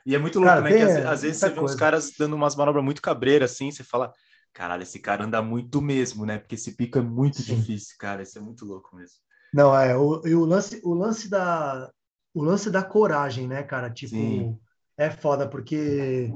E 0.06 0.14
é 0.14 0.18
muito 0.18 0.38
louco, 0.38 0.54
cara, 0.54 0.62
né? 0.62 0.70
Tem, 0.70 0.78
que 0.78 0.84
às, 0.84 1.06
às 1.06 1.22
vezes 1.22 1.38
você 1.38 1.50
vê 1.50 1.60
uns 1.60 1.74
caras 1.74 2.12
dando 2.18 2.36
umas 2.36 2.54
manobras 2.54 2.84
muito 2.84 3.02
cabreiras 3.02 3.52
assim, 3.52 3.70
você 3.70 3.82
fala, 3.82 4.12
caralho, 4.52 4.82
esse 4.82 4.98
cara 4.98 5.24
anda 5.24 5.42
muito 5.42 5.82
mesmo, 5.82 6.24
né? 6.24 6.38
Porque 6.38 6.54
esse 6.54 6.72
pico 6.72 6.98
é 6.98 7.02
muito 7.02 7.38
Sim. 7.42 7.56
difícil, 7.56 7.96
cara. 7.98 8.22
Isso 8.22 8.38
é 8.38 8.40
muito 8.40 8.64
louco 8.64 8.94
mesmo. 8.96 9.16
Não, 9.52 9.76
é, 9.76 9.96
o, 9.96 10.20
o 10.20 10.44
lance, 10.44 10.80
o 10.84 10.94
lance 10.94 11.28
da, 11.28 11.90
o 12.34 12.42
lance 12.42 12.68
da 12.68 12.82
coragem, 12.82 13.46
né, 13.46 13.62
cara? 13.62 13.88
Tipo, 13.88 14.16
Sim. 14.16 14.58
é 14.98 15.08
foda, 15.08 15.48
porque 15.48 16.34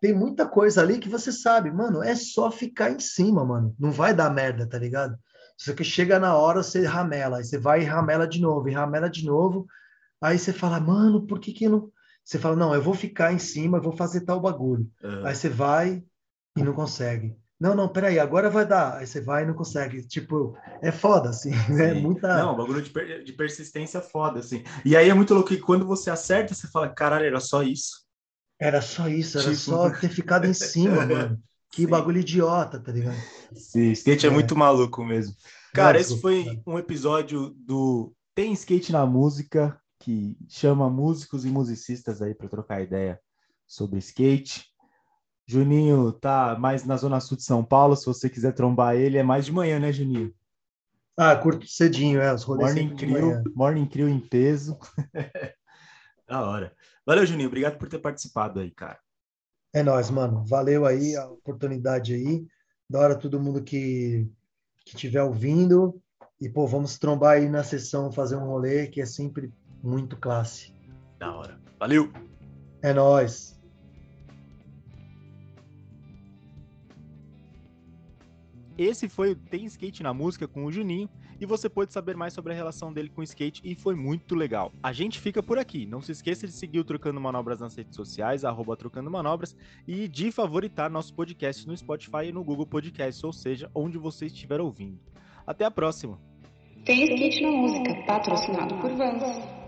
tem 0.00 0.14
muita 0.14 0.48
coisa 0.48 0.80
ali 0.80 0.98
que 0.98 1.08
você 1.08 1.30
sabe, 1.30 1.70
mano, 1.70 2.02
é 2.02 2.14
só 2.14 2.50
ficar 2.50 2.90
em 2.90 2.98
cima, 2.98 3.44
mano. 3.44 3.76
Não 3.78 3.92
vai 3.92 4.14
dar 4.14 4.30
merda, 4.30 4.66
tá 4.66 4.78
ligado? 4.78 5.16
Só 5.58 5.74
que 5.74 5.84
chega 5.84 6.18
na 6.18 6.34
hora, 6.34 6.62
você 6.62 6.86
ramela, 6.86 7.36
aí 7.36 7.44
você 7.44 7.58
vai 7.58 7.82
e 7.82 7.84
ramela 7.84 8.26
de 8.26 8.40
novo, 8.40 8.66
e 8.68 8.72
ramela 8.72 9.10
de 9.10 9.26
novo, 9.26 9.66
aí 10.20 10.38
você 10.38 10.54
fala, 10.54 10.80
mano, 10.80 11.26
por 11.26 11.38
que 11.38 11.52
que 11.52 11.68
não... 11.68 11.92
Você 12.24 12.38
fala, 12.38 12.56
não, 12.56 12.74
eu 12.74 12.80
vou 12.80 12.94
ficar 12.94 13.32
em 13.32 13.38
cima, 13.38 13.78
eu 13.78 13.82
vou 13.82 13.92
fazer 13.92 14.22
tal 14.22 14.40
bagulho. 14.40 14.88
Uhum. 15.02 15.26
Aí 15.26 15.34
você 15.34 15.48
vai 15.48 16.02
e 16.56 16.62
não 16.62 16.72
consegue. 16.72 17.36
Não, 17.60 17.74
não, 17.74 17.88
peraí, 17.88 18.18
agora 18.18 18.48
vai 18.48 18.66
dar. 18.66 18.96
Aí 18.96 19.06
você 19.06 19.20
vai 19.20 19.42
e 19.42 19.46
não 19.46 19.52
consegue. 19.52 20.02
Tipo, 20.06 20.56
é 20.80 20.90
foda, 20.90 21.28
assim. 21.28 21.50
Né? 21.68 21.92
Muita... 21.92 22.38
Não, 22.38 22.56
bagulho 22.56 22.80
de, 22.80 22.88
per 22.88 23.22
de 23.22 23.32
persistência 23.34 24.00
foda, 24.00 24.40
assim. 24.40 24.64
E 24.82 24.96
aí 24.96 25.10
é 25.10 25.14
muito 25.14 25.34
louco 25.34 25.50
que 25.50 25.58
quando 25.58 25.86
você 25.86 26.10
acerta, 26.10 26.54
você 26.54 26.66
fala, 26.68 26.88
caralho, 26.88 27.26
era 27.26 27.38
só 27.38 27.62
isso. 27.62 28.06
Era 28.58 28.80
só 28.80 29.08
isso, 29.08 29.38
era 29.38 29.50
tipo... 29.50 29.56
só 29.56 29.90
ter 29.90 30.08
ficado 30.08 30.46
em 30.46 30.54
cima, 30.54 31.04
mano. 31.06 31.42
Que 31.70 31.82
Sim. 31.82 31.88
bagulho 31.88 32.18
idiota, 32.18 32.80
tá 32.80 32.90
ligado? 32.90 33.16
Sim, 33.54 33.92
skate 33.92 34.26
é, 34.26 34.28
é 34.28 34.32
muito 34.32 34.56
maluco 34.56 35.04
mesmo. 35.04 35.34
Cara, 35.72 36.00
esse 36.00 36.20
foi 36.20 36.60
um 36.66 36.78
episódio 36.78 37.50
do 37.50 38.12
Tem 38.34 38.52
Skate 38.52 38.90
na 38.90 39.06
Música, 39.06 39.80
que 40.00 40.36
chama 40.48 40.90
músicos 40.90 41.44
e 41.44 41.48
musicistas 41.48 42.20
aí 42.20 42.34
para 42.34 42.48
trocar 42.48 42.82
ideia 42.82 43.20
sobre 43.68 43.98
skate. 43.98 44.69
Juninho 45.50 46.12
tá 46.12 46.56
mais 46.56 46.84
na 46.84 46.96
zona 46.96 47.18
sul 47.18 47.36
de 47.36 47.42
São 47.42 47.64
Paulo, 47.64 47.96
se 47.96 48.06
você 48.06 48.30
quiser 48.30 48.52
trombar 48.52 48.94
ele, 48.94 49.18
é 49.18 49.22
mais 49.22 49.44
de 49.44 49.52
manhã, 49.52 49.80
né, 49.80 49.92
Juninho? 49.92 50.32
Ah, 51.16 51.34
curto 51.34 51.66
cedinho, 51.66 52.20
é, 52.20 52.32
os 52.32 52.44
rolês 52.44 52.72
Morning 52.72 52.94
Crew, 52.94 53.42
Morning 53.52 53.86
Crew 53.86 54.08
em 54.08 54.20
peso. 54.20 54.78
da 56.28 56.40
hora. 56.40 56.72
Valeu, 57.04 57.26
Juninho, 57.26 57.48
obrigado 57.48 57.78
por 57.78 57.88
ter 57.88 57.98
participado 57.98 58.60
aí, 58.60 58.70
cara. 58.70 59.00
É 59.74 59.82
nóis, 59.82 60.08
mano. 60.08 60.44
Valeu 60.46 60.86
aí 60.86 61.16
a 61.16 61.26
oportunidade 61.26 62.14
aí. 62.14 62.46
Da 62.88 63.00
hora 63.00 63.16
todo 63.16 63.40
mundo 63.40 63.62
que 63.62 64.30
que 64.84 64.94
estiver 64.94 65.22
ouvindo. 65.22 66.00
E, 66.40 66.48
pô, 66.48 66.66
vamos 66.66 66.96
trombar 66.96 67.38
aí 67.38 67.48
na 67.48 67.62
sessão, 67.62 68.12
fazer 68.12 68.36
um 68.36 68.46
rolê 68.46 68.86
que 68.86 69.00
é 69.00 69.06
sempre 69.06 69.52
muito 69.82 70.16
classe. 70.16 70.72
Da 71.18 71.34
hora. 71.34 71.60
Valeu! 71.78 72.10
É 72.82 72.94
nóis. 72.94 73.59
Esse 78.80 79.10
foi 79.10 79.32
o 79.32 79.36
Tem 79.36 79.66
Skate 79.66 80.02
na 80.02 80.14
Música 80.14 80.48
com 80.48 80.64
o 80.64 80.72
Juninho 80.72 81.06
e 81.38 81.44
você 81.44 81.68
pode 81.68 81.92
saber 81.92 82.16
mais 82.16 82.32
sobre 82.32 82.54
a 82.54 82.56
relação 82.56 82.90
dele 82.90 83.10
com 83.10 83.20
o 83.20 83.24
skate 83.24 83.60
e 83.62 83.74
foi 83.74 83.94
muito 83.94 84.34
legal. 84.34 84.72
A 84.82 84.90
gente 84.90 85.20
fica 85.20 85.42
por 85.42 85.58
aqui. 85.58 85.84
Não 85.84 86.00
se 86.00 86.12
esqueça 86.12 86.46
de 86.46 86.52
seguir 86.54 86.78
o 86.78 86.84
Trocando 86.84 87.20
Manobras 87.20 87.60
nas 87.60 87.76
redes 87.76 87.94
sociais, 87.94 88.42
arroba 88.42 88.78
Trocando 88.78 89.10
Manobras, 89.10 89.54
e 89.86 90.08
de 90.08 90.32
favoritar 90.32 90.88
nosso 90.88 91.12
podcast 91.12 91.68
no 91.68 91.76
Spotify 91.76 92.28
e 92.28 92.32
no 92.32 92.42
Google 92.42 92.66
Podcasts, 92.66 93.22
ou 93.22 93.34
seja, 93.34 93.70
onde 93.74 93.98
você 93.98 94.24
estiver 94.24 94.62
ouvindo. 94.62 94.98
Até 95.46 95.66
a 95.66 95.70
próxima! 95.70 96.18
Tem 96.86 97.04
Skate 97.04 97.42
na 97.42 97.50
Música, 97.50 97.94
patrocinado 98.06 98.76
por 98.76 98.92
Vans. 98.94 99.59